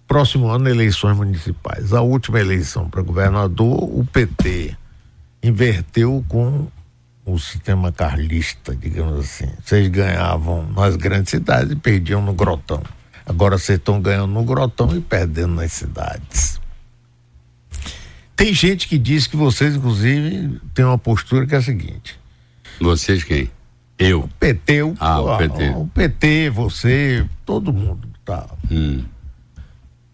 Próximo 0.06 0.48
ano, 0.48 0.68
eleições 0.68 1.16
municipais. 1.16 1.92
A 1.92 2.00
última 2.00 2.40
eleição 2.40 2.88
para 2.88 3.02
governador, 3.02 3.82
o 3.82 4.04
PT 4.10 4.74
inverteu 5.42 6.24
com 6.28 6.66
o 7.24 7.38
sistema 7.38 7.92
carlista, 7.92 8.74
digamos 8.74 9.20
assim. 9.20 9.48
Vocês 9.62 9.86
ganhavam 9.88 10.66
nas 10.72 10.96
grandes 10.96 11.30
cidades 11.30 11.72
e 11.72 11.76
perdiam 11.76 12.22
no 12.22 12.32
grotão. 12.32 12.82
Agora 13.26 13.58
vocês 13.58 13.78
estão 13.78 14.00
ganhando 14.00 14.32
no 14.32 14.42
grotão 14.42 14.96
e 14.96 15.00
perdendo 15.00 15.54
nas 15.54 15.72
cidades. 15.72 16.58
Tem 18.34 18.54
gente 18.54 18.88
que 18.88 18.96
diz 18.96 19.26
que 19.26 19.36
vocês, 19.36 19.74
inclusive, 19.74 20.58
têm 20.72 20.84
uma 20.84 20.96
postura 20.96 21.46
que 21.46 21.54
é 21.54 21.58
a 21.58 21.62
seguinte. 21.62 22.18
Vocês 22.80 23.22
quem? 23.24 23.50
Eu. 23.98 24.20
O 24.20 24.28
PT, 24.28 24.82
o, 24.82 24.96
ah, 25.00 25.20
o 25.20 25.38
PT. 25.38 25.68
O 25.70 25.86
PT, 25.86 26.50
você, 26.50 27.26
todo 27.44 27.72
mundo 27.72 28.08
tá. 28.24 28.46
Hum. 28.70 29.02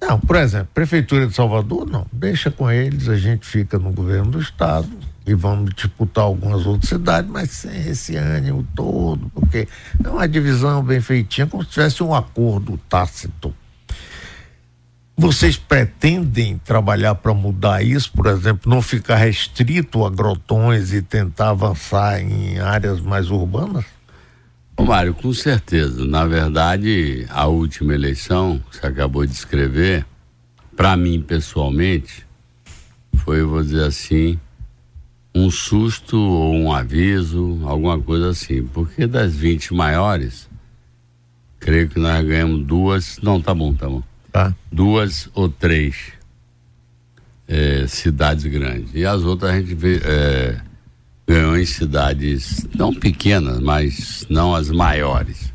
Não, 0.01 0.19
por 0.21 0.37
exemplo, 0.37 0.69
Prefeitura 0.73 1.27
de 1.27 1.35
Salvador, 1.35 1.89
não. 1.89 2.07
Deixa 2.13 2.51
com 2.51 2.71
eles, 2.71 3.09
a 3.09 3.17
gente 3.17 3.47
fica 3.47 3.79
no 3.79 3.91
governo 3.91 4.33
do 4.33 4.41
Estado 4.41 4.89
e 5.27 5.35
vamos 5.35 5.73
disputar 5.75 6.25
algumas 6.25 6.67
outras 6.67 6.89
cidades, 6.89 7.31
mas 7.31 7.51
sem 7.51 7.89
esse 7.89 8.17
ânimo 8.17 8.67
todo, 8.75 9.31
porque 9.35 9.67
é 10.03 10.09
uma 10.09 10.29
divisão 10.29 10.83
bem 10.83 11.01
feitinha, 11.01 11.47
como 11.47 11.65
se 11.65 11.71
tivesse 11.71 12.03
um 12.03 12.15
acordo 12.15 12.79
tácito. 12.89 13.55
Vocês 15.17 15.57
pretendem 15.57 16.59
trabalhar 16.59 17.15
para 17.15 17.33
mudar 17.33 17.85
isso, 17.85 18.11
por 18.13 18.27
exemplo, 18.27 18.69
não 18.69 18.83
ficar 18.83 19.15
restrito 19.15 20.05
a 20.05 20.11
grotões 20.11 20.93
e 20.93 21.01
tentar 21.01 21.51
avançar 21.51 22.21
em 22.21 22.59
áreas 22.59 23.01
mais 23.01 23.31
urbanas? 23.31 23.85
Ô 24.77 24.83
Mário, 24.85 25.15
com 25.15 25.33
certeza. 25.33 26.05
Na 26.05 26.25
verdade, 26.25 27.27
a 27.31 27.47
última 27.47 27.95
eleição 27.95 28.61
que 28.69 28.77
você 28.77 28.87
acabou 28.89 29.25
de 29.25 29.33
escrever, 29.33 30.05
para 30.77 30.97
mim 30.97 31.23
pessoalmente, 31.23 32.27
foi, 33.19 33.45
vou 33.45 33.63
dizer 33.63 33.85
assim, 33.85 34.39
um 35.33 35.49
susto 35.49 36.19
ou 36.19 36.55
um 36.55 36.73
aviso, 36.73 37.61
alguma 37.65 38.01
coisa 38.01 38.31
assim. 38.31 38.65
Porque 38.67 39.07
das 39.07 39.33
20 39.33 39.75
maiores, 39.75 40.49
creio 41.61 41.89
que 41.89 42.01
nós 42.01 42.27
ganhamos 42.27 42.67
duas. 42.67 43.21
Não, 43.23 43.41
tá 43.41 43.55
bom, 43.55 43.73
tá 43.73 43.89
bom. 43.89 44.03
Tá. 44.35 44.53
Duas 44.73 45.31
ou 45.33 45.49
três 45.49 46.13
é, 47.47 47.87
cidades 47.87 48.45
grandes. 48.45 48.91
E 48.93 49.07
as 49.07 49.23
outras 49.23 49.53
a 49.53 49.61
gente 49.61 49.77
vê, 49.77 50.01
é, 50.03 50.61
ganhou 51.25 51.57
em 51.57 51.65
cidades 51.65 52.67
não 52.75 52.93
pequenas, 52.93 53.61
mas 53.61 54.27
não 54.29 54.53
as 54.53 54.73
maiores. 54.73 55.53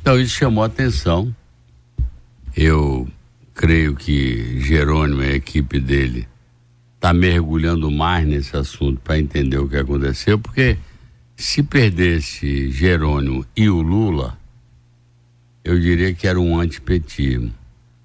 Então 0.00 0.18
isso 0.18 0.34
chamou 0.34 0.64
atenção. 0.64 1.32
Eu 2.56 3.06
creio 3.54 3.94
que 3.94 4.60
Jerônimo 4.60 5.22
e 5.22 5.28
a 5.28 5.36
equipe 5.36 5.78
dele 5.78 6.26
está 6.96 7.14
mergulhando 7.14 7.92
mais 7.92 8.26
nesse 8.26 8.56
assunto 8.56 9.00
para 9.02 9.20
entender 9.20 9.58
o 9.58 9.68
que 9.68 9.76
aconteceu, 9.76 10.36
porque 10.36 10.76
se 11.36 11.62
perdesse 11.62 12.72
Jerônimo 12.72 13.46
e 13.56 13.68
o 13.68 13.80
Lula, 13.80 14.36
eu 15.62 15.78
diria 15.78 16.12
que 16.12 16.26
era 16.26 16.40
um 16.40 16.58
antipetismo. 16.58 17.54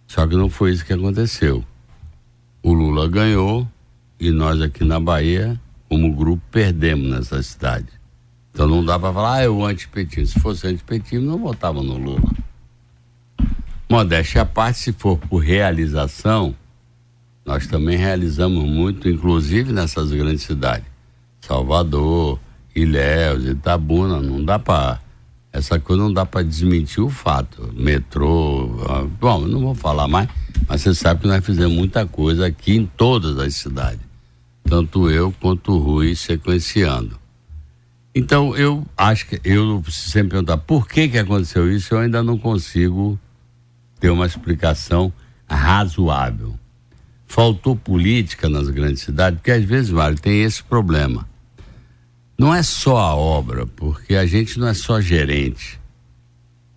Só 0.10 0.26
que 0.26 0.36
não 0.36 0.50
foi 0.50 0.72
isso 0.72 0.84
que 0.84 0.92
aconteceu. 0.92 1.64
O 2.64 2.74
Lula 2.74 3.08
ganhou 3.08 3.68
e 4.20 4.32
nós 4.32 4.60
aqui 4.60 4.84
na 4.84 5.00
Bahia, 5.00 5.58
como 5.88 6.12
grupo, 6.16 6.42
perdemos 6.50 7.08
nessa 7.12 7.42
cidade. 7.44 7.86
Então 8.52 8.68
não 8.68 8.84
dá 8.84 8.98
para 8.98 9.14
falar, 9.14 9.36
ah, 9.36 9.44
é 9.44 9.48
o 9.48 9.64
antipetismo. 9.64 10.26
Se 10.26 10.40
fosse 10.40 10.66
antipetismo, 10.66 11.28
não 11.28 11.38
votava 11.38 11.84
no 11.84 11.96
Lula. 11.96 12.28
Modéstia 13.88 14.42
à 14.42 14.46
parte, 14.46 14.80
se 14.80 14.94
for 14.94 15.16
por 15.16 15.44
realização, 15.44 16.56
nós 17.46 17.68
também 17.68 17.96
realizamos 17.96 18.66
muito, 18.66 19.08
inclusive 19.08 19.72
nessas 19.72 20.12
grandes 20.12 20.42
cidades. 20.42 20.88
Salvador, 21.40 22.40
Ilhéus, 22.76 23.46
Itabuna, 23.46 24.20
não 24.20 24.44
dá 24.44 24.58
para 24.58 25.00
essa 25.52 25.80
coisa 25.80 26.04
não 26.04 26.14
dá 26.14 26.26
para 26.26 26.44
desmentir 26.44 27.04
o 27.04 27.10
fato. 27.10 27.74
Metrô, 27.74 28.70
ah, 28.88 29.06
bom, 29.20 29.42
não 29.42 29.62
vou 29.62 29.76
falar 29.76 30.08
mais, 30.08 30.30
mas 30.68 30.82
você 30.82 30.94
sabe 30.94 31.22
que 31.22 31.28
nós 31.28 31.44
fizemos 31.44 31.76
muita 31.76 32.06
coisa 32.06 32.46
aqui 32.46 32.76
em 32.76 32.86
todas 32.86 33.38
as 33.38 33.56
cidades. 33.56 34.02
Tanto 34.64 35.10
eu 35.10 35.34
quanto 35.40 35.72
o 35.74 35.80
Rui 35.80 36.16
sequenciando. 36.16 37.20
Então, 38.14 38.56
eu 38.56 38.86
acho 38.96 39.28
que, 39.28 39.42
eu 39.44 39.84
sempre 39.90 40.32
perguntar 40.32 40.58
por 40.58 40.88
que 40.88 41.08
que 41.08 41.18
aconteceu 41.18 41.72
isso, 41.72 41.94
eu 41.94 42.00
ainda 42.00 42.22
não 42.22 42.38
consigo 42.38 43.20
ter 44.00 44.10
uma 44.10 44.26
explicação 44.26 45.12
razoável. 45.50 46.54
Faltou 47.26 47.76
política 47.76 48.50
nas 48.50 48.70
grandes 48.70 49.04
cidades, 49.04 49.40
porque 49.40 49.52
às 49.52 49.64
vezes, 49.64 49.92
Mário, 49.92 50.20
tem 50.20 50.42
esse 50.42 50.64
problema 50.64 51.28
não 52.40 52.56
é 52.56 52.64
só 52.64 52.96
a 52.96 53.14
obra, 53.14 53.68
porque 53.68 54.16
a 54.16 54.26
gente 54.26 54.58
não 54.58 54.70
é 54.70 54.74
só 54.74 55.02
gerente. 55.02 55.78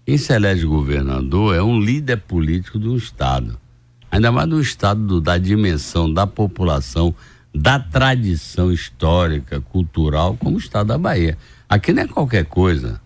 Quem 0.05 0.19
se 0.19 0.33
elege 0.33 0.67
governador 0.67 1.55
é 1.55 1.63
um 1.63 1.79
líder 1.79 2.17
político 2.17 2.81
do 2.81 2.97
Estado. 2.97 3.57
Ainda 4.11 4.33
mais 4.33 4.49
do 4.49 4.61
Estado 4.61 5.07
do, 5.07 5.21
da 5.21 5.39
dimensão 5.39 6.13
da 6.13 6.27
população, 6.27 7.15
da 7.55 7.79
tradição 7.79 8.73
histórica, 8.73 9.61
cultural, 9.61 10.37
como 10.37 10.57
o 10.57 10.59
Estado 10.59 10.89
da 10.89 10.99
Bahia. 10.99 11.39
Aqui 11.69 11.93
não 11.93 12.03
é 12.03 12.09
qualquer 12.09 12.45
coisa. 12.45 13.01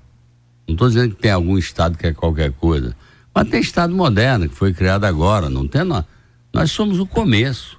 Não 0.66 0.72
estou 0.72 0.88
dizendo 0.88 1.14
que 1.14 1.20
tem 1.20 1.32
algum 1.32 1.58
Estado 1.58 1.98
que 1.98 2.06
é 2.06 2.14
qualquer 2.14 2.52
coisa. 2.52 2.96
Mas 3.34 3.50
tem 3.50 3.60
Estado 3.60 3.94
moderno, 3.94 4.48
que 4.48 4.54
foi 4.54 4.72
criado 4.72 5.04
agora. 5.04 5.50
Não 5.50 5.68
tem, 5.68 5.84
nós, 5.84 6.06
nós 6.54 6.72
somos 6.72 6.98
o 6.98 7.06
começo. 7.06 7.78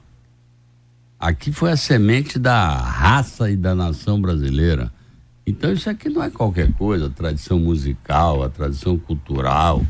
Aqui 1.20 1.52
foi 1.52 1.72
a 1.72 1.78
semente 1.78 2.38
da 2.38 2.78
raça 2.78 3.50
e 3.50 3.56
da 3.56 3.74
nação 3.74 4.22
brasileira. 4.22 4.94
Então 5.46 5.72
isso 5.72 5.90
aqui 5.90 6.10
não 6.10 6.22
é 6.22 6.30
qualquer 6.30 6.72
coisa, 6.74 7.08
a 7.08 7.10
tradição 7.10 7.60
musical, 7.60 8.44
a 8.44 8.50
tradição 8.50 9.00
cultural. 9.00 9.84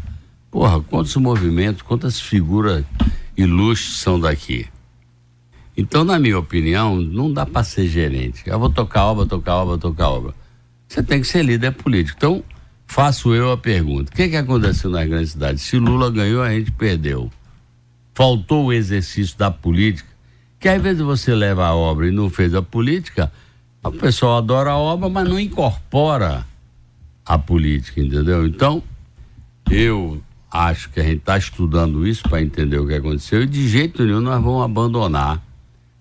Porra, 0.49 0.79
quantos 0.79 1.15
movimentos, 1.17 1.81
quantas 1.81 2.19
figuras 2.19 2.85
ilustres 3.35 3.97
são 3.97 4.17
daqui. 4.19 4.67
Então, 5.75 6.03
na 6.03 6.17
minha 6.17 6.39
opinião, 6.39 6.95
não 6.95 7.31
dá 7.31 7.45
para 7.45 7.63
ser 7.63 7.87
gerente. 7.87 8.41
Eu 8.47 8.57
vou 8.57 8.69
tocar 8.69 9.05
obra, 9.05 9.25
tocar 9.25 9.57
obra, 9.57 9.77
tocar 9.77 10.09
obra. 10.09 10.33
Você 10.87 11.03
tem 11.03 11.21
que 11.21 11.27
ser 11.27 11.43
líder 11.43 11.73
político. 11.73 12.17
Então, 12.17 12.43
faço 12.87 13.35
eu 13.35 13.51
a 13.51 13.57
pergunta: 13.57 14.11
o 14.11 14.15
que, 14.15 14.29
que 14.29 14.35
aconteceu 14.35 14.89
nas 14.89 15.07
grandes 15.07 15.31
cidades? 15.31 15.61
Se 15.61 15.77
Lula 15.77 16.09
ganhou, 16.09 16.41
a 16.41 16.51
gente 16.51 16.71
perdeu. 16.71 17.29
Faltou 18.15 18.65
o 18.65 18.73
exercício 18.73 19.37
da 19.37 19.51
política 19.51 20.06
que 20.59 20.67
às 20.67 20.81
vezes 20.81 21.01
você 21.01 21.33
leva 21.33 21.65
a 21.65 21.75
obra 21.75 22.07
e 22.07 22.11
não 22.11 22.29
fez 22.29 22.53
a 22.53 22.61
política, 22.61 23.31
o 23.83 23.91
pessoal 23.91 24.37
adora 24.37 24.71
a 24.71 24.77
obra, 24.77 25.07
mas 25.09 25.27
não 25.27 25.39
incorpora 25.39 26.45
a 27.25 27.37
política, 27.37 28.01
entendeu? 28.01 28.45
Então, 28.45 28.81
eu 29.69 30.21
acho 30.51 30.89
que 30.89 30.99
a 30.99 31.03
gente 31.03 31.17
está 31.19 31.37
estudando 31.37 32.07
isso 32.07 32.23
para 32.23 32.41
entender 32.41 32.79
o 32.79 32.87
que 32.87 32.93
aconteceu 32.93 33.43
e 33.43 33.45
de 33.45 33.67
jeito 33.67 34.03
nenhum 34.03 34.21
nós 34.21 34.41
vamos 34.41 34.63
abandonar 34.63 35.41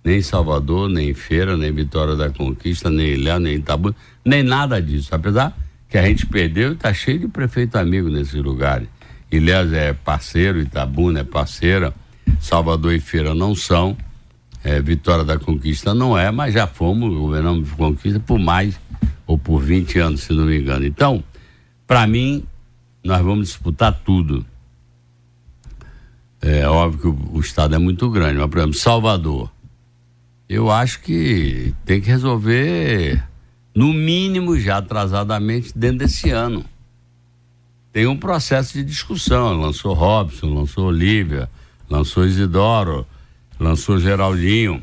nem 0.05 0.23
Salvador, 0.23 0.89
nem 0.89 1.13
Feira, 1.13 1.57
nem 1.57 1.73
Vitória 1.73 2.15
da 2.15 2.31
Conquista, 2.31 2.89
nem 2.89 3.15
Ilhéu, 3.15 3.41
nem 3.41 3.57
Itabu, 3.57 3.93
nem 4.25 4.41
nada 4.41 4.81
disso. 4.81 5.13
Apesar 5.13 5.53
que 5.89 5.99
a 5.99 6.07
gente 6.07 6.25
perdeu 6.27 6.75
está 6.75 6.95
cheio 6.95 7.19
de 7.19 7.29
prefeito 7.29 7.77
amigo 7.77 8.09
nesses 8.09 8.41
lugares. 8.41 8.89
Ilhéus 9.33 9.73
é 9.73 9.93
parceiro, 9.93 10.61
Itabuna 10.61 11.21
é 11.21 11.25
parceira, 11.25 11.93
Salvador 12.41 12.95
e 12.95 13.01
Feira 13.01 13.35
não 13.35 13.53
são 13.53 13.97
é, 14.67 14.83
Vitória 14.83 15.25
da 15.25 15.39
Conquista 15.39 15.95
não 15.95 16.19
é, 16.19 16.29
mas 16.33 16.53
já 16.53 16.67
fomos, 16.67 17.17
governamos 17.17 17.71
Conquista 17.71 18.19
por 18.19 18.37
mais 18.37 18.77
ou 19.25 19.39
por 19.39 19.61
20 19.61 20.01
anos, 20.01 20.23
se 20.23 20.33
não 20.33 20.47
me 20.47 20.59
engano. 20.59 20.85
Então, 20.85 21.23
para 21.87 22.05
mim, 22.05 22.43
nós 23.05 23.23
vamos 23.23 23.47
disputar 23.47 23.95
tudo. 24.05 24.45
É 26.43 26.67
óbvio 26.67 27.01
que 27.01 27.07
o, 27.07 27.37
o, 27.37 27.41
estado 27.41 27.77
é 27.77 27.79
muito 27.79 28.11
grande, 28.11 28.41
mas, 28.41 28.51
por 28.51 28.59
exemplo, 28.59 28.77
Salvador. 28.77 29.53
Eu 30.49 30.69
acho 30.69 31.01
que 31.01 31.73
tem 31.85 32.01
que 32.01 32.09
resolver, 32.09 33.23
no 33.73 33.93
mínimo, 33.93 34.59
já 34.59 34.79
atrasadamente, 34.79 35.73
dentro 35.77 35.99
desse 35.99 36.31
ano. 36.31 36.65
Tem 37.93 38.09
um 38.09 38.17
processo 38.17 38.73
de 38.73 38.83
discussão. 38.83 39.61
Lançou 39.61 39.95
Robson, 39.95 40.53
lançou 40.53 40.87
Olívia, 40.87 41.49
lançou 41.89 42.27
Isidoro 42.27 43.07
lançou 43.59 43.99
Geraldinho. 43.99 44.83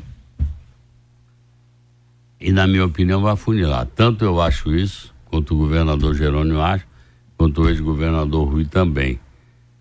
E, 2.40 2.52
na 2.52 2.66
minha 2.66 2.84
opinião, 2.84 3.22
vai 3.22 3.36
funilar. 3.36 3.86
Tanto 3.86 4.24
eu 4.24 4.40
acho 4.40 4.74
isso, 4.74 5.14
quanto 5.26 5.54
o 5.54 5.58
governador 5.58 6.14
Jerônimo 6.14 6.60
acha, 6.60 6.84
quanto 7.36 7.62
o 7.62 7.68
ex-governador 7.68 8.48
Rui 8.48 8.64
também. 8.64 9.18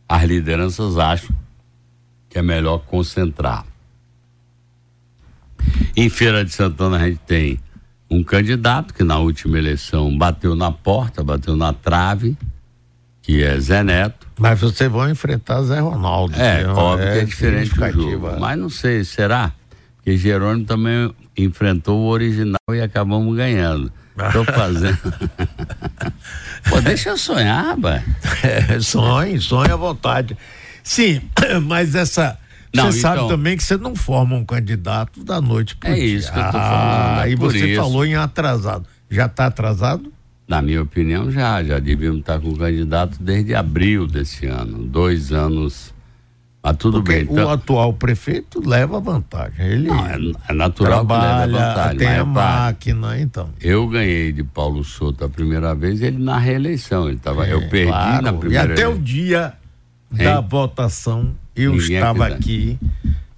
As 0.07 0.23
lideranças 0.23 0.97
acham 0.97 1.35
que 2.29 2.37
é 2.37 2.41
melhor 2.41 2.79
concentrar. 2.79 3.65
Em 5.95 6.09
Feira 6.09 6.43
de 6.43 6.51
Santana, 6.51 6.97
a 6.97 7.07
gente 7.07 7.19
tem 7.19 7.59
um 8.09 8.23
candidato 8.23 8.93
que 8.93 9.03
na 9.03 9.17
última 9.17 9.57
eleição 9.57 10.15
bateu 10.17 10.55
na 10.55 10.71
porta, 10.71 11.23
bateu 11.23 11.55
na 11.55 11.73
trave, 11.73 12.37
que 13.21 13.43
é 13.43 13.59
Zé 13.59 13.83
Neto. 13.83 14.22
Mas 14.38 14.59
vocês 14.59 14.91
vão 14.91 15.09
enfrentar 15.09 15.61
Zé 15.63 15.79
Ronaldo. 15.79 16.36
É, 16.39 16.61
é 16.61 16.67
óbvio 16.67 17.07
é 17.07 17.13
que 17.13 17.19
é 17.19 17.25
diferente 17.25 17.73
do 17.75 17.91
jogo. 17.91 18.29
É. 18.29 18.39
Mas 18.39 18.57
não 18.59 18.69
sei, 18.69 19.03
será? 19.03 19.51
Porque 19.97 20.17
Jerônimo 20.17 20.65
também 20.65 21.13
enfrentou 21.38 21.99
o 21.99 22.07
original 22.07 22.57
e 22.71 22.81
acabamos 22.81 23.36
ganhando. 23.36 23.91
Tô 24.31 24.43
fazendo. 24.51 24.97
Pô, 26.69 26.81
deixa 26.81 27.09
eu 27.09 27.17
sonhar, 27.17 27.63
rapaz. 27.65 28.03
É, 28.43 28.79
sonhe, 28.79 29.39
sonhe 29.39 29.71
à 29.71 29.75
vontade. 29.75 30.38
Sim, 30.84 31.21
mas 31.63 31.95
essa. 31.95 32.38
Você 32.75 32.81
então, 32.81 32.91
sabe 32.91 33.27
também 33.27 33.55
que 33.55 33.63
você 33.63 33.77
não 33.77 33.95
forma 33.95 34.36
um 34.36 34.43
candidato 34.43 35.23
da 35.23 35.39
noite 35.39 35.75
para 35.75 35.91
É 35.91 35.93
dia. 35.93 36.05
isso 36.05 36.34
que 36.34 36.39
eu 36.39 36.45
tô 36.45 36.51
falando. 36.53 37.19
Ah, 37.19 37.23
é 37.25 37.31
e 37.31 37.36
você 37.36 37.67
isso. 37.67 37.81
falou 37.81 38.03
em 38.03 38.15
atrasado. 38.15 38.88
Já 39.11 39.27
está 39.27 39.45
atrasado? 39.45 40.11
Na 40.54 40.62
minha 40.62 40.84
opinião, 40.84 41.32
já. 41.32 41.64
Já 41.64 41.80
devíamos 41.80 42.20
estar 42.20 42.39
com 42.39 42.49
o 42.49 42.58
candidato 42.58 43.18
desde 43.20 43.56
abril 43.56 44.06
desse 44.06 44.45
ano. 44.45 44.84
Dois 44.86 45.32
anos. 45.32 45.91
Mas 46.62 46.78
tudo 46.78 46.99
Porque 46.99 47.24
bem. 47.24 47.24
Então... 47.24 47.47
O 47.47 47.49
atual 47.49 47.93
prefeito 47.93 48.62
leva 48.64 48.99
vantagem. 48.99 49.66
Ele 49.66 49.88
Não, 49.88 50.06
é, 50.06 50.18
é 50.49 50.54
natural 50.54 51.06
trabalha, 51.06 51.47
que 51.47 51.51
leve 51.51 51.66
vantagem. 51.66 51.97
Tem 51.97 52.08
mas, 52.08 52.20
a 52.20 52.26
máquina, 52.26 53.20
então. 53.20 53.49
Eu 53.60 53.88
ganhei 53.88 54.32
de 54.32 54.43
Paulo 54.43 54.84
Souto 54.84 55.26
a 55.26 55.30
primeira 55.30 55.74
vez, 55.74 56.04
ele 56.04 56.24
na 56.24 56.38
reeleição. 56.38 57.10
Ele 57.10 57.18
tava, 57.18 57.47
é, 57.47 57.54
eu 57.54 57.68
perdi 57.68 57.88
claro. 57.88 58.24
na 58.24 58.34
primeira 58.34 58.70
E 58.70 58.72
até 58.74 58.82
eleição. 58.84 58.93
o 58.93 58.99
dia 58.99 59.54
hein? 60.12 60.24
da 60.24 60.39
votação, 60.39 61.34
eu 61.56 61.72
Ninguém 61.72 61.95
estava 61.95 62.28
aqui 62.28 62.78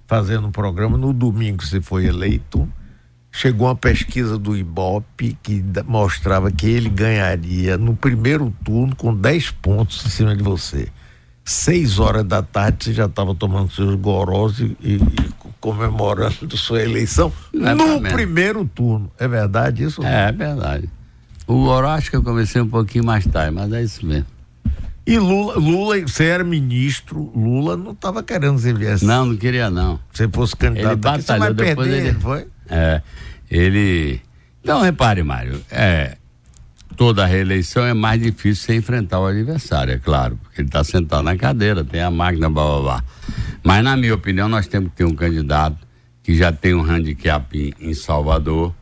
fazendo 0.06 0.46
um 0.48 0.52
programa. 0.52 0.98
No 0.98 1.14
domingo 1.14 1.64
você 1.64 1.80
foi 1.80 2.04
eleito 2.04 2.68
chegou 3.36 3.68
uma 3.68 3.76
pesquisa 3.76 4.38
do 4.38 4.56
Ibope 4.56 5.36
que 5.42 5.62
mostrava 5.84 6.50
que 6.50 6.66
ele 6.66 6.88
ganharia 6.88 7.76
no 7.76 7.94
primeiro 7.94 8.52
turno 8.64 8.96
com 8.96 9.14
10 9.14 9.50
pontos 9.50 10.06
em 10.06 10.08
cima 10.08 10.34
de 10.34 10.42
você. 10.42 10.88
Seis 11.44 11.98
horas 11.98 12.24
da 12.24 12.42
tarde 12.42 12.86
você 12.86 12.92
já 12.94 13.04
estava 13.04 13.34
tomando 13.34 13.70
seus 13.70 13.94
gorós 13.96 14.58
e, 14.58 14.76
e, 14.80 15.00
comemorando 15.60 16.56
sua 16.56 16.82
eleição 16.82 17.30
é 17.54 17.74
no 17.74 18.00
primeiro 18.00 18.64
turno. 18.64 19.12
É 19.18 19.28
verdade 19.28 19.84
isso? 19.84 20.02
É, 20.02 20.30
é 20.30 20.32
verdade. 20.32 20.88
O 21.46 21.70
acho 21.70 22.10
que 22.10 22.16
eu 22.16 22.22
comecei 22.22 22.60
um 22.60 22.68
pouquinho 22.68 23.04
mais 23.04 23.26
tarde, 23.26 23.54
mas 23.54 23.70
é 23.70 23.82
isso 23.82 24.04
mesmo. 24.04 24.26
E 25.06 25.18
Lula, 25.18 25.54
Lula, 25.56 26.00
você 26.00 26.24
era 26.24 26.42
ministro, 26.42 27.30
Lula 27.36 27.76
não 27.76 27.92
estava 27.92 28.22
querendo 28.24 28.58
ser 28.58 28.76
viesse. 28.76 29.04
Não, 29.04 29.26
não 29.26 29.36
queria 29.36 29.70
não. 29.70 30.00
Se 30.12 30.26
fosse 30.26 30.56
candidato, 30.56 30.92
ele 30.92 30.96
batalhou, 30.96 31.22
você 31.22 31.38
vai 31.38 31.54
depois 31.54 31.88
perder, 31.88 32.06
ele 32.08 32.18
foi? 32.18 32.48
É, 32.68 33.00
ele. 33.50 34.20
Então, 34.62 34.80
repare, 34.80 35.22
Mário, 35.22 35.60
é, 35.70 36.16
toda 36.96 37.24
reeleição 37.26 37.84
é 37.84 37.94
mais 37.94 38.20
difícil 38.20 38.66
você 38.66 38.74
enfrentar 38.74 39.20
o 39.20 39.26
adversário, 39.26 39.94
é 39.94 39.98
claro, 39.98 40.38
porque 40.42 40.60
ele 40.60 40.68
está 40.68 40.82
sentado 40.82 41.22
na 41.22 41.36
cadeira, 41.36 41.84
tem 41.84 42.00
a 42.02 42.10
máquina, 42.10 42.50
blá, 42.50 42.64
blá, 42.64 42.80
blá. 42.80 43.04
Mas, 43.62 43.84
na 43.84 43.96
minha 43.96 44.14
opinião, 44.14 44.48
nós 44.48 44.66
temos 44.66 44.90
que 44.90 44.96
ter 44.96 45.04
um 45.04 45.14
candidato 45.14 45.78
que 46.22 46.36
já 46.36 46.50
tem 46.50 46.74
um 46.74 46.82
handicap 46.82 47.56
em, 47.56 47.72
em 47.78 47.94
Salvador, 47.94 48.74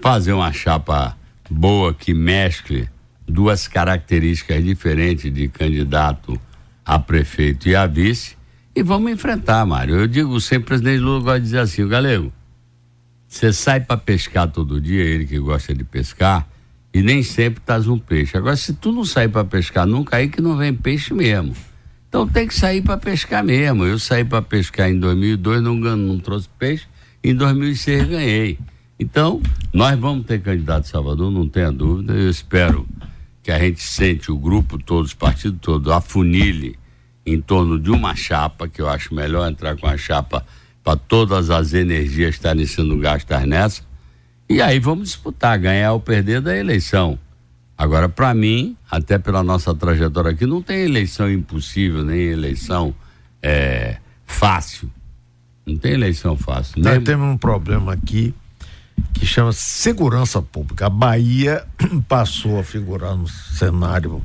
fazer 0.00 0.32
uma 0.32 0.52
chapa 0.52 1.16
boa 1.50 1.94
que 1.94 2.12
mescle 2.12 2.88
duas 3.26 3.66
características 3.66 4.62
diferentes 4.62 5.32
de 5.32 5.48
candidato 5.48 6.38
a 6.84 6.98
prefeito 6.98 7.68
e 7.68 7.74
a 7.74 7.86
vice 7.86 8.36
e 8.76 8.82
vamos 8.82 9.12
enfrentar, 9.12 9.64
Mário. 9.64 9.94
Eu 9.94 10.06
digo 10.08 10.40
sempre, 10.40 10.64
o 10.64 10.66
presidente 10.66 10.98
Lula 10.98 11.20
gosta 11.20 11.38
de 11.38 11.44
dizer 11.44 11.58
assim, 11.60 11.82
o 11.82 11.88
galego, 11.88 12.32
você 13.34 13.52
sai 13.52 13.80
para 13.80 13.96
pescar 13.96 14.48
todo 14.48 14.80
dia, 14.80 15.02
ele 15.02 15.26
que 15.26 15.40
gosta 15.40 15.74
de 15.74 15.82
pescar, 15.82 16.48
e 16.92 17.02
nem 17.02 17.20
sempre 17.24 17.60
traz 17.66 17.88
um 17.88 17.98
peixe. 17.98 18.36
Agora, 18.36 18.54
se 18.54 18.72
tu 18.72 18.92
não 18.92 19.04
sair 19.04 19.28
para 19.28 19.44
pescar 19.44 19.84
nunca, 19.84 20.16
aí 20.16 20.28
que 20.28 20.40
não 20.40 20.56
vem 20.56 20.72
peixe 20.72 21.12
mesmo. 21.12 21.52
Então 22.08 22.28
tem 22.28 22.46
que 22.46 22.54
sair 22.54 22.80
para 22.80 22.96
pescar 22.96 23.42
mesmo. 23.42 23.84
Eu 23.84 23.98
saí 23.98 24.24
para 24.24 24.40
pescar 24.40 24.88
em 24.88 25.00
2002, 25.00 25.60
não, 25.60 25.74
não 25.74 26.20
trouxe 26.20 26.48
peixe, 26.56 26.86
em 27.24 27.34
2006 27.34 28.06
ganhei. 28.06 28.56
Então, 29.00 29.42
nós 29.72 29.98
vamos 29.98 30.24
ter 30.26 30.40
candidato 30.40 30.86
Salvador, 30.86 31.32
não 31.32 31.48
tenha 31.48 31.72
dúvida. 31.72 32.12
Eu 32.12 32.30
espero 32.30 32.86
que 33.42 33.50
a 33.50 33.58
gente 33.58 33.82
sente 33.82 34.30
o 34.30 34.38
grupo 34.38 34.78
todo, 34.78 35.04
os 35.04 35.12
partidos 35.12 35.58
todos, 35.60 35.92
afunile 35.92 36.78
em 37.26 37.40
torno 37.40 37.80
de 37.80 37.90
uma 37.90 38.14
chapa, 38.14 38.68
que 38.68 38.80
eu 38.80 38.88
acho 38.88 39.12
melhor 39.12 39.50
entrar 39.50 39.76
com 39.76 39.88
a 39.88 39.96
chapa 39.96 40.46
para 40.84 40.96
todas 40.96 41.48
as 41.48 41.72
energias 41.72 42.34
estarem 42.34 42.66
sendo 42.66 42.98
gastas 42.98 43.46
nessa. 43.46 43.82
E 44.48 44.60
aí 44.60 44.78
vamos 44.78 45.08
disputar, 45.08 45.58
ganhar 45.58 45.94
ou 45.94 46.00
perder 46.00 46.42
da 46.42 46.54
eleição. 46.54 47.18
Agora, 47.76 48.08
para 48.08 48.34
mim, 48.34 48.76
até 48.88 49.18
pela 49.18 49.42
nossa 49.42 49.74
trajetória 49.74 50.30
aqui, 50.30 50.46
não 50.46 50.62
tem 50.62 50.84
eleição 50.84 51.28
impossível, 51.30 52.04
nem 52.04 52.20
eleição 52.20 52.94
é, 53.42 53.96
fácil. 54.26 54.90
Não 55.66 55.76
tem 55.78 55.94
eleição 55.94 56.36
fácil. 56.36 56.82
Nós 56.82 56.96
nem... 56.96 57.02
temos 57.04 57.26
um 57.34 57.38
problema 57.38 57.94
aqui 57.94 58.34
que 59.14 59.26
chama 59.26 59.52
segurança 59.52 60.42
pública. 60.42 60.86
A 60.86 60.90
Bahia 60.90 61.66
passou 62.06 62.60
a 62.60 62.62
figurar 62.62 63.16
no 63.16 63.26
cenário 63.26 64.22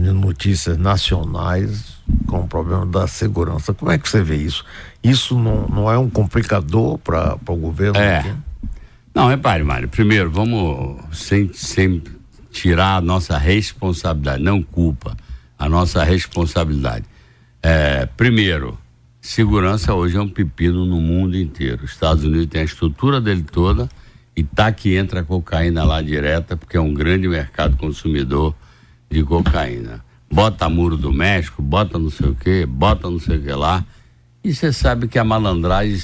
de 0.00 0.12
notícias 0.12 0.78
nacionais 0.78 2.00
com 2.26 2.40
o 2.40 2.48
problema 2.48 2.86
da 2.86 3.06
segurança. 3.06 3.74
Como 3.74 3.90
é 3.90 3.98
que 3.98 4.08
você 4.08 4.22
vê 4.22 4.36
isso? 4.36 4.64
Isso 5.02 5.38
não, 5.38 5.66
não 5.68 5.90
é 5.90 5.98
um 5.98 6.08
complicador 6.08 6.98
para 6.98 7.38
o 7.46 7.56
governo? 7.56 7.98
É. 7.98 8.18
Aqui? 8.18 8.34
Não, 9.14 9.28
repare, 9.28 9.62
Mário. 9.62 9.88
Primeiro, 9.88 10.30
vamos 10.30 10.98
sem, 11.12 11.52
sem 11.52 12.02
tirar 12.50 12.96
a 12.96 13.00
nossa 13.00 13.36
responsabilidade, 13.36 14.42
não 14.42 14.62
culpa, 14.62 15.16
a 15.58 15.68
nossa 15.68 16.02
responsabilidade. 16.04 17.04
É, 17.62 18.06
primeiro, 18.16 18.78
segurança 19.20 19.94
hoje 19.94 20.16
é 20.16 20.20
um 20.20 20.28
pepino 20.28 20.86
no 20.86 21.00
mundo 21.00 21.36
inteiro. 21.36 21.84
Os 21.84 21.92
Estados 21.92 22.24
Unidos 22.24 22.46
tem 22.46 22.62
a 22.62 22.64
estrutura 22.64 23.20
dele 23.20 23.42
toda 23.42 23.88
e 24.34 24.42
tá 24.42 24.72
que 24.72 24.96
entra 24.96 25.20
a 25.20 25.24
cocaína 25.24 25.84
lá 25.84 26.00
direta, 26.00 26.56
porque 26.56 26.76
é 26.76 26.80
um 26.80 26.94
grande 26.94 27.28
mercado 27.28 27.76
consumidor 27.76 28.54
de 29.10 29.24
cocaína. 29.24 30.04
Bota 30.32 30.68
muro 30.68 30.96
do 30.96 31.12
México, 31.12 31.60
bota 31.60 31.98
não 31.98 32.08
sei 32.08 32.28
o 32.28 32.34
que, 32.34 32.64
bota 32.64 33.10
não 33.10 33.18
sei 33.18 33.38
o 33.38 33.42
que 33.42 33.52
lá. 33.52 33.84
E 34.44 34.54
você 34.54 34.72
sabe 34.72 35.08
que 35.08 35.18
a 35.18 35.24
malandragem, 35.24 35.98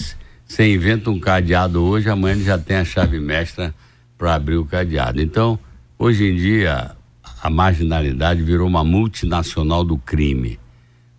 você 0.44 0.74
inventa 0.74 1.11
um 1.11 1.20
cadeado 1.20 1.82
hoje, 1.82 2.11
amanhã 2.11 2.34
ele 2.34 2.44
já 2.44 2.59
tem 2.59 2.76
a 2.76 2.84
chave 2.84 3.20
mestra 3.20 3.72
para 4.18 4.34
abrir 4.34 4.57
o 4.57 4.64
cadeado. 4.64 5.22
Então, 5.22 5.59
hoje 5.98 6.24
em 6.24 6.36
dia, 6.36 6.96
a 7.40 7.48
marginalidade 7.48 8.42
virou 8.42 8.66
uma 8.66 8.82
multinacional 8.82 9.84
do 9.84 9.96
crime. 9.96 10.59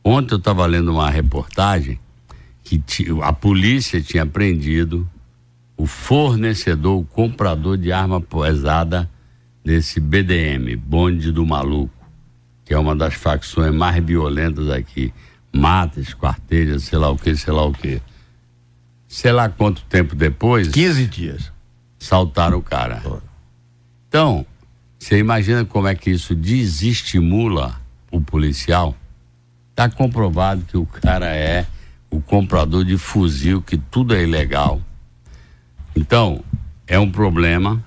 Ontem 0.03 0.33
eu 0.33 0.39
estava 0.39 0.65
lendo 0.65 0.91
uma 0.91 1.09
reportagem 1.09 1.99
que 2.63 2.83
a 3.23 3.31
polícia 3.31 4.01
tinha 4.01 4.25
prendido 4.25 5.07
o 5.77 5.85
fornecedor, 5.85 6.99
o 6.99 7.05
comprador 7.05 7.77
de 7.77 7.91
arma 7.91 8.19
pesada 8.19 9.09
desse 9.67 9.99
BDM, 9.99 10.77
bonde 10.77 11.29
do 11.29 11.45
maluco, 11.45 11.93
que 12.63 12.73
é 12.73 12.79
uma 12.79 12.95
das 12.95 13.15
facções 13.15 13.73
mais 13.73 14.01
violentas 14.01 14.69
aqui. 14.69 15.13
Mata, 15.51 15.99
esquarteja, 15.99 16.79
sei 16.79 16.97
lá 16.97 17.09
o 17.09 17.17
que, 17.17 17.35
sei 17.35 17.51
lá 17.51 17.65
o 17.65 17.73
que. 17.73 18.01
Sei 19.09 19.31
lá 19.33 19.49
quanto 19.49 19.83
tempo 19.83 20.15
depois. 20.15 20.69
15 20.69 21.07
dias. 21.07 21.51
Saltaram 21.99 22.59
o 22.59 22.61
cara. 22.61 23.03
Então, 24.07 24.45
você 24.97 25.17
imagina 25.17 25.65
como 25.65 25.89
é 25.89 25.95
que 25.95 26.11
isso 26.11 26.33
desestimula 26.33 27.77
o 28.09 28.21
policial? 28.21 28.95
Está 29.71 29.89
comprovado 29.89 30.61
que 30.61 30.77
o 30.77 30.85
cara 30.85 31.35
é 31.35 31.65
o 32.09 32.21
comprador 32.21 32.85
de 32.85 32.97
fuzil, 32.97 33.61
que 33.61 33.77
tudo 33.77 34.15
é 34.15 34.23
ilegal. 34.23 34.81
Então, 35.93 36.41
é 36.87 36.97
um 36.97 37.11
problema. 37.11 37.83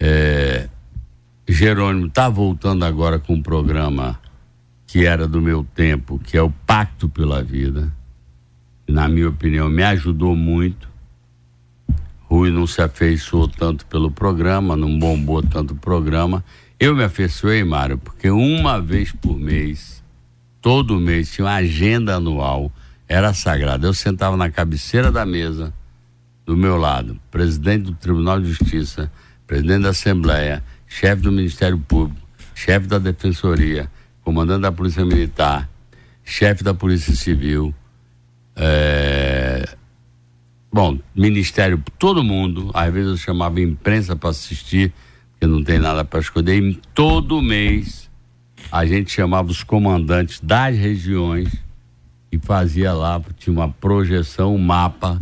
É, 0.00 0.68
Jerônimo 1.48 2.06
está 2.06 2.28
voltando 2.28 2.84
agora 2.84 3.18
com 3.18 3.34
um 3.34 3.42
programa 3.42 4.20
que 4.86 5.04
era 5.04 5.26
do 5.26 5.40
meu 5.40 5.64
tempo, 5.74 6.18
que 6.18 6.36
é 6.36 6.42
o 6.42 6.50
Pacto 6.50 7.08
pela 7.08 7.42
Vida. 7.42 7.92
Na 8.88 9.08
minha 9.08 9.28
opinião, 9.28 9.68
me 9.68 9.82
ajudou 9.82 10.34
muito. 10.34 10.88
Rui 12.22 12.50
não 12.50 12.66
se 12.66 12.80
afeiçoou 12.80 13.48
tanto 13.48 13.86
pelo 13.86 14.10
programa, 14.10 14.76
não 14.76 14.98
bombou 14.98 15.42
tanto 15.42 15.74
o 15.74 15.76
programa. 15.76 16.44
Eu 16.78 16.94
me 16.94 17.04
afeiçoei, 17.04 17.64
Mário, 17.64 17.98
porque 17.98 18.30
uma 18.30 18.80
vez 18.80 19.12
por 19.12 19.38
mês, 19.38 20.02
todo 20.60 21.00
mês, 21.00 21.32
tinha 21.32 21.46
uma 21.46 21.54
agenda 21.54 22.16
anual, 22.16 22.70
era 23.08 23.34
sagrada. 23.34 23.86
Eu 23.86 23.94
sentava 23.94 24.36
na 24.36 24.50
cabeceira 24.50 25.10
da 25.10 25.26
mesa, 25.26 25.72
do 26.46 26.56
meu 26.56 26.76
lado, 26.76 27.18
presidente 27.30 27.84
do 27.84 27.94
Tribunal 27.94 28.40
de 28.40 28.48
Justiça, 28.48 29.10
presidente 29.48 29.82
da 29.84 29.88
Assembleia, 29.88 30.62
chefe 30.86 31.22
do 31.22 31.32
Ministério 31.32 31.78
Público, 31.78 32.20
chefe 32.54 32.86
da 32.86 32.98
Defensoria, 32.98 33.90
comandante 34.22 34.60
da 34.60 34.70
Polícia 34.70 35.04
Militar, 35.06 35.68
chefe 36.22 36.62
da 36.62 36.74
Polícia 36.74 37.16
Civil, 37.16 37.74
é... 38.54 39.66
bom, 40.70 40.98
Ministério, 41.16 41.82
todo 41.98 42.22
mundo, 42.22 42.70
às 42.74 42.92
vezes 42.92 43.10
eu 43.10 43.16
chamava 43.16 43.58
imprensa 43.58 44.14
para 44.14 44.28
assistir, 44.28 44.92
porque 45.32 45.46
não 45.46 45.64
tem 45.64 45.78
nada 45.78 46.04
para 46.04 46.20
escolher, 46.20 46.62
e 46.62 46.74
todo 46.92 47.40
mês 47.40 48.10
a 48.70 48.84
gente 48.84 49.10
chamava 49.10 49.50
os 49.50 49.62
comandantes 49.62 50.40
das 50.40 50.76
regiões 50.76 51.50
e 52.30 52.38
fazia 52.38 52.92
lá, 52.92 53.18
tinha 53.38 53.54
uma 53.54 53.70
projeção, 53.70 54.54
um 54.54 54.58
mapa, 54.58 55.18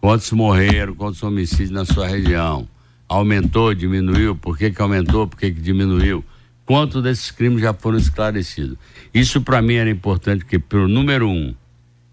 quantos 0.00 0.32
morreram, 0.32 0.94
quantos 0.94 1.22
homicídios 1.22 1.70
na 1.70 1.84
sua 1.84 2.06
região 2.06 2.66
aumentou, 3.08 3.74
diminuiu, 3.74 4.34
por 4.34 4.56
que, 4.56 4.70
que 4.70 4.80
aumentou, 4.80 5.26
por 5.26 5.38
que, 5.38 5.50
que 5.50 5.60
diminuiu, 5.60 6.24
quantos 6.64 7.02
desses 7.02 7.30
crimes 7.30 7.60
já 7.60 7.72
foram 7.72 7.98
esclarecidos. 7.98 8.76
Isso 9.12 9.40
para 9.40 9.60
mim 9.60 9.74
era 9.74 9.90
importante, 9.90 10.44
porque, 10.44 10.58
pelo 10.58 10.88
número 10.88 11.28
um, 11.28 11.54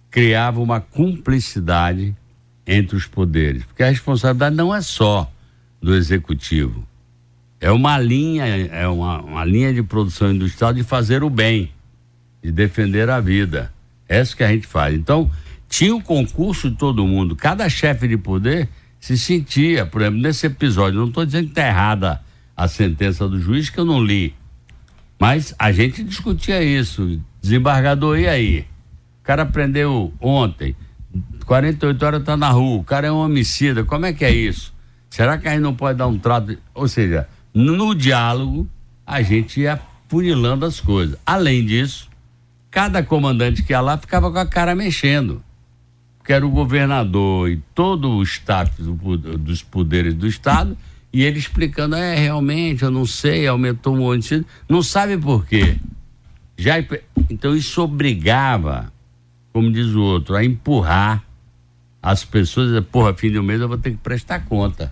criava 0.10 0.60
uma 0.60 0.80
cumplicidade 0.80 2.16
entre 2.66 2.96
os 2.96 3.06
poderes, 3.06 3.64
porque 3.64 3.84
a 3.84 3.90
responsabilidade 3.90 4.56
não 4.56 4.74
é 4.74 4.82
só 4.82 5.32
do 5.82 5.96
executivo, 5.96 6.86
é 7.60 7.72
uma 7.72 7.98
linha, 7.98 8.46
é 8.46 8.88
uma, 8.88 9.22
uma 9.22 9.46
linha 9.46 9.74
de 9.74 9.84
produção 9.84 10.32
industrial 10.32 10.74
de 10.74 10.84
fazer 10.84 11.24
o 11.24 11.30
bem, 11.30 11.72
de 12.44 12.52
defender 12.52 13.10
a 13.10 13.20
vida. 13.20 13.72
É 14.10 14.20
isso 14.20 14.36
que 14.36 14.44
a 14.44 14.52
gente 14.52 14.66
faz. 14.66 14.96
Então, 14.96 15.30
tinha 15.70 15.96
o 15.96 16.02
concurso 16.02 16.72
de 16.72 16.76
todo 16.76 17.06
mundo, 17.06 17.36
cada 17.36 17.70
chefe 17.70 18.08
de 18.08 18.18
poder 18.18 18.68
se 19.02 19.18
sentia, 19.18 19.84
por 19.86 20.02
exemplo, 20.02 20.22
nesse 20.22 20.46
episódio, 20.46 21.00
não 21.00 21.08
estou 21.08 21.26
dizendo 21.26 21.46
que 21.46 21.52
está 21.52 21.68
errada 21.68 22.22
a 22.56 22.68
sentença 22.68 23.28
do 23.28 23.42
juiz, 23.42 23.68
que 23.68 23.80
eu 23.80 23.84
não 23.84 24.02
li, 24.02 24.36
mas 25.20 25.56
a 25.58 25.72
gente 25.72 26.04
discutia 26.04 26.64
isso, 26.64 27.20
desembargador, 27.42 28.20
e 28.20 28.28
aí? 28.28 28.60
O 29.20 29.24
cara 29.24 29.44
prendeu 29.44 30.14
ontem, 30.22 30.76
48 31.46 32.06
horas 32.06 32.24
tá 32.24 32.38
na 32.38 32.52
rua, 32.52 32.80
o 32.80 32.84
cara 32.84 33.08
é 33.08 33.12
um 33.12 33.18
homicida, 33.18 33.84
como 33.84 34.06
é 34.06 34.14
que 34.14 34.24
é 34.24 34.32
isso? 34.32 34.72
Será 35.10 35.38
que 35.40 35.48
a 35.48 35.52
gente 35.52 35.62
não 35.62 35.76
pode 35.76 35.98
dar 35.98 36.08
um 36.08 36.20
trato? 36.20 36.56
Ou 36.74 36.88
seja, 36.88 37.28
no 37.54 37.96
diálogo, 37.96 38.70
a 39.06 39.24
gente 39.24 39.62
ia 39.62 39.80
funilando 40.08 40.64
as 40.64 40.80
coisas. 40.80 41.18
Além 41.26 41.66
disso, 41.66 42.08
cada 42.70 43.02
comandante 43.02 43.64
que 43.64 43.74
ia 43.74 43.82
lá 43.82 43.98
ficava 43.98 44.32
com 44.32 44.38
a 44.38 44.46
cara 44.46 44.76
mexendo. 44.76 45.44
Que 46.24 46.34
era 46.34 46.46
o 46.46 46.50
governador 46.50 47.50
e 47.50 47.58
todo 47.74 48.10
o 48.10 48.24
staff 48.24 48.82
do, 48.82 48.94
dos 49.38 49.64
poderes 49.64 50.14
do 50.14 50.28
Estado, 50.28 50.78
e 51.14 51.24
ele 51.24 51.40
explicando, 51.40 51.96
é, 51.96 52.16
realmente, 52.16 52.84
eu 52.84 52.92
não 52.92 53.06
sei, 53.06 53.48
aumentou 53.48 53.96
um 53.96 54.04
homicídio. 54.04 54.46
Não 54.70 54.82
sabe 54.82 55.18
por 55.18 55.46
quê. 55.46 55.78
Já, 56.58 56.76
então 57.30 57.56
isso 57.56 57.82
obrigava, 57.82 58.92
como 59.52 59.72
diz 59.72 59.88
o 59.88 60.02
outro, 60.02 60.36
a 60.36 60.46
empurrar 60.46 61.24
as 62.02 62.24
pessoas, 62.24 62.68
dizer, 62.68 62.84
porra, 62.84 63.14
fim 63.14 63.32
do 63.32 63.44
mês 63.44 63.60
eu 63.62 63.68
vou 63.68 63.78
ter 63.78 63.92
que 63.92 63.98
prestar 63.98 64.40
conta. 64.46 64.92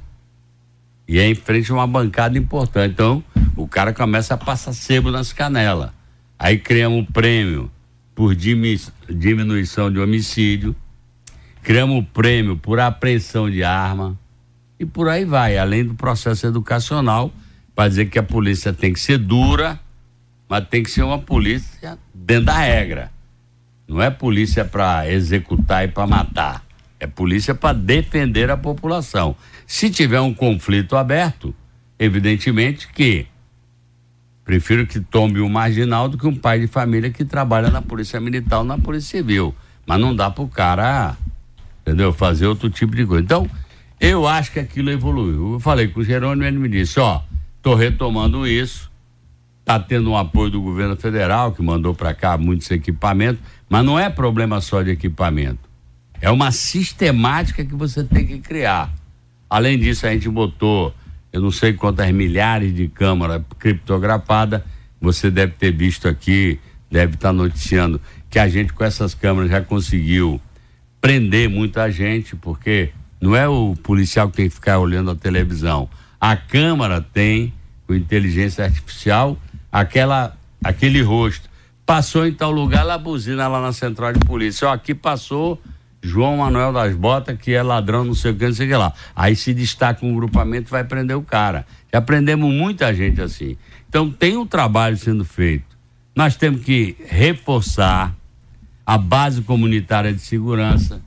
E 1.07 1.17
é 1.17 1.27
em 1.27 1.35
frente 1.35 1.71
a 1.71 1.75
uma 1.75 1.87
bancada 1.87 2.37
importante. 2.37 2.91
Então, 2.91 3.23
o 3.55 3.67
cara 3.67 3.93
começa 3.93 4.35
a 4.35 4.37
passar 4.37 4.73
sebo 4.73 5.09
nas 5.09 5.33
canelas. 5.33 5.89
Aí 6.37 6.59
criamos 6.59 6.99
um 6.99 7.05
prêmio 7.05 7.71
por 8.13 8.35
diminuição 8.35 9.91
de 9.91 9.99
homicídio, 9.99 10.75
criamos 11.63 11.97
um 11.97 12.03
prêmio 12.03 12.57
por 12.57 12.79
apreensão 12.79 13.49
de 13.49 13.63
arma 13.63 14.17
e 14.79 14.85
por 14.85 15.09
aí 15.09 15.25
vai, 15.25 15.57
além 15.57 15.85
do 15.85 15.93
processo 15.93 16.47
educacional, 16.47 17.31
para 17.75 17.89
dizer 17.89 18.05
que 18.05 18.19
a 18.19 18.23
polícia 18.23 18.73
tem 18.73 18.93
que 18.93 18.99
ser 18.99 19.17
dura, 19.17 19.79
mas 20.47 20.67
tem 20.67 20.83
que 20.83 20.89
ser 20.89 21.03
uma 21.03 21.19
polícia 21.19 21.97
dentro 22.13 22.45
da 22.45 22.57
regra. 22.57 23.11
Não 23.87 24.01
é 24.01 24.09
polícia 24.09 24.63
para 24.63 25.09
executar 25.11 25.83
e 25.83 25.87
para 25.87 26.05
matar. 26.05 26.65
É 26.99 27.07
polícia 27.07 27.55
para 27.55 27.73
defender 27.73 28.51
a 28.51 28.57
população. 28.57 29.35
Se 29.65 29.89
tiver 29.89 30.19
um 30.19 30.33
conflito 30.33 30.95
aberto, 30.95 31.55
evidentemente 31.97 32.87
que 32.87 33.25
prefiro 34.43 34.85
que 34.87 34.99
tombe 34.99 35.39
um 35.39 35.49
marginal 35.49 36.09
do 36.09 36.17
que 36.17 36.27
um 36.27 36.35
pai 36.35 36.59
de 36.59 36.67
família 36.67 37.11
que 37.11 37.23
trabalha 37.23 37.69
na 37.69 37.81
polícia 37.81 38.19
militar 38.19 38.59
ou 38.59 38.63
na 38.63 38.77
polícia 38.77 39.19
civil. 39.19 39.55
Mas 39.85 39.99
não 39.99 40.15
dá 40.15 40.29
para 40.29 40.43
o 40.43 40.47
cara, 40.47 41.15
entendeu? 41.89 42.13
Fazer 42.13 42.45
outro 42.45 42.69
tipo 42.69 42.95
de 42.95 43.05
coisa. 43.05 43.23
Então, 43.23 43.49
eu 43.99 44.27
acho 44.27 44.51
que 44.51 44.59
aquilo 44.59 44.91
evoluiu. 44.91 45.53
Eu 45.53 45.59
falei 45.59 45.87
com 45.87 45.99
o 45.99 46.03
Jerônimo, 46.03 46.45
ele 46.45 46.57
me 46.57 46.69
disse, 46.69 46.99
ó, 46.99 47.21
tô 47.61 47.73
retomando 47.73 48.47
isso, 48.47 48.89
tá 49.65 49.79
tendo 49.79 50.11
um 50.11 50.17
apoio 50.17 50.51
do 50.51 50.61
governo 50.61 50.95
federal, 50.95 51.51
que 51.51 51.61
mandou 51.61 51.93
para 51.93 52.13
cá 52.13 52.37
muitos 52.37 52.69
equipamentos, 52.71 53.41
mas 53.67 53.83
não 53.83 53.99
é 53.99 54.09
problema 54.09 54.61
só 54.61 54.81
de 54.81 54.91
equipamento. 54.91 55.69
É 56.21 56.29
uma 56.29 56.51
sistemática 56.51 57.65
que 57.65 57.75
você 57.75 58.03
tem 58.03 58.25
que 58.25 58.39
criar. 58.39 58.93
Além 59.49 59.79
disso, 59.79 60.05
a 60.05 60.11
gente 60.11 60.29
botou, 60.29 60.93
eu 61.33 61.41
não 61.41 61.51
sei 61.51 61.73
quantas 61.73 62.11
milhares 62.11 62.73
de 62.73 62.87
câmeras 62.87 63.41
criptografadas, 63.57 64.61
você 65.01 65.31
deve 65.31 65.53
ter 65.53 65.71
visto 65.71 66.07
aqui, 66.07 66.59
deve 66.91 67.15
estar 67.15 67.29
tá 67.29 67.33
noticiando, 67.33 67.99
que 68.29 68.37
a 68.37 68.47
gente 68.47 68.73
com 68.73 68.83
essas 68.83 69.13
câmeras 69.13 69.49
já 69.49 69.61
conseguiu 69.61 70.39
prender 71.01 71.49
muita 71.49 71.89
gente, 71.91 72.35
porque 72.35 72.91
não 73.21 73.35
é 73.35 73.47
o 73.47 73.75
policial 73.81 74.29
que 74.29 74.37
tem 74.37 74.49
que 74.49 74.55
ficar 74.55 74.79
olhando 74.79 75.11
a 75.11 75.15
televisão. 75.15 75.89
A 76.19 76.35
câmara 76.35 77.01
tem, 77.01 77.53
com 77.87 77.93
inteligência 77.93 78.63
artificial, 78.63 79.37
aquela, 79.71 80.37
aquele 80.63 81.01
rosto. 81.01 81.49
Passou 81.85 82.27
em 82.27 82.33
tal 82.33 82.51
lugar, 82.51 82.81
ela 82.81 82.97
buzina 82.97 83.47
lá 83.47 83.61
na 83.61 83.73
central 83.73 84.13
de 84.13 84.19
polícia. 84.19 84.67
Ó, 84.67 84.73
aqui 84.73 84.93
passou 84.93 85.59
João 86.01 86.37
Manuel 86.37 86.71
das 86.71 86.95
Botas, 86.95 87.37
que 87.37 87.53
é 87.53 87.63
ladrão, 87.63 88.05
não 88.05 88.13
sei 88.13 88.31
o 88.31 88.35
que, 88.35 88.45
não 88.45 88.53
sei 88.53 88.67
o 88.67 88.69
que 88.69 88.75
lá. 88.75 88.93
Aí 89.15 89.35
se 89.35 89.53
destaca 89.53 90.05
um 90.05 90.15
grupamento 90.15 90.69
vai 90.69 90.83
prender 90.83 91.17
o 91.17 91.21
cara. 91.21 91.65
Já 91.91 92.01
prendemos 92.01 92.53
muita 92.53 92.93
gente 92.93 93.21
assim. 93.21 93.57
Então 93.87 94.09
tem 94.09 94.37
um 94.37 94.45
trabalho 94.45 94.97
sendo 94.97 95.25
feito. 95.25 95.65
Nós 96.15 96.35
temos 96.35 96.61
que 96.63 96.95
reforçar 97.07 98.15
a 98.89 98.97
base 98.97 99.43
comunitária 99.43 100.11
de 100.11 100.19
segurança 100.19 100.99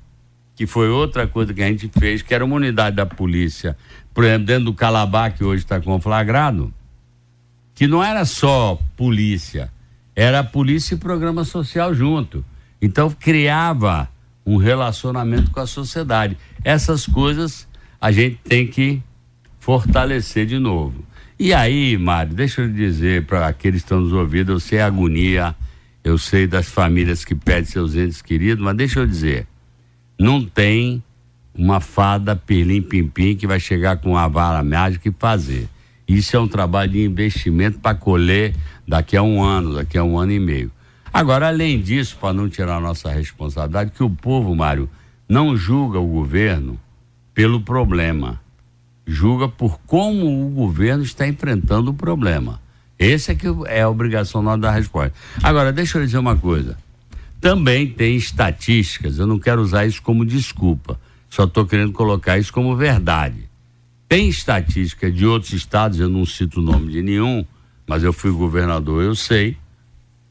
que 0.54 0.68
foi 0.68 0.88
outra 0.88 1.26
coisa 1.26 1.52
que 1.52 1.60
a 1.60 1.66
gente 1.66 1.90
fez, 1.98 2.22
que 2.22 2.32
era 2.32 2.44
uma 2.44 2.54
unidade 2.54 2.94
da 2.94 3.04
polícia, 3.04 3.76
por 4.14 4.22
exemplo, 4.22 4.46
dentro 4.46 4.66
do 4.66 4.72
Calabar, 4.72 5.34
que 5.34 5.42
hoje 5.42 5.64
está 5.64 5.80
conflagrado, 5.80 6.72
que 7.74 7.88
não 7.88 8.00
era 8.00 8.24
só 8.24 8.80
polícia, 8.96 9.68
era 10.14 10.44
polícia 10.44 10.94
e 10.94 10.96
programa 10.96 11.42
social 11.42 11.92
junto. 11.92 12.44
Então 12.80 13.10
criava 13.10 14.08
um 14.46 14.58
relacionamento 14.58 15.50
com 15.50 15.58
a 15.58 15.66
sociedade. 15.66 16.38
Essas 16.62 17.04
coisas 17.04 17.66
a 18.00 18.12
gente 18.12 18.38
tem 18.44 18.64
que 18.64 19.02
fortalecer 19.58 20.46
de 20.46 20.60
novo. 20.60 21.04
E 21.36 21.52
aí, 21.52 21.98
Mário, 21.98 22.32
deixa 22.32 22.62
eu 22.62 22.72
dizer 22.72 23.26
para 23.26 23.48
aqueles 23.48 23.82
que 23.82 23.86
estão 23.86 24.02
nos 24.02 24.12
ouvindo, 24.12 24.52
eu 24.52 24.60
sei 24.60 24.78
a 24.78 24.86
agonia, 24.86 25.56
eu 26.04 26.18
sei 26.18 26.46
das 26.46 26.68
famílias 26.68 27.24
que 27.24 27.34
perdem 27.34 27.64
seus 27.64 27.94
entes 27.94 28.20
queridos, 28.20 28.62
mas 28.62 28.76
deixa 28.76 29.00
eu 29.00 29.06
dizer, 29.06 29.46
não 30.18 30.44
tem 30.44 31.02
uma 31.54 31.80
fada 31.80 32.34
pirlim 32.34 32.82
pimpim 32.82 33.36
que 33.36 33.46
vai 33.46 33.60
chegar 33.60 33.98
com 33.98 34.12
uma 34.12 34.28
vara 34.28 34.62
mágica 34.62 35.08
e 35.08 35.14
fazer. 35.18 35.68
Isso 36.08 36.36
é 36.36 36.40
um 36.40 36.48
trabalho 36.48 36.92
de 36.92 37.04
investimento 37.04 37.78
para 37.78 37.96
colher 37.96 38.54
daqui 38.86 39.16
a 39.16 39.22
um 39.22 39.42
ano, 39.42 39.74
daqui 39.74 39.96
a 39.96 40.04
um 40.04 40.18
ano 40.18 40.32
e 40.32 40.40
meio. 40.40 40.70
Agora, 41.12 41.48
além 41.48 41.80
disso, 41.80 42.16
para 42.18 42.32
não 42.32 42.48
tirar 42.48 42.80
nossa 42.80 43.10
responsabilidade, 43.10 43.90
que 43.90 44.02
o 44.02 44.08
povo, 44.08 44.54
Mário, 44.54 44.88
não 45.28 45.56
julga 45.56 45.98
o 45.98 46.06
governo 46.06 46.80
pelo 47.34 47.60
problema, 47.60 48.40
julga 49.06 49.46
por 49.46 49.78
como 49.86 50.46
o 50.46 50.50
governo 50.50 51.02
está 51.02 51.28
enfrentando 51.28 51.90
o 51.90 51.94
problema. 51.94 52.61
Esse 52.98 53.32
é 53.32 53.34
que 53.34 53.46
é 53.66 53.82
a 53.82 53.88
obrigação 53.88 54.42
nossa 54.42 54.58
da 54.58 54.70
resposta. 54.70 55.12
Agora, 55.42 55.72
deixa 55.72 55.98
eu 55.98 56.04
dizer 56.04 56.18
uma 56.18 56.36
coisa. 56.36 56.76
Também 57.40 57.88
tem 57.88 58.14
estatísticas, 58.14 59.18
eu 59.18 59.26
não 59.26 59.38
quero 59.38 59.60
usar 59.60 59.84
isso 59.84 60.00
como 60.00 60.24
desculpa, 60.24 61.00
só 61.28 61.42
estou 61.42 61.66
querendo 61.66 61.92
colocar 61.92 62.38
isso 62.38 62.52
como 62.52 62.76
verdade. 62.76 63.50
Tem 64.08 64.28
estatística 64.28 65.10
de 65.10 65.26
outros 65.26 65.52
estados, 65.52 65.98
eu 65.98 66.08
não 66.08 66.24
cito 66.24 66.60
o 66.60 66.62
nome 66.62 66.92
de 66.92 67.02
nenhum, 67.02 67.44
mas 67.84 68.04
eu 68.04 68.12
fui 68.12 68.30
governador, 68.30 69.02
eu 69.02 69.16
sei, 69.16 69.56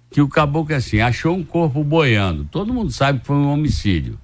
que 0.10 0.22
o 0.22 0.30
caboclo 0.30 0.74
é 0.74 0.78
assim, 0.78 1.02
achou 1.02 1.36
um 1.36 1.44
corpo 1.44 1.84
boiando. 1.84 2.46
Todo 2.46 2.74
mundo 2.74 2.92
sabe 2.92 3.20
que 3.20 3.26
foi 3.26 3.36
um 3.36 3.52
homicídio. 3.52 4.18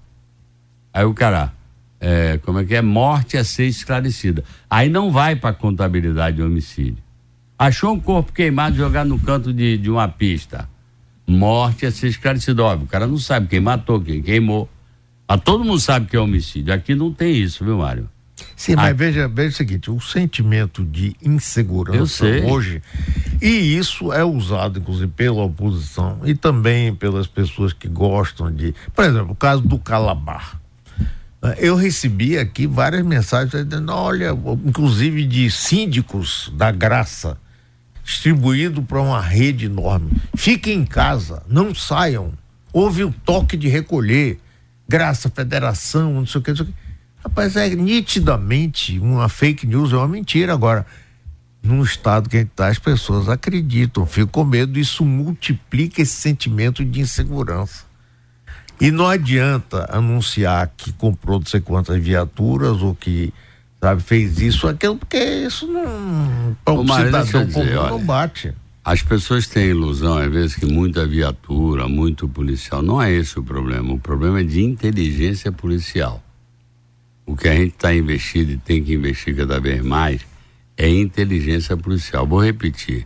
Aí 0.94 1.04
o 1.04 1.14
cara, 1.14 1.54
é, 2.00 2.38
como 2.40 2.60
é 2.60 2.66
que 2.66 2.76
é? 2.76 2.82
Morte 2.82 3.38
a 3.38 3.44
ser 3.44 3.66
esclarecida. 3.66 4.44
Aí 4.70 4.90
não 4.90 5.12
vai 5.12 5.36
para 5.36 5.54
contabilidade 5.54 6.38
de 6.38 6.44
homicídio. 6.44 7.04
Achou 7.58 7.94
um 7.94 8.00
corpo 8.00 8.32
queimado 8.32 8.76
jogado 8.76 9.08
no 9.08 9.20
canto 9.20 9.52
de, 9.52 9.78
de 9.78 9.90
uma 9.90 10.08
pista 10.08 10.70
morte 11.28 11.86
a 11.86 11.92
ser 11.92 12.08
esclarecida. 12.08 12.64
Óbvio, 12.64 12.86
o 12.86 12.90
cara 12.90 13.06
não 13.06 13.18
sabe 13.18 13.48
quem 13.48 13.60
matou, 13.60 14.00
quem 14.00 14.22
queimou. 14.22 14.70
Mas 15.28 15.42
todo 15.42 15.66
mundo 15.66 15.80
sabe 15.80 16.08
que 16.08 16.16
é 16.16 16.20
homicídio. 16.20 16.74
Aqui 16.74 16.96
não 16.96 17.12
tem 17.12 17.36
isso, 17.36 17.66
viu, 17.66 17.80
Mário? 17.80 18.10
Sim, 18.56 18.76
mas 18.76 18.96
veja, 18.96 19.28
veja 19.28 19.50
o 19.50 19.58
seguinte, 19.58 19.92
o 19.92 20.00
sentimento 20.00 20.84
de 20.84 21.16
insegurança 21.22 22.26
hoje, 22.48 22.82
e 23.42 23.76
isso 23.76 24.14
é 24.14 24.24
usado, 24.24 24.80
inclusive, 24.80 25.08
pela 25.08 25.44
oposição 25.44 26.22
e 26.24 26.36
também 26.36 26.94
pelas 26.94 27.28
pessoas 27.28 27.74
que 27.74 27.88
gostam 27.88 28.52
de. 28.52 28.76
Por 28.94 29.06
exemplo, 29.06 29.32
o 29.32 29.36
caso 29.36 29.62
do 29.62 29.78
Calabar. 29.80 30.60
Eu 31.58 31.76
recebi 31.76 32.38
aqui 32.38 32.66
várias 32.66 33.06
mensagens 33.06 33.52
dizendo, 33.52 33.92
olha, 33.92 34.38
inclusive 34.66 35.26
de 35.26 35.50
síndicos 35.52 36.52
da 36.56 36.72
graça, 36.72 37.38
distribuído 38.08 38.82
para 38.82 39.02
uma 39.02 39.20
rede 39.20 39.66
enorme. 39.66 40.14
Fiquem 40.34 40.80
em 40.80 40.86
casa, 40.86 41.44
não 41.46 41.76
saiam. 41.76 42.32
Houve 42.72 43.04
o 43.04 43.12
toque 43.12 43.58
de 43.58 43.68
recolher, 43.68 44.40
graça, 44.88 45.30
federação, 45.30 46.14
não 46.14 46.26
sei 46.26 46.40
o 46.40 46.44
que, 46.44 46.52
não 46.52 46.56
sei 46.56 46.66
o 46.66 46.70
que. 46.70 46.74
Rapaz, 47.22 47.58
é 47.58 47.68
nitidamente 47.76 48.98
uma 49.00 49.28
fake 49.28 49.68
news, 49.68 49.92
é 49.92 49.98
uma 49.98 50.08
mentira. 50.08 50.54
Agora, 50.54 50.86
num 51.62 51.84
estado 51.84 52.30
que 52.30 52.38
está, 52.38 52.70
as 52.70 52.80
pessoas 52.80 53.28
acreditam, 53.28 54.06
ficam 54.06 54.28
com 54.28 54.46
medo, 54.46 54.80
isso 54.80 55.04
multiplica 55.04 56.02
esse 56.02 56.14
sentimento 56.14 56.86
de 56.86 57.02
insegurança. 57.02 57.86
E 58.80 58.90
não 58.90 59.08
adianta 59.08 59.86
anunciar 59.90 60.72
que 60.78 60.94
comprou 60.94 61.40
não 61.40 61.46
sei 61.46 61.60
quantas 61.60 62.02
viaturas 62.02 62.82
ou 62.82 62.96
que 62.96 63.34
sabe, 63.82 64.02
fez 64.02 64.40
isso, 64.40 64.68
aquilo, 64.68 64.98
porque 64.98 65.18
isso 65.18 65.68
não. 65.68 66.56
Para 66.64 66.74
um 66.74 66.88
cidadão 66.88 67.46
dizer, 67.46 67.54
comum 67.54 67.78
olha, 67.78 67.90
não 67.90 68.04
bate. 68.04 68.54
As 68.84 69.02
pessoas 69.02 69.48
têm 69.48 69.68
ilusão, 69.68 70.18
às 70.18 70.32
vezes, 70.32 70.56
que 70.56 70.66
muita 70.66 71.06
viatura, 71.06 71.88
muito 71.88 72.28
policial. 72.28 72.82
Não 72.82 73.02
é 73.02 73.12
esse 73.12 73.38
o 73.38 73.44
problema. 73.44 73.94
O 73.94 74.00
problema 74.00 74.40
é 74.40 74.44
de 74.44 74.64
inteligência 74.64 75.52
policial. 75.52 76.24
O 77.26 77.36
que 77.36 77.50
a 77.50 77.56
gente 77.56 77.74
está 77.74 77.94
investindo 77.94 78.52
e 78.52 78.58
tem 78.58 78.82
que 78.82 78.94
investir 78.94 79.36
cada 79.36 79.60
vez 79.60 79.84
mais 79.84 80.22
é 80.78 80.88
inteligência 80.88 81.76
policial. 81.76 82.26
Vou 82.26 82.42
repetir. 82.42 83.06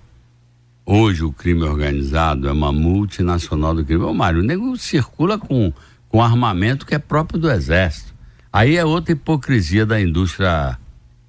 Hoje 0.86 1.24
o 1.24 1.32
crime 1.32 1.64
organizado 1.64 2.48
é 2.48 2.52
uma 2.52 2.72
multinacional 2.72 3.74
do 3.74 3.84
crime. 3.84 4.04
Ô 4.04 4.14
Mário, 4.14 4.42
o 4.42 4.44
nego 4.44 4.78
circula 4.78 5.40
com 5.40 5.74
com 6.12 6.22
armamento 6.22 6.86
que 6.86 6.94
é 6.94 7.00
próprio 7.00 7.40
do 7.40 7.50
Exército. 7.50 8.11
Aí 8.54 8.76
é 8.76 8.84
outra 8.84 9.14
hipocrisia 9.14 9.86
da 9.86 10.02
indústria 10.02 10.78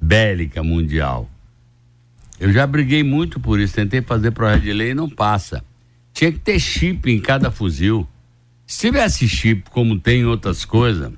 bélica 0.00 0.62
mundial. 0.62 1.30
Eu 2.40 2.52
já 2.52 2.66
briguei 2.66 3.04
muito 3.04 3.38
por 3.38 3.60
isso, 3.60 3.74
tentei 3.74 4.02
fazer 4.02 4.32
projeto 4.32 4.62
de 4.62 4.72
lei 4.72 4.90
e 4.90 4.94
não 4.94 5.08
passa. 5.08 5.64
Tinha 6.12 6.32
que 6.32 6.40
ter 6.40 6.58
chip 6.58 7.08
em 7.08 7.20
cada 7.20 7.52
fuzil. 7.52 8.08
Se 8.66 8.80
tivesse 8.88 9.28
chip, 9.28 9.70
como 9.70 10.00
tem 10.00 10.22
em 10.22 10.24
outras 10.24 10.64
coisas, 10.64 11.12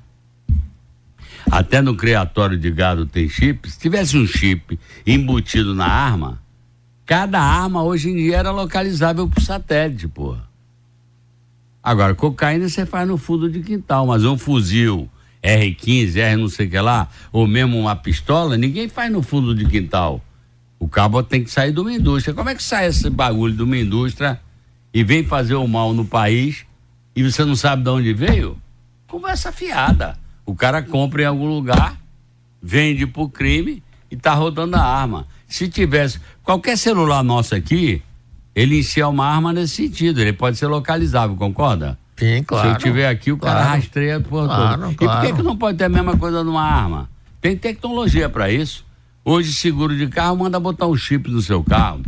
até 1.49 1.81
no 1.81 1.95
criatório 1.95 2.57
de 2.57 2.69
gado 2.69 3.07
tem 3.07 3.27
chip, 3.27 3.69
se 3.69 3.79
tivesse 3.79 4.15
um 4.15 4.27
chip 4.27 4.79
embutido 5.07 5.73
na 5.73 5.87
arma, 5.87 6.39
cada 7.05 7.41
arma 7.41 7.81
hoje 7.83 8.11
em 8.11 8.15
dia 8.15 8.37
era 8.37 8.51
localizável 8.51 9.27
por 9.27 9.41
satélite, 9.41 10.07
porra. 10.07 10.47
Agora, 11.81 12.13
cocaína 12.13 12.69
você 12.69 12.85
faz 12.85 13.07
no 13.07 13.17
fundo 13.17 13.49
de 13.49 13.61
quintal, 13.61 14.05
mas 14.05 14.23
um 14.23 14.37
fuzil 14.37 15.09
R15, 15.45 16.17
R 16.17 16.35
não 16.35 16.47
sei 16.47 16.65
o 16.65 16.69
que 16.69 16.79
lá, 16.79 17.07
ou 17.31 17.47
mesmo 17.47 17.79
uma 17.79 17.95
pistola, 17.95 18.57
ninguém 18.57 18.89
faz 18.89 19.11
no 19.11 19.21
fundo 19.21 19.53
de 19.53 19.65
quintal. 19.65 20.21
O 20.79 20.87
cabo 20.87 21.21
tem 21.21 21.43
que 21.43 21.51
sair 21.51 21.71
de 21.71 21.79
uma 21.79 21.93
indústria. 21.93 22.33
Como 22.33 22.49
é 22.49 22.55
que 22.55 22.63
sai 22.63 22.87
esse 22.87 23.09
bagulho 23.09 23.55
de 23.55 23.63
uma 23.63 23.77
indústria 23.77 24.39
e 24.93 25.03
vem 25.03 25.23
fazer 25.23 25.55
o 25.55 25.67
mal 25.67 25.93
no 25.93 26.05
país 26.05 26.65
e 27.15 27.23
você 27.23 27.45
não 27.45 27.55
sabe 27.55 27.83
de 27.83 27.89
onde 27.89 28.13
veio? 28.13 28.57
Conversa 29.07 29.51
fiada. 29.51 30.17
O 30.45 30.55
cara 30.55 30.81
compra 30.81 31.23
em 31.23 31.25
algum 31.25 31.47
lugar, 31.47 31.99
vende 32.61 33.07
pro 33.07 33.29
crime 33.29 33.81
e 34.11 34.15
tá 34.15 34.33
rodando 34.33 34.75
a 34.75 34.81
arma. 34.81 35.27
Se 35.47 35.69
tivesse 35.69 36.19
qualquer 36.43 36.77
celular 36.77 37.23
nosso 37.23 37.55
aqui, 37.55 38.01
ele 38.53 38.79
encher 38.79 39.05
uma 39.05 39.25
arma 39.25 39.53
nesse 39.53 39.75
sentido, 39.75 40.21
ele 40.21 40.33
pode 40.33 40.57
ser 40.57 40.67
localizável, 40.67 41.35
concorda? 41.35 41.97
Sim, 42.17 42.43
claro. 42.43 42.69
Se 42.69 42.75
eu 42.75 42.77
tiver 42.79 43.07
aqui, 43.07 43.31
o 43.31 43.37
claro. 43.37 43.59
cara 43.59 43.69
rastreia 43.75 44.19
por 44.19 44.45
claro, 44.45 44.81
todo. 44.81 44.95
Claro. 44.95 45.15
E 45.15 45.21
por 45.21 45.21
que, 45.27 45.37
que 45.37 45.43
não 45.43 45.57
pode 45.57 45.77
ter 45.77 45.85
a 45.85 45.89
mesma 45.89 46.17
coisa 46.17 46.43
numa 46.43 46.63
arma? 46.63 47.09
Tem 47.41 47.57
tecnologia 47.57 48.29
para 48.29 48.49
isso. 48.49 48.85
Hoje, 49.23 49.51
seguro 49.53 49.95
de 49.95 50.07
carro 50.07 50.37
manda 50.37 50.59
botar 50.59 50.87
um 50.87 50.95
chip 50.95 51.29
no 51.29 51.41
seu 51.41 51.63
carro. 51.63 52.01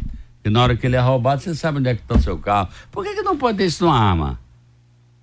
E 0.45 0.49
na 0.49 0.61
hora 0.61 0.75
que 0.75 0.85
ele 0.85 0.95
é 0.95 0.99
roubado, 0.99 1.41
você 1.41 1.53
sabe 1.53 1.79
onde 1.79 1.89
é 1.89 1.95
que 1.95 2.01
está 2.01 2.15
o 2.15 2.21
seu 2.21 2.37
carro. 2.37 2.69
Por 2.89 3.03
que, 3.03 3.15
que 3.15 3.21
não 3.21 3.37
pode 3.37 3.57
ter 3.57 3.65
isso 3.65 3.83
numa 3.83 3.99
arma? 3.99 4.39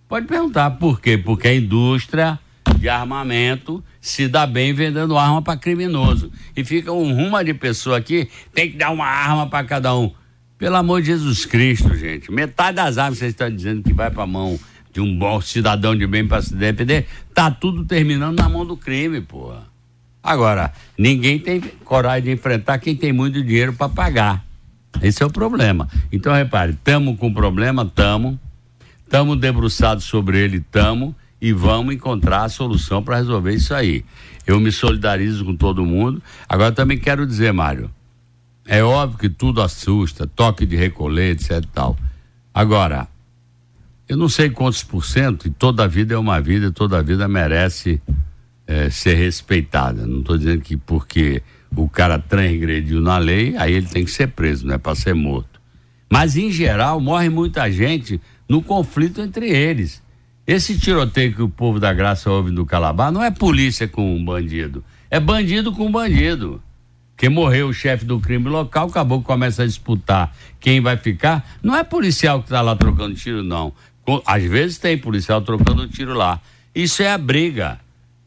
Pode 0.06 0.26
perguntar 0.26 0.72
por 0.72 1.00
quê? 1.00 1.16
Porque 1.16 1.48
a 1.48 1.54
indústria 1.54 2.38
de 2.78 2.88
armamento 2.88 3.82
se 4.00 4.28
dá 4.28 4.46
bem 4.46 4.74
vendendo 4.74 5.16
arma 5.16 5.40
para 5.40 5.58
criminoso. 5.58 6.30
E 6.54 6.62
fica 6.62 6.92
um 6.92 7.14
rumo 7.14 7.42
de 7.42 7.54
pessoa 7.54 7.96
aqui, 7.96 8.28
tem 8.52 8.70
que 8.70 8.76
dar 8.76 8.90
uma 8.90 9.06
arma 9.06 9.48
para 9.48 9.66
cada 9.66 9.96
um. 9.96 10.12
Pelo 10.58 10.76
amor 10.76 11.00
de 11.00 11.08
Jesus 11.08 11.46
Cristo, 11.46 11.94
gente. 11.96 12.30
Metade 12.30 12.76
das 12.76 12.98
armas 12.98 13.14
que 13.14 13.20
vocês 13.20 13.32
estão 13.32 13.50
dizendo 13.50 13.82
que 13.82 13.92
vai 13.92 14.10
para 14.10 14.24
a 14.24 14.26
mão 14.26 14.58
de 14.94 15.00
um 15.00 15.18
bom 15.18 15.40
cidadão 15.40 15.96
de 15.96 16.06
bem 16.06 16.26
para 16.26 16.40
se 16.40 16.54
defender, 16.54 17.06
tá 17.34 17.50
tudo 17.50 17.84
terminando 17.84 18.38
na 18.38 18.48
mão 18.48 18.64
do 18.64 18.76
crime, 18.76 19.20
porra. 19.20 19.64
Agora, 20.22 20.72
ninguém 20.96 21.38
tem 21.38 21.60
coragem 21.84 22.22
de 22.22 22.30
enfrentar 22.30 22.78
quem 22.78 22.94
tem 22.94 23.12
muito 23.12 23.42
dinheiro 23.42 23.72
para 23.72 23.88
pagar. 23.88 24.44
Esse 25.02 25.22
é 25.22 25.26
o 25.26 25.30
problema. 25.30 25.88
Então, 26.12 26.32
repare, 26.32 26.72
estamos 26.72 27.18
com 27.18 27.34
problema, 27.34 27.82
estamos. 27.82 28.38
Estamos 29.02 29.38
debruçados 29.38 30.04
sobre 30.04 30.38
ele, 30.38 30.58
estamos. 30.58 31.12
E 31.40 31.52
vamos 31.52 31.92
encontrar 31.92 32.44
a 32.44 32.48
solução 32.48 33.02
para 33.02 33.16
resolver 33.16 33.52
isso 33.52 33.74
aí. 33.74 34.04
Eu 34.46 34.60
me 34.60 34.70
solidarizo 34.70 35.44
com 35.44 35.56
todo 35.56 35.84
mundo. 35.84 36.22
Agora, 36.48 36.70
também 36.70 36.96
quero 36.96 37.26
dizer, 37.26 37.52
Mário, 37.52 37.90
é 38.64 38.82
óbvio 38.82 39.18
que 39.18 39.28
tudo 39.28 39.60
assusta, 39.60 40.26
toque 40.26 40.64
de 40.64 40.76
recolher, 40.76 41.32
etc 41.32 41.66
tal. 41.74 41.98
Agora, 42.54 43.08
eu 44.08 44.16
não 44.16 44.28
sei 44.28 44.50
quantos 44.50 44.82
por 44.82 45.04
cento, 45.04 45.48
e 45.48 45.50
toda 45.50 45.88
vida 45.88 46.14
é 46.14 46.18
uma 46.18 46.40
vida, 46.40 46.70
toda 46.70 47.02
vida 47.02 47.26
merece 47.26 48.00
é, 48.66 48.90
ser 48.90 49.14
respeitada. 49.14 50.06
Não 50.06 50.20
estou 50.20 50.36
dizendo 50.36 50.60
que 50.60 50.76
porque 50.76 51.42
o 51.74 51.88
cara 51.88 52.18
transgrediu 52.18 53.00
na 53.00 53.18
lei, 53.18 53.56
aí 53.56 53.72
ele 53.72 53.86
tem 53.86 54.04
que 54.04 54.10
ser 54.10 54.28
preso, 54.28 54.66
não 54.66 54.74
é 54.74 54.78
para 54.78 54.94
ser 54.94 55.14
morto. 55.14 55.60
Mas, 56.10 56.36
em 56.36 56.50
geral, 56.50 57.00
morre 57.00 57.28
muita 57.28 57.70
gente 57.70 58.20
no 58.48 58.62
conflito 58.62 59.20
entre 59.20 59.48
eles. 59.48 60.02
Esse 60.46 60.78
tiroteio 60.78 61.34
que 61.34 61.42
o 61.42 61.48
povo 61.48 61.80
da 61.80 61.92
graça 61.92 62.30
ouve 62.30 62.50
no 62.50 62.66
Calabar 62.66 63.10
não 63.10 63.22
é 63.22 63.30
polícia 63.30 63.88
com 63.88 64.14
um 64.14 64.22
bandido, 64.22 64.84
é 65.10 65.18
bandido 65.18 65.72
com 65.72 65.90
bandido. 65.90 66.62
Que 67.16 67.28
morreu 67.28 67.68
o 67.68 67.72
chefe 67.72 68.04
do 68.04 68.18
crime 68.18 68.48
local, 68.48 68.88
acabou 68.88 69.20
que 69.20 69.26
começa 69.26 69.62
a 69.62 69.66
disputar 69.66 70.36
quem 70.58 70.80
vai 70.80 70.96
ficar. 70.96 71.48
Não 71.62 71.74
é 71.74 71.84
policial 71.84 72.40
que 72.40 72.46
está 72.46 72.60
lá 72.60 72.74
trocando 72.74 73.14
tiro, 73.14 73.42
não. 73.42 73.72
Às 74.26 74.42
vezes 74.44 74.78
tem 74.78 74.98
policial 74.98 75.40
trocando 75.40 75.88
tiro 75.88 76.14
lá. 76.14 76.40
Isso 76.74 77.02
é 77.02 77.10
a 77.10 77.18
briga. 77.18 77.80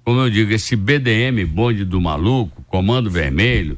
Como 0.03 0.21
eu 0.21 0.29
digo, 0.29 0.51
esse 0.53 0.75
BDM, 0.75 1.45
bonde 1.45 1.83
do 1.83 1.99
maluco, 1.99 2.63
comando 2.67 3.11
vermelho, 3.11 3.77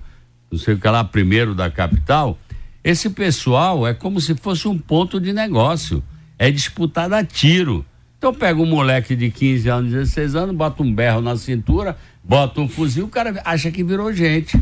não 0.52 0.60
sei 0.60 0.76
o 0.76 0.80
que 0.80 0.88
lá, 0.88 1.04
primeiro 1.04 1.56
da 1.56 1.70
capital, 1.72 2.38
esse 2.84 3.10
pessoal 3.10 3.86
é 3.86 3.94
como 3.94 4.22
se 4.22 4.36
fosse 4.36 4.68
um 4.68 4.78
ponto 4.78 5.20
de 5.20 5.34
negócio. 5.34 6.04
É 6.38 6.50
disputado 6.50 7.16
a 7.16 7.24
tiro. 7.24 7.86
Então 8.18 8.34
pega 8.34 8.62
um 8.62 8.66
moleque 8.66 9.16
de 9.16 9.32
15 9.32 9.70
anos, 9.70 9.92
16 9.92 10.36
anos, 10.36 10.56
bota 10.56 10.84
um 10.84 10.94
berro 10.94 11.22
na 11.22 11.36
cintura, 11.36 11.98
bota 12.24 12.62
um 12.62 12.68
fuzil, 12.68 13.06
o 13.06 13.10
cara 13.10 13.42
acha 13.44 13.72
que 13.72 13.84
virou 13.84 14.12
gente. 14.14 14.60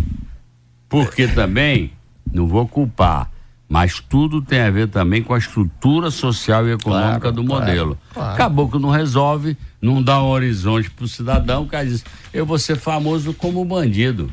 Porque 0.87 1.27
também, 1.27 1.91
não 2.31 2.47
vou 2.47 2.67
culpar, 2.67 3.31
mas 3.69 3.99
tudo 3.99 4.41
tem 4.41 4.61
a 4.61 4.69
ver 4.71 4.87
também 4.87 5.21
com 5.21 5.33
a 5.33 5.37
estrutura 5.37 6.09
social 6.09 6.67
e 6.67 6.71
econômica 6.71 7.19
Claro, 7.19 7.35
do 7.35 7.43
claro, 7.43 7.61
modelo. 7.65 7.97
claro. 8.13 8.33
Acabou 8.33 8.69
que 8.69 8.79
não 8.79 8.89
resolve, 8.89 9.57
não 9.81 10.01
dá 10.01 10.21
um 10.23 10.27
horizonte 10.27 10.89
para 10.89 11.03
o 11.05 11.07
cidadão, 11.07 11.63
o 11.63 11.67
cara 11.67 11.85
diz, 11.85 12.03
eu 12.33 12.45
vou 12.45 12.57
ser 12.57 12.77
famoso 12.77 13.33
como 13.33 13.63
bandido. 13.65 14.31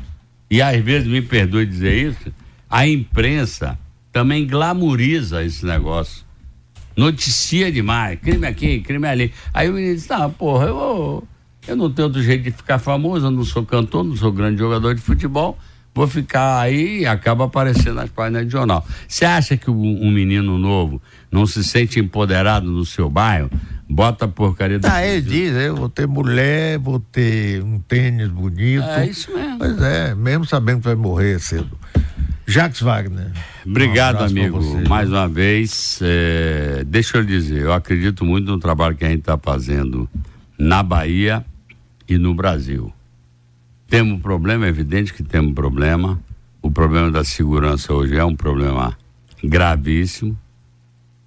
E 0.49 0.61
às 0.61 0.81
vezes, 0.81 1.07
me 1.07 1.21
perdoe 1.21 1.65
dizer 1.65 2.11
isso, 2.11 2.31
a 2.69 2.87
imprensa 2.87 3.77
também 4.11 4.47
glamoriza 4.47 5.43
esse 5.43 5.65
negócio. 5.65 6.23
Noticia 6.95 7.69
demais, 7.71 8.17
crime 8.21 8.47
aqui, 8.47 8.79
crime 8.79 9.05
ali. 9.07 9.33
Aí 9.53 9.69
o 9.69 9.73
menino 9.73 9.95
diz, 9.95 10.07
não, 10.07 10.31
porra, 10.31 10.67
eu, 10.67 11.27
eu 11.67 11.75
não 11.75 11.91
tenho 11.91 12.07
outro 12.07 12.23
jeito 12.23 12.43
de 12.43 12.51
ficar 12.51 12.79
famoso, 12.79 13.25
eu 13.25 13.31
não 13.31 13.43
sou 13.43 13.65
cantor, 13.65 14.05
não 14.05 14.15
sou 14.15 14.31
grande 14.31 14.59
jogador 14.59 14.95
de 14.95 15.01
futebol, 15.01 15.57
vou 15.95 16.07
ficar 16.07 16.59
aí 16.59 16.99
e 16.99 17.05
acaba 17.05 17.45
aparecendo 17.45 17.95
nas 17.95 18.09
páginas 18.09 18.45
de 18.45 18.51
jornal. 18.51 18.85
Você 19.07 19.23
acha 19.23 19.55
que 19.55 19.71
um, 19.71 20.03
um 20.03 20.11
menino 20.11 20.59
novo 20.59 21.01
não 21.31 21.47
se 21.47 21.63
sente 21.63 21.99
empoderado 21.99 22.69
no 22.69 22.85
seu 22.85 23.09
bairro? 23.09 23.49
Bota 23.89 24.25
a 24.25 24.27
porcaria 24.27 24.77
do. 24.77 24.85
Ah, 24.85 25.05
ele 25.05 25.21
diz, 25.21 25.55
eu 25.55 25.75
vou 25.75 25.87
ter 25.87 26.05
mulher, 26.05 26.77
vou 26.79 26.99
ter 26.99 27.63
um 27.63 27.79
tênis 27.79 28.27
bonito. 28.27 28.83
É 28.83 29.07
isso 29.07 29.31
mesmo. 29.33 29.57
Pois 29.57 29.81
é, 29.81 30.13
mesmo 30.13 30.45
sabendo 30.45 30.79
que 30.79 30.85
vai 30.85 30.95
morrer 30.95 31.39
cedo. 31.39 31.77
Jacques 32.47 32.81
Wagner. 32.81 33.31
Obrigado, 33.65 34.21
um 34.21 34.25
amigo. 34.25 34.59
Mais 34.87 35.09
uma 35.09 35.27
vez, 35.27 35.99
é, 36.01 36.83
deixa 36.85 37.17
eu 37.17 37.21
lhe 37.21 37.27
dizer, 37.27 37.61
eu 37.61 37.73
acredito 37.73 38.25
muito 38.25 38.51
no 38.51 38.59
trabalho 38.59 38.95
que 38.95 39.05
a 39.05 39.09
gente 39.09 39.19
está 39.19 39.37
fazendo 39.37 40.09
na 40.57 40.83
Bahia 40.83 41.43
e 42.07 42.17
no 42.17 42.35
Brasil. 42.35 42.91
Temos 43.87 44.21
problema, 44.21 44.65
é 44.65 44.69
evidente 44.69 45.13
que 45.13 45.23
temos 45.23 45.53
problema. 45.53 46.19
O 46.61 46.71
problema 46.71 47.11
da 47.11 47.23
segurança 47.23 47.93
hoje 47.93 48.15
é 48.15 48.25
um 48.25 48.35
problema 48.35 48.97
gravíssimo, 49.43 50.37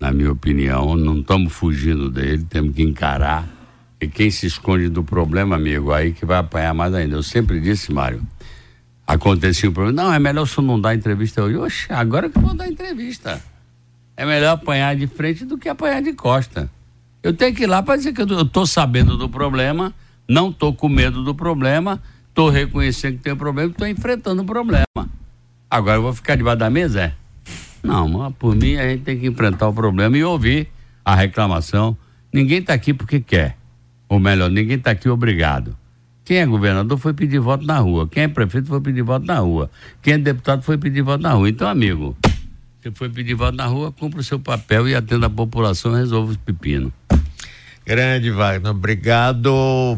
na 0.01 0.11
minha 0.11 0.33
opinião. 0.33 0.97
Não 0.97 1.21
estamos 1.21 1.53
fugindo 1.53 2.11
dele, 2.11 2.45
temos 2.45 2.75
que 2.75 2.83
encarar. 2.83 3.49
E 4.01 4.09
quem 4.09 4.31
se 4.31 4.47
esconde 4.47 4.89
do 4.89 5.05
problema, 5.05 5.57
amigo, 5.57 5.93
aí 5.93 6.13
que 6.13 6.27
vai 6.27 6.39
apanhar 6.39 6.75
mais 6.75 6.93
ainda. 6.95 7.17
Eu 7.17 7.23
sempre 7.23 7.61
disse, 7.61 7.93
Mário, 7.93 8.23
acontecia 9.07 9.71
um 9.71 9.73
problema. 9.73 10.03
Não, 10.03 10.13
é 10.13 10.19
melhor 10.19 10.47
senhor 10.47 10.67
não 10.67 10.81
dar 10.81 10.95
entrevista 10.95 11.43
hoje. 11.43 11.57
Oxe, 11.57 11.93
agora 11.93 12.29
que 12.29 12.39
eu 12.39 12.43
vou 12.43 12.55
dar 12.55 12.69
entrevista. 12.69 13.41
É 14.17 14.27
melhor 14.27 14.55
apanhar 14.55 14.97
de 14.97 15.07
frente 15.07 15.45
do 15.45 15.57
que 15.57 15.69
apanhar 15.69 16.03
de 16.03 16.13
costa. 16.13 16.69
Eu 17.23 17.33
tenho 17.33 17.55
que 17.55 17.63
ir 17.63 17.67
lá 17.67 17.83
para 17.83 17.97
dizer 17.97 18.13
que 18.13 18.23
eu 18.23 18.43
estou 18.43 18.67
sabendo 18.67 19.17
do 19.17 19.29
problema, 19.29 19.95
não 20.29 20.51
estou 20.51 20.75
com 20.75 20.89
medo 20.89 21.23
do 21.23 21.35
problema, 21.35 22.03
estou 22.39 22.51
reconhecendo 22.51 23.17
que 23.17 23.25
tem 23.25 23.33
um 23.33 23.37
problema, 23.37 23.69
estou 23.69 23.89
enfrentando 23.89 24.43
o 24.43 24.45
problema. 24.45 24.87
Agora 25.69 25.97
eu 25.97 26.03
vou 26.03 26.15
ficar 26.15 26.37
debaixo 26.37 26.61
da 26.61 26.71
mesa? 26.71 27.03
É? 27.03 27.13
Não, 27.83 28.31
por 28.31 28.55
mim 28.55 28.77
a 28.77 28.89
gente 28.89 29.03
tem 29.03 29.19
que 29.19 29.27
enfrentar 29.27 29.67
o 29.67 29.73
problema 29.73 30.17
e 30.17 30.23
ouvir 30.23 30.69
a 31.05 31.17
reclamação. 31.17 31.97
Ninguém 32.33 32.59
está 32.59 32.75
aqui 32.75 32.95
porque 32.95 33.19
quer. 33.19 33.57
Ou 34.09 34.21
melhor, 34.21 34.49
ninguém 34.51 34.77
está 34.77 34.93
aqui 34.93 35.09
obrigado. 35.09 35.77
Quem 36.25 36.37
é 36.37 36.47
governador 36.47 36.97
foi 36.97 37.13
pedir 37.13 37.41
voto 37.41 37.67
na 37.67 37.79
rua. 37.81 38.07
Quem 38.07 38.23
é 38.23 38.29
prefeito 38.29 38.69
foi 38.69 38.81
pedir 38.81 39.03
voto 39.03 39.27
na 39.27 39.41
rua. 39.41 39.69
Quem 40.01 40.15
é 40.15 40.19
deputado 40.19 40.63
foi 40.63 40.79
pedir 40.79 41.03
voto 41.03 41.21
na 41.21 41.33
rua. 41.33 41.49
Então, 41.49 41.67
amigo, 41.67 42.17
você 42.81 42.93
foi 42.93 43.09
pedir 43.09 43.35
voto 43.35 43.57
na 43.57 43.67
rua, 43.67 43.91
cumpra 43.91 44.21
o 44.21 44.25
seu 44.25 44.39
papel 44.39 44.89
e 44.89 44.95
atenda 44.95 45.27
a 45.27 45.31
população 45.31 45.93
e 45.97 45.97
resolva 45.97 46.31
os 46.31 46.37
pepinos. 46.37 46.93
Grande 47.85 48.31
Wagner, 48.31 48.71
obrigado. 48.71 49.97